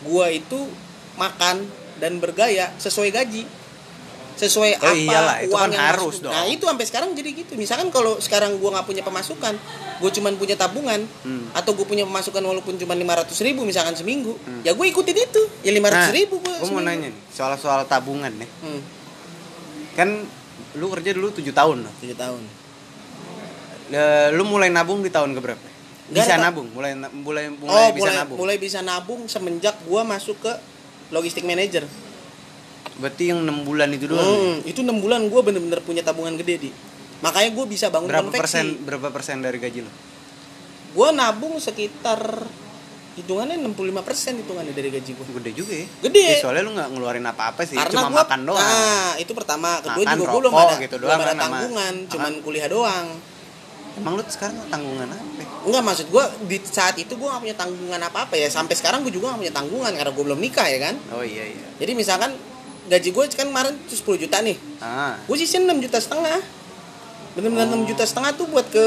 gua 0.03 0.27
itu 0.27 0.57
makan 1.15 1.63
dan 1.97 2.17
bergaya 2.17 2.73
sesuai 2.75 3.11
gaji 3.11 3.45
sesuai 4.33 4.81
Oh 4.81 4.89
apa 4.89 4.97
iyalah, 4.97 5.37
itu 5.39 5.53
uang 5.53 5.61
kan 5.63 5.71
yang 5.71 5.85
harus 5.87 6.15
masuk. 6.17 6.25
dong. 6.25 6.33
nah 6.33 6.45
itu 6.47 6.65
sampai 6.65 6.85
sekarang 6.85 7.11
jadi 7.13 7.31
gitu 7.37 7.53
misalkan 7.55 7.89
kalau 7.89 8.17
sekarang 8.19 8.57
gua 8.57 8.73
nggak 8.73 8.87
punya 8.89 9.03
pemasukan 9.03 9.55
gue 9.95 10.11
cuman 10.11 10.35
punya 10.35 10.57
tabungan 10.57 11.05
Hmm. 11.23 11.47
atau 11.53 11.71
gue 11.73 11.85
punya 11.85 12.03
pemasukan 12.03 12.41
walaupun 12.43 12.75
cuma 12.75 12.91
500 12.93 13.29
ribu 13.39 13.63
misalkan 13.63 13.93
seminggu 13.93 14.35
ya 14.65 14.73
gue 14.73 14.87
ikutin 14.89 15.15
itu 15.15 15.43
ya 15.61 15.71
500 15.71 16.11
ribu 16.11 16.41
gua 16.41 16.49
gue 16.51 16.59
Hmm. 16.59 16.65
Nah, 16.67 16.75
mau 16.75 16.83
nanya 16.83 17.09
nih 17.09 17.23
soal 17.29 17.55
soal 17.55 17.85
tabungan 17.85 18.33
nih 18.33 18.49
hmm, 18.49 18.81
kan 19.93 20.09
lu 20.75 20.87
kerja 20.89 21.13
dulu 21.13 21.29
7 21.31 21.45
tahun 21.51 21.79
loh 21.83 21.95
7 21.99 22.13
tahun 22.15 22.43
Eh, 23.93 24.33
lu 24.33 24.49
mulai 24.49 24.73
nabung 24.73 25.05
di 25.05 25.13
tahun 25.13 25.37
keberapa 25.37 25.61
bisa 26.09 26.33
Pak. 26.33 26.41
nabung 26.43 26.65
mulai 26.73 26.93
na- 26.93 27.13
mulai 27.13 27.53
oh 27.53 27.61
mulai 27.61 27.89
bisa 27.91 28.01
mulai 28.03 28.17
nabung 28.17 28.37
mulai 28.39 28.57
bisa 28.57 28.79
nabung 28.81 29.21
semenjak 29.27 29.77
gua 29.85 30.01
masuk 30.03 30.37
ke 30.39 30.53
logistik 31.11 31.45
manager 31.45 31.85
berarti 32.95 33.33
yang 33.33 33.41
enam 33.41 33.61
bulan 33.63 33.89
itu 33.89 34.05
doang 34.07 34.21
nih. 34.23 34.37
Hmm, 34.39 34.59
itu 34.65 34.81
enam 34.81 34.97
bulan 34.97 35.25
gue 35.25 35.41
bener-bener 35.41 35.81
punya 35.81 36.01
tabungan 36.01 36.37
gede 36.37 36.55
di. 36.59 36.71
Makanya 37.21 37.51
gue 37.51 37.65
bisa 37.67 37.89
bangun 37.89 38.05
berapa 38.07 38.29
konveksi. 38.29 38.41
persen 38.41 38.65
berapa 38.81 39.09
persen 39.09 39.37
dari 39.41 39.57
gaji 39.57 39.81
lu 39.81 39.93
Gue 40.93 41.09
nabung 41.11 41.57
sekitar 41.57 42.21
hitungannya 43.13 43.57
65 43.63 43.77
persen 44.03 44.33
hitungannya 44.37 44.73
dari 44.73 44.89
gaji 44.89 45.11
gue. 45.11 45.25
gede 45.35 45.51
juga 45.53 45.73
ya 45.75 45.87
Gede. 46.01 46.25
Ya, 46.27 46.37
soalnya 46.39 46.63
lu 46.63 46.73
nggak 46.73 46.89
ngeluarin 46.91 47.27
apa-apa 47.27 47.61
sih 47.63 47.77
Karena 47.77 47.93
cuma 47.93 48.09
gua, 48.09 48.19
makan 48.23 48.41
doang 48.43 48.65
Nah, 48.65 49.13
itu 49.17 49.33
pertama. 49.33 49.69
Kedua 49.79 49.93
Makan, 49.99 50.17
juga 50.17 50.29
gue 50.29 50.41
belum 50.41 50.55
ada, 50.55 50.75
gitu 50.79 50.95
belum 50.95 51.05
doang 51.05 51.13
ada 51.15 51.23
kan 51.23 51.35
sama- 51.35 51.45
tanggungan, 51.45 51.95
cuman 52.09 52.33
Makan. 52.33 52.43
kuliah 52.43 52.69
doang. 52.69 53.07
emang 53.93 54.17
lu 54.17 54.25
sekarang 54.25 54.57
tanggungan 54.67 55.05
apa 55.07 55.45
Enggak 55.63 55.83
maksud 55.85 56.07
gue 56.09 56.25
di 56.49 56.57
saat 56.59 56.97
itu 56.97 57.13
gue 57.13 57.29
gak 57.29 57.39
punya 57.39 57.53
tanggungan 57.55 58.01
apa-apa 58.03 58.35
ya. 58.35 58.49
Sampai 58.49 58.73
sekarang 58.73 59.05
gue 59.05 59.13
juga 59.13 59.31
gak 59.31 59.41
punya 59.41 59.53
tanggungan 59.53 59.93
karena 59.93 60.11
gue 60.11 60.25
belum 60.25 60.41
nikah 60.41 60.65
ya 60.67 60.79
kan. 60.83 60.95
oh 61.13 61.21
iya 61.21 61.45
iya 61.47 61.67
Jadi 61.77 61.93
misalkan 61.93 62.33
gaji 62.85 63.09
gue 63.09 63.25
kan 63.31 63.47
kemarin 63.47 63.77
tuh 63.85 63.95
10 63.95 64.17
juta 64.19 64.41
nih. 64.41 64.57
ah 64.81 65.21
gue 65.21 65.37
sisihin 65.37 65.65
6 65.67 65.77
juta 65.79 65.99
setengah 65.99 66.41
bener-bener 67.33 67.65
Oh. 67.67 67.77
6 67.79 67.85
juta 67.87 68.03
setengah 68.03 68.33
tuh 68.33 68.45
buat 68.47 68.65
ke 68.67 68.87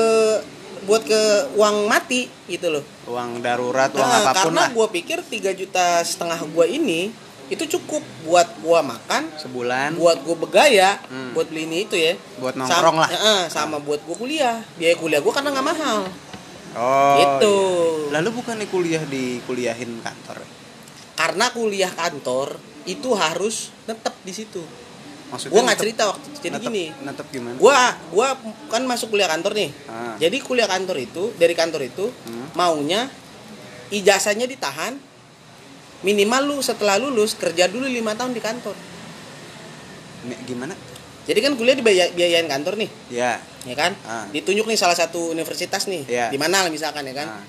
buat 0.85 1.01
ke 1.01 1.21
uang 1.53 1.85
mati 1.85 2.29
gitu 2.45 2.69
loh. 2.69 2.83
Uang 3.05 3.39
darurat 3.39 3.89
uang 3.89 4.01
Nah, 4.01 4.21
apa 4.21 4.31
pun 4.31 4.37
karena 4.49 4.61
lah. 4.61 4.69
gue 4.71 4.87
pikir 4.93 5.17
3 5.19 5.51
juta 5.51 5.85
setengah 6.01 6.39
gue 6.39 6.65
ini 6.67 7.01
itu 7.45 7.61
cukup 7.67 8.01
buat 8.23 8.49
gue 8.55 8.79
makan 8.81 9.29
sebulan. 9.35 9.93
buat 9.95 10.17
gue 10.19 10.33
bergaya 10.35 10.97
Hmm. 11.05 11.33
buat 11.33 11.45
beli 11.45 11.65
ini 11.65 11.77
itu 11.83 11.93
ya. 11.93 12.13
Buat 12.37 12.55
nongkrong 12.55 12.97
lah. 12.97 13.05
Sama, 13.07 13.21
eh, 13.23 13.43
sama 13.47 13.77
buat 13.77 14.01
gue 14.01 14.15
kuliah. 14.15 14.61
Biaya 14.75 14.95
kuliah 14.95 15.19
gue 15.19 15.29
karena 15.29 15.49
nggak 15.51 15.67
mahal. 15.67 15.99
Oh 16.73 17.15
Gitu. 17.15 17.55
iya. 18.05 18.13
lalu 18.13 18.29
bukannya 18.33 18.67
kuliah 18.67 19.03
di 19.03 19.39
kuliahin 19.41 19.99
kantor? 19.99 20.43
Karena 21.15 21.47
kuliah 21.49 21.87
kantor 21.89 22.57
itu 22.83 23.09
harus 23.13 23.71
tetap 23.83 24.13
di 24.21 24.31
situ 24.31 24.61
maksudnya 25.27 25.51
gue 25.51 25.61
nggak 25.63 25.79
cerita 25.79 26.03
waktu 26.07 26.25
itu. 26.27 26.37
jadi 26.39 26.53
netep- 26.53 26.65
gini 26.65 26.83
netep 27.01 27.27
gimana 27.29 27.55
gua 27.55 27.81
gua 28.09 28.27
kan 28.67 28.83
masuk 28.83 29.09
kuliah 29.09 29.27
kantor 29.27 29.51
nih 29.53 29.69
Ah. 29.85 30.15
jadi 30.15 30.37
kuliah 30.39 30.65
kantor 30.65 30.97
itu 30.97 31.23
dari 31.35 31.53
kantor 31.53 31.81
itu 31.83 32.05
Hmm. 32.23 32.47
maunya 32.53 33.09
ijazahnya 33.89 34.45
ditahan 34.45 34.95
minimal 36.01 36.41
lu 36.45 36.57
setelah 36.59 36.95
lulus 36.95 37.33
kerja 37.33 37.65
dulu 37.65 37.85
lima 37.85 38.13
tahun 38.13 38.31
di 38.31 38.39
kantor 38.39 38.75
gimana 40.43 40.73
jadi 41.25 41.39
kan 41.39 41.53
kuliah 41.53 41.73
dibiayain 41.73 42.45
kantor 42.45 42.77
nih 42.77 42.89
ya 43.11 43.37
ya 43.63 43.73
kan 43.73 43.93
Ah. 44.03 44.25
ditunjuk 44.29 44.65
nih 44.65 44.75
salah 44.75 44.93
satu 44.93 45.29
universitas 45.31 45.85
nih 45.85 46.05
Iya. 46.05 46.25
di 46.29 46.37
mana 46.37 46.61
lah 46.61 46.69
misalkan 46.69 47.01
ya 47.03 47.13
kan 47.15 47.27
Ah. 47.31 47.41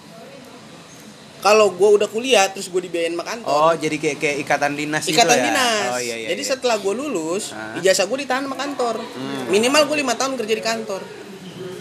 Kalau 1.46 1.70
gua 1.70 1.94
udah 1.94 2.08
kuliah 2.08 2.50
terus 2.50 2.66
gua 2.66 2.80
dibiayain 2.80 3.14
sama 3.14 3.22
kantor 3.24 3.46
oh 3.48 3.72
jadi 3.72 3.96
kayak 3.96 4.16
kayak 4.18 4.36
ikatan 4.42 4.72
dinas 4.74 5.02
gitu 5.02 5.14
ikatan 5.14 5.30
ya 5.32 5.44
dinas 5.44 5.86
oh 5.88 6.00
iya 6.00 6.16
iya 6.16 6.28
jadi 6.28 6.42
iya. 6.42 6.50
setelah 6.50 6.76
gua 6.76 6.90
lulus 6.92 7.54
Ah. 7.54 7.78
ijazah 7.78 8.04
gua 8.04 8.18
ditahan 8.18 8.42
sama 8.42 8.56
kantor 8.56 8.98
Hmm. 8.98 9.46
minimal 9.46 9.82
gua 9.86 9.96
lima 9.96 10.14
tahun 10.14 10.34
kerja 10.34 10.54
di 10.54 10.64
kantor 10.64 11.02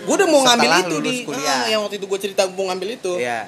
gua 0.05 0.13
udah 0.13 0.27
mau 0.27 0.41
ngambil 0.43 0.69
Setelah 0.69 0.79
itu 0.79 0.95
lulus 0.95 1.09
di 1.11 1.25
kuliah. 1.25 1.57
ah, 1.57 1.65
yang 1.65 1.81
waktu 1.81 1.95
itu 1.97 2.05
gua 2.05 2.19
cerita 2.21 2.41
gua 2.45 2.55
mau 2.55 2.65
ngambil 2.69 2.89
itu 2.93 3.13
Iya. 3.17 3.41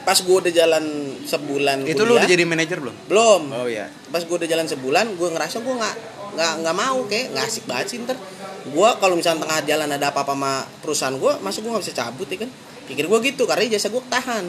pas 0.00 0.16
gue 0.16 0.32
udah 0.34 0.48
jalan 0.50 0.84
sebulan 1.22 1.84
itu 1.84 2.00
lu 2.00 2.16
kuliah, 2.16 2.24
udah 2.24 2.30
jadi 2.32 2.44
manajer 2.44 2.78
belum 2.80 2.96
belum 3.06 3.42
oh 3.52 3.68
iya 3.68 3.86
pas 4.08 4.24
gue 4.24 4.32
udah 4.32 4.48
jalan 4.48 4.64
sebulan 4.64 5.12
gue 5.12 5.28
ngerasa 5.28 5.60
gue 5.60 5.74
nggak 5.76 5.94
nggak 6.34 6.52
nggak 6.64 6.74
mau 6.74 6.98
kayak 7.04 7.36
nggak 7.36 7.44
asik 7.44 7.64
banget 7.68 7.86
sih 7.86 7.98
ntar 8.00 8.16
gue 8.62 8.88
kalau 8.96 9.14
misalnya 9.14 9.44
tengah 9.44 9.60
jalan 9.62 9.88
ada 9.92 10.08
apa-apa 10.08 10.32
sama 10.32 10.52
perusahaan 10.80 11.14
gue 11.14 11.32
masa 11.40 11.60
gue 11.60 11.68
nggak 11.68 11.84
bisa 11.84 11.94
cabut 11.94 12.26
ya 12.26 12.38
kan 12.40 12.50
pikir 12.88 13.04
gue 13.06 13.18
gitu 13.22 13.42
karena 13.44 13.68
jasa 13.68 13.86
gue 13.86 14.02
tahan. 14.08 14.44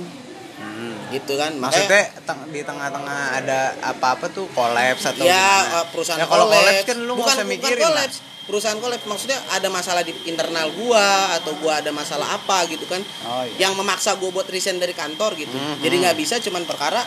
Gitu 1.12 1.36
kan 1.36 1.51
Maksudnya 1.53 2.09
di 2.47 2.62
tengah-tengah 2.62 3.20
ada 3.36 3.59
apa-apa 3.86 4.28
tuh 4.28 4.47
kolaps 4.49 5.03
atau 5.05 5.22
ya 5.22 5.36
gimana? 5.36 5.76
eh, 5.76 5.86
perusahaan 5.89 6.18
ya, 6.18 6.26
kalau 6.26 6.45
kolaps. 6.47 6.84
kan 6.84 6.97
lu 6.97 7.14
bukan, 7.14 7.22
usah 7.28 7.36
bukan 7.38 7.47
mikirin 7.51 7.84
kolaps. 7.84 8.16
perusahaan 8.41 8.80
kolaps 8.80 9.05
maksudnya 9.05 9.39
ada 9.49 9.68
masalah 9.68 10.01
di 10.01 10.12
internal 10.26 10.68
gua 10.74 11.05
atau 11.36 11.53
gua 11.57 11.78
ada 11.78 11.91
masalah 11.91 12.32
apa 12.32 12.66
gitu 12.66 12.84
kan 12.86 12.99
Oh, 13.24 13.43
iya. 13.45 13.55
yang 13.62 13.74
memaksa 13.74 14.16
gua 14.16 14.32
buat 14.32 14.47
resign 14.47 14.76
dari 14.76 14.91
kantor 14.93 15.36
gitu 15.36 15.53
Mhm. 15.53 15.80
jadi 15.80 15.95
nggak 16.01 16.18
bisa 16.18 16.39
cuman 16.39 16.64
perkara 16.64 17.03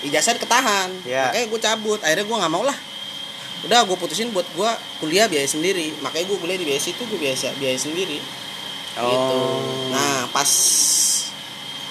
ijazah 0.00 0.36
ketahan 0.36 0.94
Iya. 1.02 1.28
makanya 1.28 1.46
gue 1.48 1.60
cabut 1.60 1.98
akhirnya 1.98 2.24
gua 2.24 2.36
nggak 2.38 2.52
mau 2.52 2.62
lah 2.62 2.78
udah 3.60 3.82
gue 3.82 3.96
putusin 3.96 4.30
buat 4.30 4.46
gua 4.52 4.70
kuliah 4.98 5.26
biaya 5.26 5.42
sendiri 5.44 5.90
makanya 5.98 6.24
gue 6.26 6.38
kuliah 6.38 6.54
di 6.54 6.64
BSI 6.64 6.90
itu 6.92 7.02
gue 7.04 7.18
biasa 7.18 7.58
biaya 7.58 7.74
sendiri 7.76 8.18
gitu 8.94 9.34
Oh. 9.34 9.90
nah 9.90 10.26
pas 10.28 10.46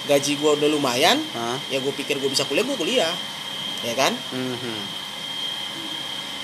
gaji 0.08 0.40
gua 0.40 0.56
udah 0.56 0.72
lumayan 0.72 1.20
Hah? 1.36 1.60
ya 1.68 1.78
gue 1.78 1.92
pikir 1.92 2.18
gue 2.18 2.32
bisa 2.32 2.48
kuliah 2.48 2.64
gue 2.64 2.78
kuliah 2.80 3.14
ya 3.84 3.94
kan 3.94 4.16
Mhm. 4.32 5.06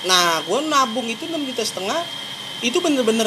Nah, 0.04 0.44
gue 0.44 0.58
nabung 0.68 1.08
itu 1.08 1.24
6 1.24 1.48
juta 1.48 1.64
setengah, 1.64 1.96
itu 2.60 2.76
bener-bener 2.76 3.24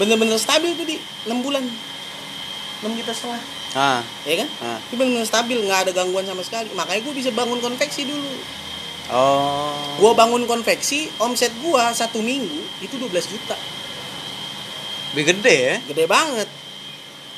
bener-bener 0.00 0.40
stabil 0.40 0.72
tuh 0.72 0.88
di 0.88 0.96
6 1.28 1.44
bulan. 1.44 1.60
6 2.80 2.88
juta 2.96 3.12
setengah, 3.12 3.36
Ah, 3.76 4.00
ya 4.24 4.40
kan? 4.40 4.48
ah. 4.64 4.78
Itu 4.88 4.96
bener-bener 4.96 5.28
stabil, 5.28 5.60
nggak 5.60 5.80
ada 5.84 5.92
gangguan 5.92 6.24
sama 6.24 6.40
sekali. 6.40 6.72
Makanya 6.72 7.04
gue 7.04 7.14
bisa 7.14 7.28
bangun 7.36 7.60
konveksi 7.60 8.08
dulu. 8.08 8.32
Oh. 9.12 9.76
Gue 10.00 10.12
bangun 10.16 10.48
konveksi, 10.48 11.12
omset 11.20 11.52
gue 11.60 11.82
satu 11.92 12.24
minggu 12.24 12.60
itu 12.80 12.96
12 12.96 13.28
juta. 13.28 13.56
Lebih 15.12 15.36
gede 15.36 15.56
ya. 15.60 15.76
Gede 15.84 16.04
banget. 16.08 16.48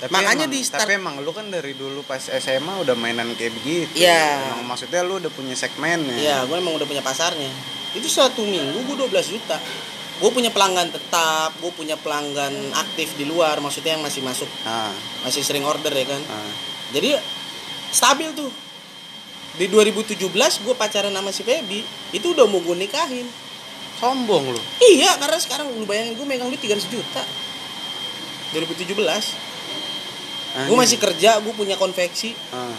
Tapi 0.05 0.13
Makanya 0.13 0.45
emang, 0.45 0.53
di 0.53 0.61
start- 0.61 0.83
tapi 0.83 0.93
emang 0.95 1.15
lu 1.19 1.33
kan 1.33 1.49
dari 1.49 1.73
dulu 1.73 2.05
pas 2.05 2.21
SMA 2.21 2.85
udah 2.85 2.93
mainan 2.93 3.33
kayak 3.33 3.57
begitu. 3.57 3.89
Iya. 3.97 4.53
Emang 4.53 4.69
maksudnya 4.69 5.01
lu 5.01 5.17
udah 5.17 5.29
punya 5.29 5.55
segmennya. 5.55 6.13
Iya, 6.15 6.37
gue 6.45 6.55
emang 6.55 6.75
udah 6.75 6.85
punya 6.85 7.01
pasarnya. 7.01 7.49
Itu 7.91 8.05
satu 8.05 8.43
minggu 8.43 8.85
gue 8.85 8.97
12 9.01 9.09
juta. 9.31 9.57
Gue 10.15 10.31
punya 10.31 10.49
pelanggan 10.49 10.89
tetap, 10.89 11.57
gue 11.57 11.73
punya 11.73 11.97
pelanggan 11.97 12.53
aktif 12.77 13.15
di 13.15 13.25
luar, 13.25 13.59
maksudnya 13.59 13.97
yang 13.97 14.05
masih 14.05 14.21
masuk, 14.21 14.47
Ah, 14.63 14.93
masih 15.21 15.41
sering 15.41 15.65
order 15.65 15.91
ya 15.91 16.05
kan. 16.05 16.23
ah. 16.25 16.53
jadi 16.91 17.19
stabil 17.91 18.31
tuh 18.31 18.47
di 19.55 19.67
2017 19.67 20.15
gue 20.61 20.75
pacaran 20.75 21.11
sama 21.11 21.31
si 21.31 21.43
Feby 21.43 21.83
itu 22.11 22.27
udah 22.29 22.45
mau 22.45 22.59
gue 22.59 22.77
nikahin 22.77 23.27
Sombong 23.97 24.47
lu. 24.49 24.61
iya 24.85 25.15
karena 25.15 25.35
sekarang 25.37 25.67
lu 25.69 25.83
bayangin 25.83 26.15
gue 26.15 26.23
megang 26.25 26.47
duit 26.47 26.59
300 26.61 26.87
juta 26.89 27.23
2017 28.53 28.95
gue 30.55 30.63
Anjing. 30.65 30.79
masih 30.79 30.99
kerja 30.99 31.31
gue 31.39 31.53
punya 31.53 31.75
konveksi 31.75 32.33
Ah. 32.49 32.71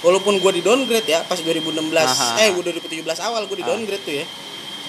walaupun 0.00 0.36
gue 0.36 0.52
di 0.52 0.62
downgrade 0.62 1.06
ya 1.06 1.20
pas 1.22 1.36
2016 1.36 1.88
Aha. 1.96 2.36
eh 2.38 2.50
gue 2.50 2.62
2017 2.62 3.00
awal 3.18 3.44
gue 3.44 3.56
di 3.56 3.64
Ah. 3.64 3.68
downgrade 3.68 4.00
tuh 4.00 4.14
ya 4.14 4.26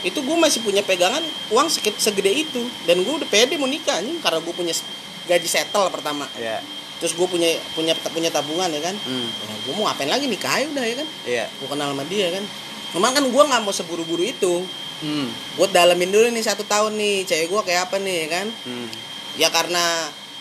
itu 0.04 0.20
gue 0.20 0.36
masih 0.36 0.60
punya 0.60 0.82
pegangan 0.82 1.24
uang 1.50 1.68
segede 1.72 2.28
itu 2.30 2.60
dan 2.84 3.00
gue 3.00 3.14
udah 3.14 3.26
pede 3.26 3.56
mau 3.56 3.66
nikah 3.66 3.96
anjing 3.96 4.20
karena 4.20 4.38
gue 4.38 4.54
punya 4.54 4.76
gaji 5.24 5.48
settle 5.48 5.88
pertama 5.90 6.28
Iya. 6.36 6.60
terus 7.00 7.14
gue 7.14 7.24
punya 7.24 7.48
punya 7.72 7.96
punya 8.06 8.28
tabungan 8.30 8.68
ya 8.68 8.82
kan 8.82 8.96
Hmm. 8.98 9.24
ya, 9.24 9.54
gue 9.62 9.74
mau 9.74 9.88
ngapain 9.88 10.08
lagi 10.08 10.28
nikah 10.28 10.52
aja 10.54 10.68
udah 10.68 10.84
ya 10.84 10.96
kan 10.98 11.08
Iya. 11.24 11.46
gue 11.50 11.68
kenal 11.70 11.88
sama 11.90 12.04
dia 12.06 12.28
kan 12.30 12.44
memang 12.92 13.12
kan 13.14 13.24
gue 13.24 13.44
nggak 13.46 13.62
mau 13.62 13.72
seburu-buru 13.72 14.22
itu 14.22 14.68
Hmm. 15.00 15.28
gue 15.54 15.68
dalamin 15.70 16.08
dulu 16.10 16.28
nih 16.30 16.42
satu 16.42 16.64
tahun 16.64 16.96
nih 16.96 17.24
cewek 17.24 17.48
gue 17.48 17.62
kayak 17.64 17.88
apa 17.88 17.96
nih 17.98 18.16
ya 18.18 18.28
kan 18.34 18.48
Hmm. 18.62 18.88
ya 19.36 19.48
karena 19.50 19.84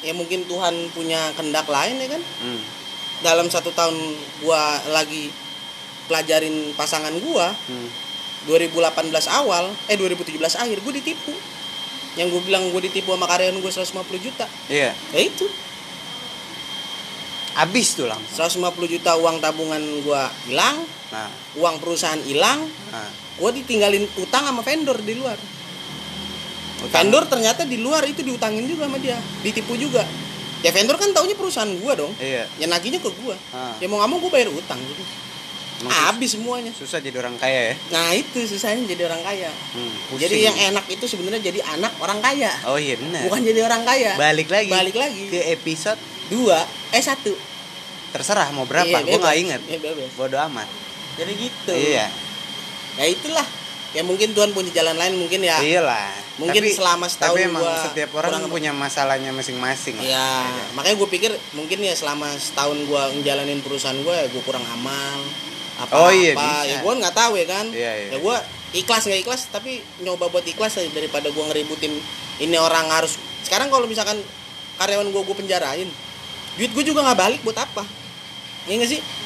ya 0.02 0.12
mungkin 0.12 0.44
Tuhan 0.44 0.74
punya 0.90 1.30
kendak 1.32 1.66
lain 1.66 1.96
ya 1.96 2.08
kan 2.08 2.22
Hmm. 2.38 2.60
dalam 3.20 3.46
satu 3.46 3.70
tahun 3.70 3.94
gue 4.40 4.62
lagi 4.88 5.30
pelajarin 6.04 6.74
pasangan 6.74 7.14
gue 7.14 7.46
Hmm. 7.66 7.88
2018 8.42 8.82
awal 9.30 9.70
eh 9.86 9.94
2017 9.94 10.34
akhir 10.58 10.78
gue 10.78 10.92
ditipu 10.94 11.30
yang 12.12 12.26
gue 12.26 12.42
bilang 12.42 12.68
gue 12.68 12.82
ditipu 12.82 13.10
sama 13.10 13.24
karyawan 13.24 13.56
gue 13.56 13.70
150 13.70 13.94
juta 14.20 14.46
Iya. 14.68 14.90
ya 15.08 15.20
itu 15.22 15.46
Abis 17.52 17.92
tuh 17.92 18.08
langsung. 18.08 18.48
150 18.64 18.64
juta 18.90 19.12
uang 19.14 19.36
tabungan 19.38 19.76
gue 20.00 20.22
hilang 20.48 20.88
Nah, 21.12 21.28
uang 21.54 21.76
perusahaan 21.76 22.16
hilang 22.18 22.64
nah. 22.88 23.04
gue 23.36 23.50
ditinggalin 23.54 24.08
utang 24.16 24.40
sama 24.42 24.64
vendor 24.64 24.96
di 24.98 25.12
luar 25.12 25.36
Utang. 26.82 26.92
vendor 26.92 27.24
ternyata 27.26 27.62
di 27.62 27.78
luar 27.78 28.02
itu 28.02 28.20
diutangin 28.20 28.64
juga 28.64 28.84
sama 28.84 28.98
dia 28.98 29.14
ditipu 29.40 29.74
juga 29.74 30.02
ya 30.58 30.70
vendor 30.70 30.94
kan 30.94 31.10
taunya 31.10 31.32
perusahaan 31.32 31.70
gua 31.76 31.94
dong 31.94 32.12
Iya. 32.16 32.46
ya 32.54 32.66
nagihnya 32.66 32.98
ke 32.98 33.10
gua 33.16 33.34
Ah. 33.50 33.74
ya 33.76 33.86
mau 33.86 33.96
nggak 33.96 34.08
mau 34.08 34.18
gua 34.18 34.30
bayar 34.30 34.48
utang 34.48 34.78
gitu 34.80 35.02
habis 35.82 36.30
semuanya 36.32 36.70
susah 36.70 36.98
jadi 36.98 37.18
orang 37.18 37.34
kaya 37.36 37.70
ya. 37.70 37.74
nah 37.90 38.10
itu 38.12 38.38
susahnya 38.40 38.86
jadi 38.86 39.02
orang 39.04 39.18
kaya 39.20 39.50
Hmm, 39.74 39.90
jadi 40.14 40.36
yang 40.44 40.56
enak 40.70 40.86
itu 40.86 41.04
sebenarnya 41.04 41.42
jadi 41.42 41.58
anak 41.68 41.90
orang 41.98 42.18
kaya 42.18 42.54
Oh 42.64 42.78
iya 42.78 42.94
benar. 42.94 43.26
bukan 43.26 43.42
jadi 43.42 43.60
orang 43.62 43.82
kaya 43.82 44.14
Balik 44.14 44.46
lagi. 44.46 44.70
balik 44.70 44.94
lagi 44.94 45.26
ke 45.26 45.42
episode 45.50 45.98
dua 46.28 46.62
eh 46.88 47.02
satu 47.02 47.34
terserah 48.12 48.46
mau 48.52 48.62
berapa. 48.62 48.86
Iya, 48.94 49.08
Gua 49.08 49.18
nggak 49.18 49.38
inget. 49.40 49.60
Iya, 49.64 49.78
bebas. 49.80 50.10
Bodoh 50.14 50.38
amat. 50.46 50.68
jadi 51.12 51.32
gitu 51.34 51.72
Iya. 51.74 52.06
ya 52.94 53.04
itulah 53.04 53.46
ya 53.90 54.00
mungkin 54.00 54.30
Tuhan 54.32 54.54
punya 54.54 54.70
jalan 54.70 54.94
lain 54.94 55.18
mungkin 55.18 55.42
ya 55.42 55.58
Iyalah. 55.58 56.14
Mungkin 56.34 56.62
Tapi- 56.62 56.72
selama 56.72 57.06
setahun 57.06 57.36
Tapi 57.36 57.44
emang 57.44 57.60
gua 57.60 57.76
setiap 57.82 58.10
orang 58.14 58.30
kurang- 58.32 58.48
punya 58.50 58.72
masalahnya 58.72 59.30
masing-masing. 59.30 59.96
lah. 59.96 60.04
Ya, 60.06 60.28
makanya 60.72 60.96
gue 60.96 61.08
pikir 61.10 61.28
mungkin 61.52 61.78
ya 61.78 61.92
selama 61.92 62.24
setahun 62.32 62.78
gue 62.78 63.02
ngejalanin 63.16 63.60
perusahaan 63.60 63.94
gue 63.94 64.14
ya 64.14 64.26
gue 64.26 64.40
kurang 64.40 64.64
amal 64.66 65.20
apa 65.74 65.92
Oh, 65.94 66.08
iya, 66.08 66.32
apa 66.32 66.40
bisa. 66.40 66.64
ya 66.66 66.76
gue 66.78 66.92
nggak 66.94 67.14
tahu 67.14 67.32
ya 67.34 67.46
kan 67.46 67.66
Iya, 67.68 67.92
iya. 67.98 68.08
ya 68.08 68.18
gue 68.18 68.36
ikhlas 68.74 69.02
nggak 69.02 69.20
ikhlas 69.20 69.42
tapi 69.48 69.72
nyoba 69.98 70.28
buat 70.28 70.40
ikhlas 70.42 70.72
aja 70.74 70.88
daripada 70.88 71.28
gue 71.28 71.42
ngeributin 71.42 71.92
ini 72.38 72.56
orang 72.56 72.88
harus 72.88 73.16
sekarang 73.42 73.68
kalau 73.68 73.84
misalkan 73.84 74.16
karyawan 74.74 75.08
gue 75.08 75.22
gue 75.22 75.36
penjarain 75.38 75.88
duit 76.54 76.70
gue 76.70 76.84
juga 76.86 77.00
nggak 77.02 77.18
balik 77.18 77.40
buat 77.42 77.56
apa 77.58 77.84
Iya 78.62 78.74
nggak 78.78 78.90
sih 78.90 79.00
Iya 79.00 79.21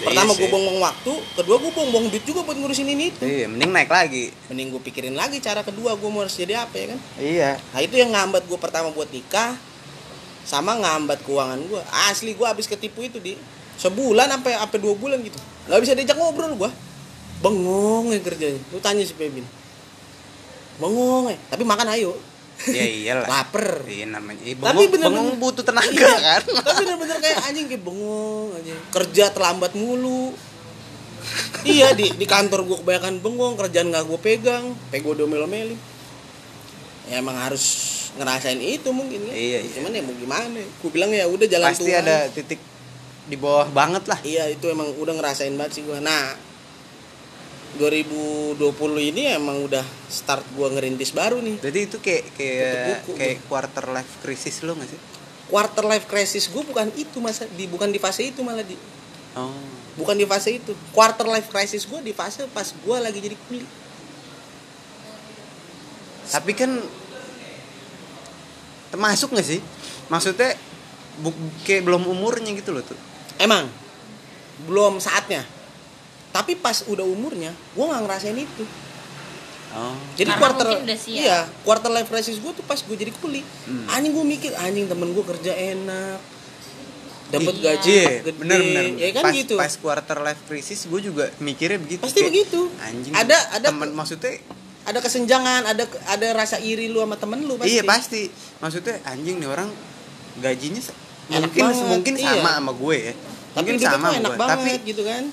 pertama 0.00 0.30
sih. 0.30 0.38
gue 0.38 0.48
buang 0.48 0.78
waktu 0.78 1.12
kedua 1.34 1.56
gue 1.58 1.70
buang 1.72 2.06
duit 2.06 2.22
juga 2.22 2.40
buat 2.42 2.54
ngurusin 2.54 2.86
ini 2.86 3.10
itu 3.10 3.22
Iya, 3.22 3.46
mending 3.46 3.70
naik 3.70 3.90
lagi. 3.90 4.30
mending 4.46 4.70
gue 4.70 4.82
pikirin 4.82 5.12
lagi 5.12 5.38
cara 5.38 5.60
kedua 5.60 5.98
gue 5.98 6.08
mau 6.08 6.22
harus 6.22 6.32
jadi 6.32 6.62
apa 6.62 6.74
ya 6.74 6.86
kan 6.90 6.98
Iya. 7.18 7.50
Nah 7.58 7.80
itu 7.80 7.94
yang 7.94 8.10
ngambat 8.10 8.46
gue 8.46 8.58
pertama 8.58 8.88
buat 8.88 9.08
nikah 9.08 9.58
sama 10.42 10.72
ngambat 10.74 11.22
keuangan 11.22 11.60
gue. 11.60 11.82
Asli 12.08 12.32
gue 12.32 12.46
habis 12.46 12.64
ketipu 12.64 13.02
itu 13.02 13.18
di 13.18 13.36
sebulan 13.76 14.26
sampai 14.28 14.56
sampai 14.56 14.78
dua 14.78 14.94
bulan 14.94 15.20
gitu. 15.20 15.36
nggak 15.66 15.80
bisa 15.82 15.92
diajak 15.92 16.16
ngobrol 16.16 16.56
gue. 16.56 16.70
Bengong 17.38 18.10
ya 18.10 18.18
kerjanya. 18.18 18.58
Lu 18.70 18.80
tanya 18.80 19.04
si 19.04 19.12
Pebin. 19.12 19.44
Bengong 20.78 21.30
ya. 21.30 21.36
Tapi 21.48 21.62
makan 21.62 21.92
ayo. 21.92 22.16
Ya 22.66 22.82
iyalah. 22.82 23.26
Lapar. 23.26 23.84
Iya 23.84 24.06
namanya. 24.08 24.42
Iya, 24.42 24.54
Tapi 24.54 24.66
bengong, 24.66 24.90
bener-bener- 24.90 25.14
bengong 25.14 25.38
butuh 25.38 25.64
tenaga 25.68 25.94
Iya. 25.94 26.14
kan. 26.18 26.42
Tapi 26.58 26.80
bener-bener 26.82 27.16
kayak 27.18 27.38
anjing 27.44 27.66
kayak 27.66 27.82
bengong 27.82 28.48
aja. 28.52 28.74
Kerja 28.90 29.24
terlambat 29.30 29.72
mulu. 29.72 30.34
iya 31.62 31.92
di 31.92 32.08
di 32.10 32.24
kantor 32.24 32.64
gue 32.64 32.76
kebanyakan 32.78 33.20
bengong 33.20 33.54
kerjaan 33.54 33.90
nggak 33.90 34.00
gue 34.02 34.16
pegang 34.18 34.64
pego 34.88 35.12
domel-omelin 35.12 35.76
ya 37.04 37.18
emang 37.18 37.36
harus 37.36 37.64
ngerasain 38.14 38.56
itu 38.56 38.88
mungkin 38.88 39.26
ya 39.26 39.34
Iya, 39.34 39.58
iya. 39.60 39.70
cuman 39.72 39.90
ya 39.90 40.00
mau 40.00 40.14
gimana 40.14 40.56
gue 40.56 40.88
bilang 40.88 41.10
ya 41.10 41.26
udah 41.26 41.44
jalan 41.44 41.68
Pasti 41.68 41.84
Tuhan. 41.86 42.00
ada 42.00 42.16
titik 42.28 42.60
di 43.26 43.36
bawah 43.36 43.68
banget 43.68 44.04
lah. 44.04 44.16
iya 44.22 44.48
itu 44.48 44.64
emang 44.66 44.88
udah 44.94 45.14
ngerasain 45.14 45.52
banget 45.52 45.72
sih 45.74 45.84
gue 45.84 46.00
nah 46.00 46.32
2020 47.76 48.56
ini 49.12 49.28
emang 49.28 49.60
udah 49.60 49.84
start 50.08 50.40
gue 50.56 50.64
ngerintis 50.64 51.12
baru 51.12 51.44
nih 51.44 51.60
Jadi 51.60 51.78
itu 51.84 51.96
kayak 52.00 52.24
kayak 52.32 53.04
buku. 53.04 53.12
kayak 53.14 53.38
quarter 53.44 53.84
life 53.92 54.12
crisis 54.24 54.64
lo 54.64 54.72
gak 54.72 54.88
sih? 54.88 55.00
quarter 55.48 55.84
life 55.84 56.04
crisis 56.04 56.48
gue 56.48 56.60
bukan 56.60 56.88
itu 56.96 57.20
masa 57.20 57.44
di 57.48 57.64
bukan 57.64 57.88
di 57.88 58.00
fase 58.00 58.24
itu 58.24 58.40
malah 58.40 58.64
di 58.64 58.76
Oh. 59.36 59.52
bukan 59.94 60.16
di 60.16 60.24
fase 60.24 60.56
itu 60.56 60.72
quarter 60.90 61.22
life 61.24 61.46
crisis 61.48 61.84
gue 61.84 62.00
di 62.00 62.10
fase 62.10 62.48
pas 62.48 62.64
gue 62.64 62.96
lagi 62.96 63.20
jadi 63.20 63.36
kuli 63.46 63.62
Tapi 66.28 66.52
kan 66.52 66.68
termasuk 68.88 69.32
gak 69.32 69.44
sih? 69.46 69.60
Maksudnya 70.08 70.56
bu, 71.20 71.30
kayak 71.62 71.84
belum 71.84 72.04
umurnya 72.04 72.52
gitu 72.52 72.72
loh 72.72 72.82
tuh. 72.82 72.96
emang 73.38 73.68
belum 74.66 74.98
saatnya 74.98 75.46
tapi 76.30 76.52
pas 76.54 76.84
udah 76.84 77.02
umurnya 77.02 77.50
gue 77.70 77.84
nggak 77.84 78.02
ngerasain 78.02 78.36
itu 78.36 78.64
Oh. 79.68 79.92
jadi 80.14 80.32
Karena 80.32 80.40
quarter 80.40 80.64
mungkin 80.66 80.80
udah 80.82 80.96
siap. 80.98 81.18
iya 81.18 81.38
quarter 81.60 81.90
life 81.90 82.08
crisis 82.08 82.36
gue 82.36 82.52
tuh 82.52 82.64
pas 82.64 82.78
gue 82.78 82.96
jadi 82.96 83.12
kuli 83.12 83.44
Hmm. 83.62 83.84
anjing 83.90 84.10
gue 84.10 84.24
mikir 84.26 84.52
anjing 84.56 84.88
temen 84.88 85.12
gue 85.12 85.20
kerja 85.22 85.52
enak 85.52 86.16
dapat 87.28 87.52
Iya. 87.52 87.64
gaji 87.68 87.90
Iya, 87.92 88.08
gede 88.18 88.32
bener 88.34 88.58
bener. 88.58 88.84
ya 88.96 89.08
kan 89.12 89.22
pas, 89.22 89.32
gitu 89.34 89.54
Pas 89.54 89.74
quarter 89.76 90.18
life 90.18 90.40
crisis 90.42 90.80
gue 90.82 91.00
juga 91.02 91.28
mikirnya 91.38 91.76
begitu. 91.76 92.00
pasti 92.00 92.16
kayak, 92.18 92.32
begitu 92.32 92.60
Anjing. 92.80 93.12
ada 93.12 93.36
ada 93.52 93.68
temen 93.68 93.92
maksudnya 93.92 94.40
ada 94.82 94.98
kesenjangan 94.98 95.60
ada 95.62 95.84
ada 96.06 96.26
rasa 96.32 96.56
iri 96.58 96.88
lu 96.88 97.04
sama 97.04 97.14
temen 97.14 97.44
lu 97.44 97.54
pasti 97.54 97.68
Iya 97.70 97.82
pasti. 97.84 98.22
Maksudnya 98.56 99.04
anjing 99.04 99.36
nih 99.36 99.48
orang 99.48 99.68
gajinya 100.38 100.80
Enak 101.28 101.44
mungkin 101.44 101.60
banget, 101.62 101.84
mungkin 101.86 102.14
iya. 102.16 102.32
sama 102.32 102.50
sama 102.56 102.72
gue 102.72 102.96
ya. 102.96 103.12
tapi 103.50 103.56
Mungkin 103.68 103.74
sama 103.76 103.84
tuh 103.84 103.92
sama 103.92 104.08
enak 104.16 104.30
gue. 104.30 104.40
banget 104.40 104.56
Tapi 104.56 104.88
gitu 104.88 105.02
kan 105.04 105.24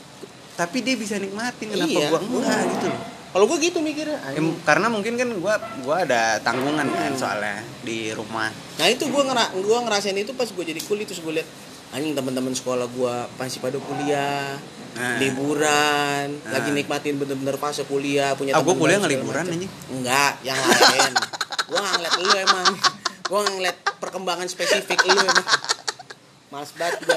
tapi 0.56 0.80
dia 0.80 0.96
bisa 0.96 1.16
nikmatin 1.16 1.68
kenapa 1.70 1.92
Iya. 1.92 2.08
gua 2.10 2.20
enggak 2.20 2.62
gitu 2.72 2.88
loh. 2.88 3.02
kalau 3.30 3.46
gue 3.46 3.58
gitu 3.62 3.78
mikirnya 3.80 4.16
Ya, 4.26 4.40
karena 4.64 4.88
mungkin 4.88 5.14
kan 5.14 5.28
gua 5.36 5.56
gua 5.84 5.96
ada 6.02 6.40
tanggungan 6.40 6.88
kan 6.88 7.12
Hmm. 7.12 7.20
soalnya 7.20 7.56
di 7.82 8.10
rumah. 8.10 8.48
Nah 8.76 8.88
itu 8.88 9.04
gue 9.04 9.22
ngera 9.22 9.52
gua 9.58 9.78
ngerasain 9.82 10.16
itu 10.16 10.32
pas 10.32 10.48
gue 10.48 10.64
jadi 10.66 10.80
kuliah 10.82 11.04
terus 11.04 11.20
gue 11.20 11.34
lihat 11.34 11.50
anjing 11.92 12.12
teman-teman 12.12 12.52
sekolah 12.52 12.88
gue 12.88 13.16
masih 13.36 13.60
pada 13.60 13.76
kuliah 13.78 14.56
Nah. 14.94 15.20
liburan 15.20 16.40
Nah. 16.40 16.52
lagi 16.54 16.72
nikmatin 16.72 17.16
bener-bener 17.16 17.56
fase 17.56 17.84
kuliah 17.84 18.32
punya 18.34 18.56
Ah, 18.56 18.64
teman 18.64 18.76
kuliah 18.78 18.98
nggak 18.98 19.12
segala 19.12 19.22
liburan, 19.22 19.46
anjing. 19.50 19.72
enggak 19.92 20.32
yang 20.42 20.56
lain 20.58 21.14
gue 21.66 21.80
ngeliat 21.82 22.14
lu 22.16 22.32
emang 22.42 22.68
gue 23.22 23.40
ngeliat 23.52 23.78
perkembangan 23.98 24.48
spesifik 24.48 25.00
lu 25.04 25.12
emang 25.14 25.44
males 26.48 26.72
banget 26.72 27.04
gue 27.04 27.16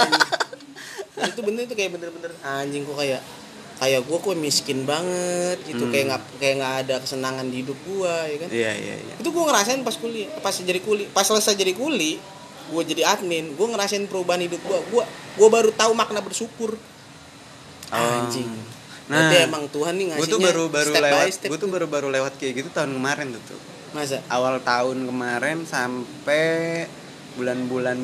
itu 1.21 1.41
bener 1.41 1.63
itu 1.65 1.75
kayak 1.75 1.91
bener-bener 1.93 2.31
anjing 2.41 2.83
kok 2.83 2.95
kayak 2.95 3.21
kayak 3.77 4.01
gue 4.03 4.19
kok 4.19 4.35
miskin 4.35 4.83
banget 4.83 5.59
gitu 5.65 5.83
Hmm. 5.83 5.93
kayak 5.93 6.05
nggak 6.09 6.23
kayak 6.37 6.55
nggak 6.57 6.75
ada 6.83 6.95
kesenangan 6.99 7.47
di 7.47 7.63
hidup 7.63 7.79
gue 7.81 8.15
ya 8.27 8.37
kan 8.37 8.49
Iya 8.49 8.73
iya 8.75 8.95
iya. 8.99 9.15
itu 9.17 9.29
gue 9.29 9.45
ngerasain 9.45 9.81
pas 9.81 9.95
kuliah 9.95 10.29
pas 10.39 10.51
jadi 10.53 10.79
kuli 10.79 11.07
pas 11.09 11.23
selesai 11.23 11.55
jadi 11.55 11.73
kuli 11.73 12.19
gue 12.69 12.83
jadi 12.85 13.03
admin 13.09 13.55
gue 13.55 13.67
ngerasain 13.67 14.05
perubahan 14.05 14.43
hidup 14.43 14.59
gue 14.61 14.79
gue 14.89 15.03
gue 15.35 15.49
baru 15.49 15.71
tahu 15.71 15.93
makna 15.93 16.19
bersyukur 16.19 16.75
anjing 17.89 18.51
Nah, 19.09 19.25
Berarti 19.25 19.37
emang 19.41 19.65
Tuhan 19.73 19.97
nih 19.97 20.05
Gue 20.05 20.13
ngasihnya 20.21 20.29
tuh 20.29 20.41
baru 20.45 20.65
baru 20.69 20.91
step 20.93 21.01
lewat. 21.01 21.29
Gue 21.49 21.57
tuh 21.57 21.71
baru 21.73 21.87
baru 21.89 22.09
lewat 22.13 22.33
kayak 22.37 22.61
gitu 22.61 22.69
tahun 22.69 22.93
kemarin 22.93 23.33
tuh. 23.33 23.41
tuh. 23.49 23.61
masa 23.89 24.21
Awal 24.29 24.61
tahun 24.61 25.09
kemarin 25.09 25.65
sampai 25.65 26.85
bulan-bulan 27.33 27.97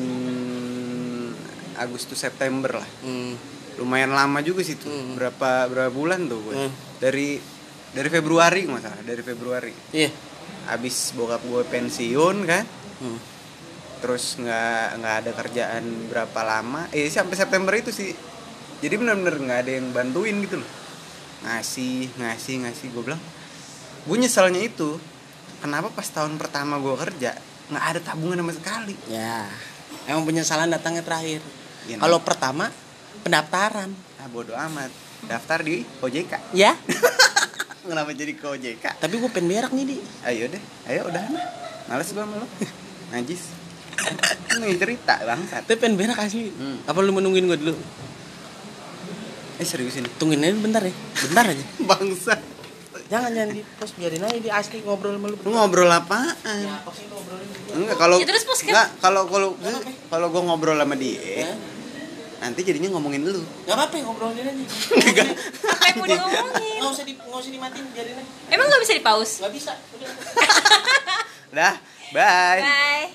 Agustus 1.77 2.19
September 2.19 2.79
lah. 2.81 2.89
hmm. 3.03 3.33
Lumayan 3.75 4.15
lama 4.15 4.39
juga 4.39 4.63
sih 4.63 4.79
tuh. 4.79 4.87
Hmm. 4.87 5.19
Berapa 5.19 5.67
berapa 5.67 5.91
bulan 5.91 6.31
tuh 6.31 6.39
gue. 6.47 6.55
Hmm. 6.55 6.71
Dari 6.99 7.37
dari 7.91 8.09
Februari 8.11 8.67
masalah, 8.67 8.99
dari 9.03 9.23
Februari. 9.23 9.71
iya 9.95 10.11
Abis 10.71 11.13
bokap 11.15 11.43
gue 11.45 11.63
pensiun 11.67 12.37
kan. 12.43 12.65
hmm. 12.99 13.19
terus 13.95 14.37
nggak 14.37 15.01
nggak 15.01 15.15
ada 15.23 15.31
kerjaan 15.33 15.83
berapa 16.11 16.39
lama 16.45 16.85
eh 16.93 17.09
sampai 17.09 17.33
September 17.33 17.73
itu 17.73 17.89
sih 17.89 18.13
jadi 18.77 19.01
benar-benar 19.01 19.39
nggak 19.39 19.59
ada 19.65 19.71
yang 19.81 19.87
bantuin 19.95 20.35
gitu 20.45 20.61
loh 20.61 20.69
ngasih 21.47 22.13
ngasih 22.19 22.55
ngasih 22.67 22.87
gue 22.93 23.01
bilang 23.01 23.21
gue 24.05 24.17
nyesalnya 24.19 24.61
itu 24.61 25.01
kenapa 25.57 25.89
pas 25.89 26.05
tahun 26.05 26.37
pertama 26.37 26.77
gue 26.77 26.93
kerja 26.93 27.33
nggak 27.73 27.85
ada 27.95 27.99
tabungan 28.03 28.45
sama 28.45 28.53
sekali 28.53 28.93
ya 29.09 29.47
emang 30.05 30.27
penyesalan 30.27 30.69
datangnya 30.69 31.01
terakhir 31.01 31.41
Iya, 31.85 31.95
kalau 31.97 32.17
pertama 32.19 32.69
pendaftaran. 33.21 33.89
Ah 34.17 34.27
bodo 34.27 34.53
amat. 34.53 34.89
Daftar 35.25 35.61
di 35.61 35.81
OJK 35.99 36.53
ya. 36.53 36.77
Kenapa 37.85 38.09
jadi 38.11 38.33
ke 38.33 38.45
OJK 38.47 38.97
tapi 38.97 39.15
gue 39.15 39.29
pengen 39.29 39.45
berak 39.47 39.71
nih 39.71 39.85
di. 39.85 39.97
Ayo 40.23 40.45
deh. 40.47 40.61
Ayo 40.85 41.05
udah 41.05 41.21
males 41.85 42.07
gue 42.07 42.17
sama 42.17 42.35
lo 42.35 42.47
najis. 43.09 43.41
Ini 44.51 44.75
cerita 44.75 45.17
bangsat. 45.19 45.63
Tapi 45.63 45.77
pengen 45.77 45.95
berak 45.95 46.17
asli. 46.19 46.49
Hmm. 46.49 46.81
apa 46.83 46.97
lu 46.99 47.11
menungguin 47.11 47.45
gue 47.45 47.57
dulu? 47.59 47.73
Eh 49.55 49.63
serius 49.63 49.95
ini? 49.95 50.09
Tungguin 50.11 50.41
aja 50.41 50.51
bentar 50.53 50.81
ya. 50.81 50.93
Bentar 51.21 51.45
aja. 51.47 51.65
Bangsat. 51.89 52.39
Jangan 53.05 53.29
jangan 53.31 53.49
di. 53.53 53.61
Pos 53.77 53.91
biarin 53.93 54.21
aja 54.21 54.35
di. 54.35 54.49
Asli 54.49 54.81
ngobrol 54.81 55.15
sama 55.15 55.27
lu 55.29 55.37
lu 55.37 55.49
ngobrol 55.49 55.87
apaan? 55.87 56.33
Ya, 56.43 56.81
ngobrolin? 56.81 57.47
Enggak 57.71 57.97
kalau 57.97 58.17
Ya, 58.17 58.25
terus 58.25 58.43
pas 58.43 58.57
kan- 58.57 58.67
enggak 58.67 58.87
kalau 58.99 59.21
kalau 59.29 59.49
kalau 60.09 60.27
gue 60.27 60.41
ngobrol 60.43 60.75
sama 60.75 60.95
dia, 60.97 61.21
Hah? 61.45 61.55
Nanti 62.45 62.61
jadinya 62.61 62.93
ngomongin 62.93 63.25
lu. 63.25 63.41
Gak 63.65 63.73
apa-apa 63.73 63.95
ngobrolin 64.05 64.45
aja. 64.45 64.65
Apa 65.65 65.85
yang 65.89 65.97
mau 65.97 66.05
diomongin? 66.05 66.77
Nggak 66.77 66.91
usah 66.93 67.05
di 67.09 67.13
nggak 67.17 67.39
usah 67.41 67.51
dimatiin 67.51 67.85
biarin 67.89 68.15
aja. 68.21 68.31
Emang 68.53 68.65
gak 68.69 68.81
bisa 68.85 68.93
di 68.93 69.01
pause? 69.01 69.33
Gak 69.41 69.53
bisa. 69.53 69.73
Udah. 69.97 70.09
Dah, 71.57 71.75
bye. 72.13 72.61
Bye. 72.61 73.07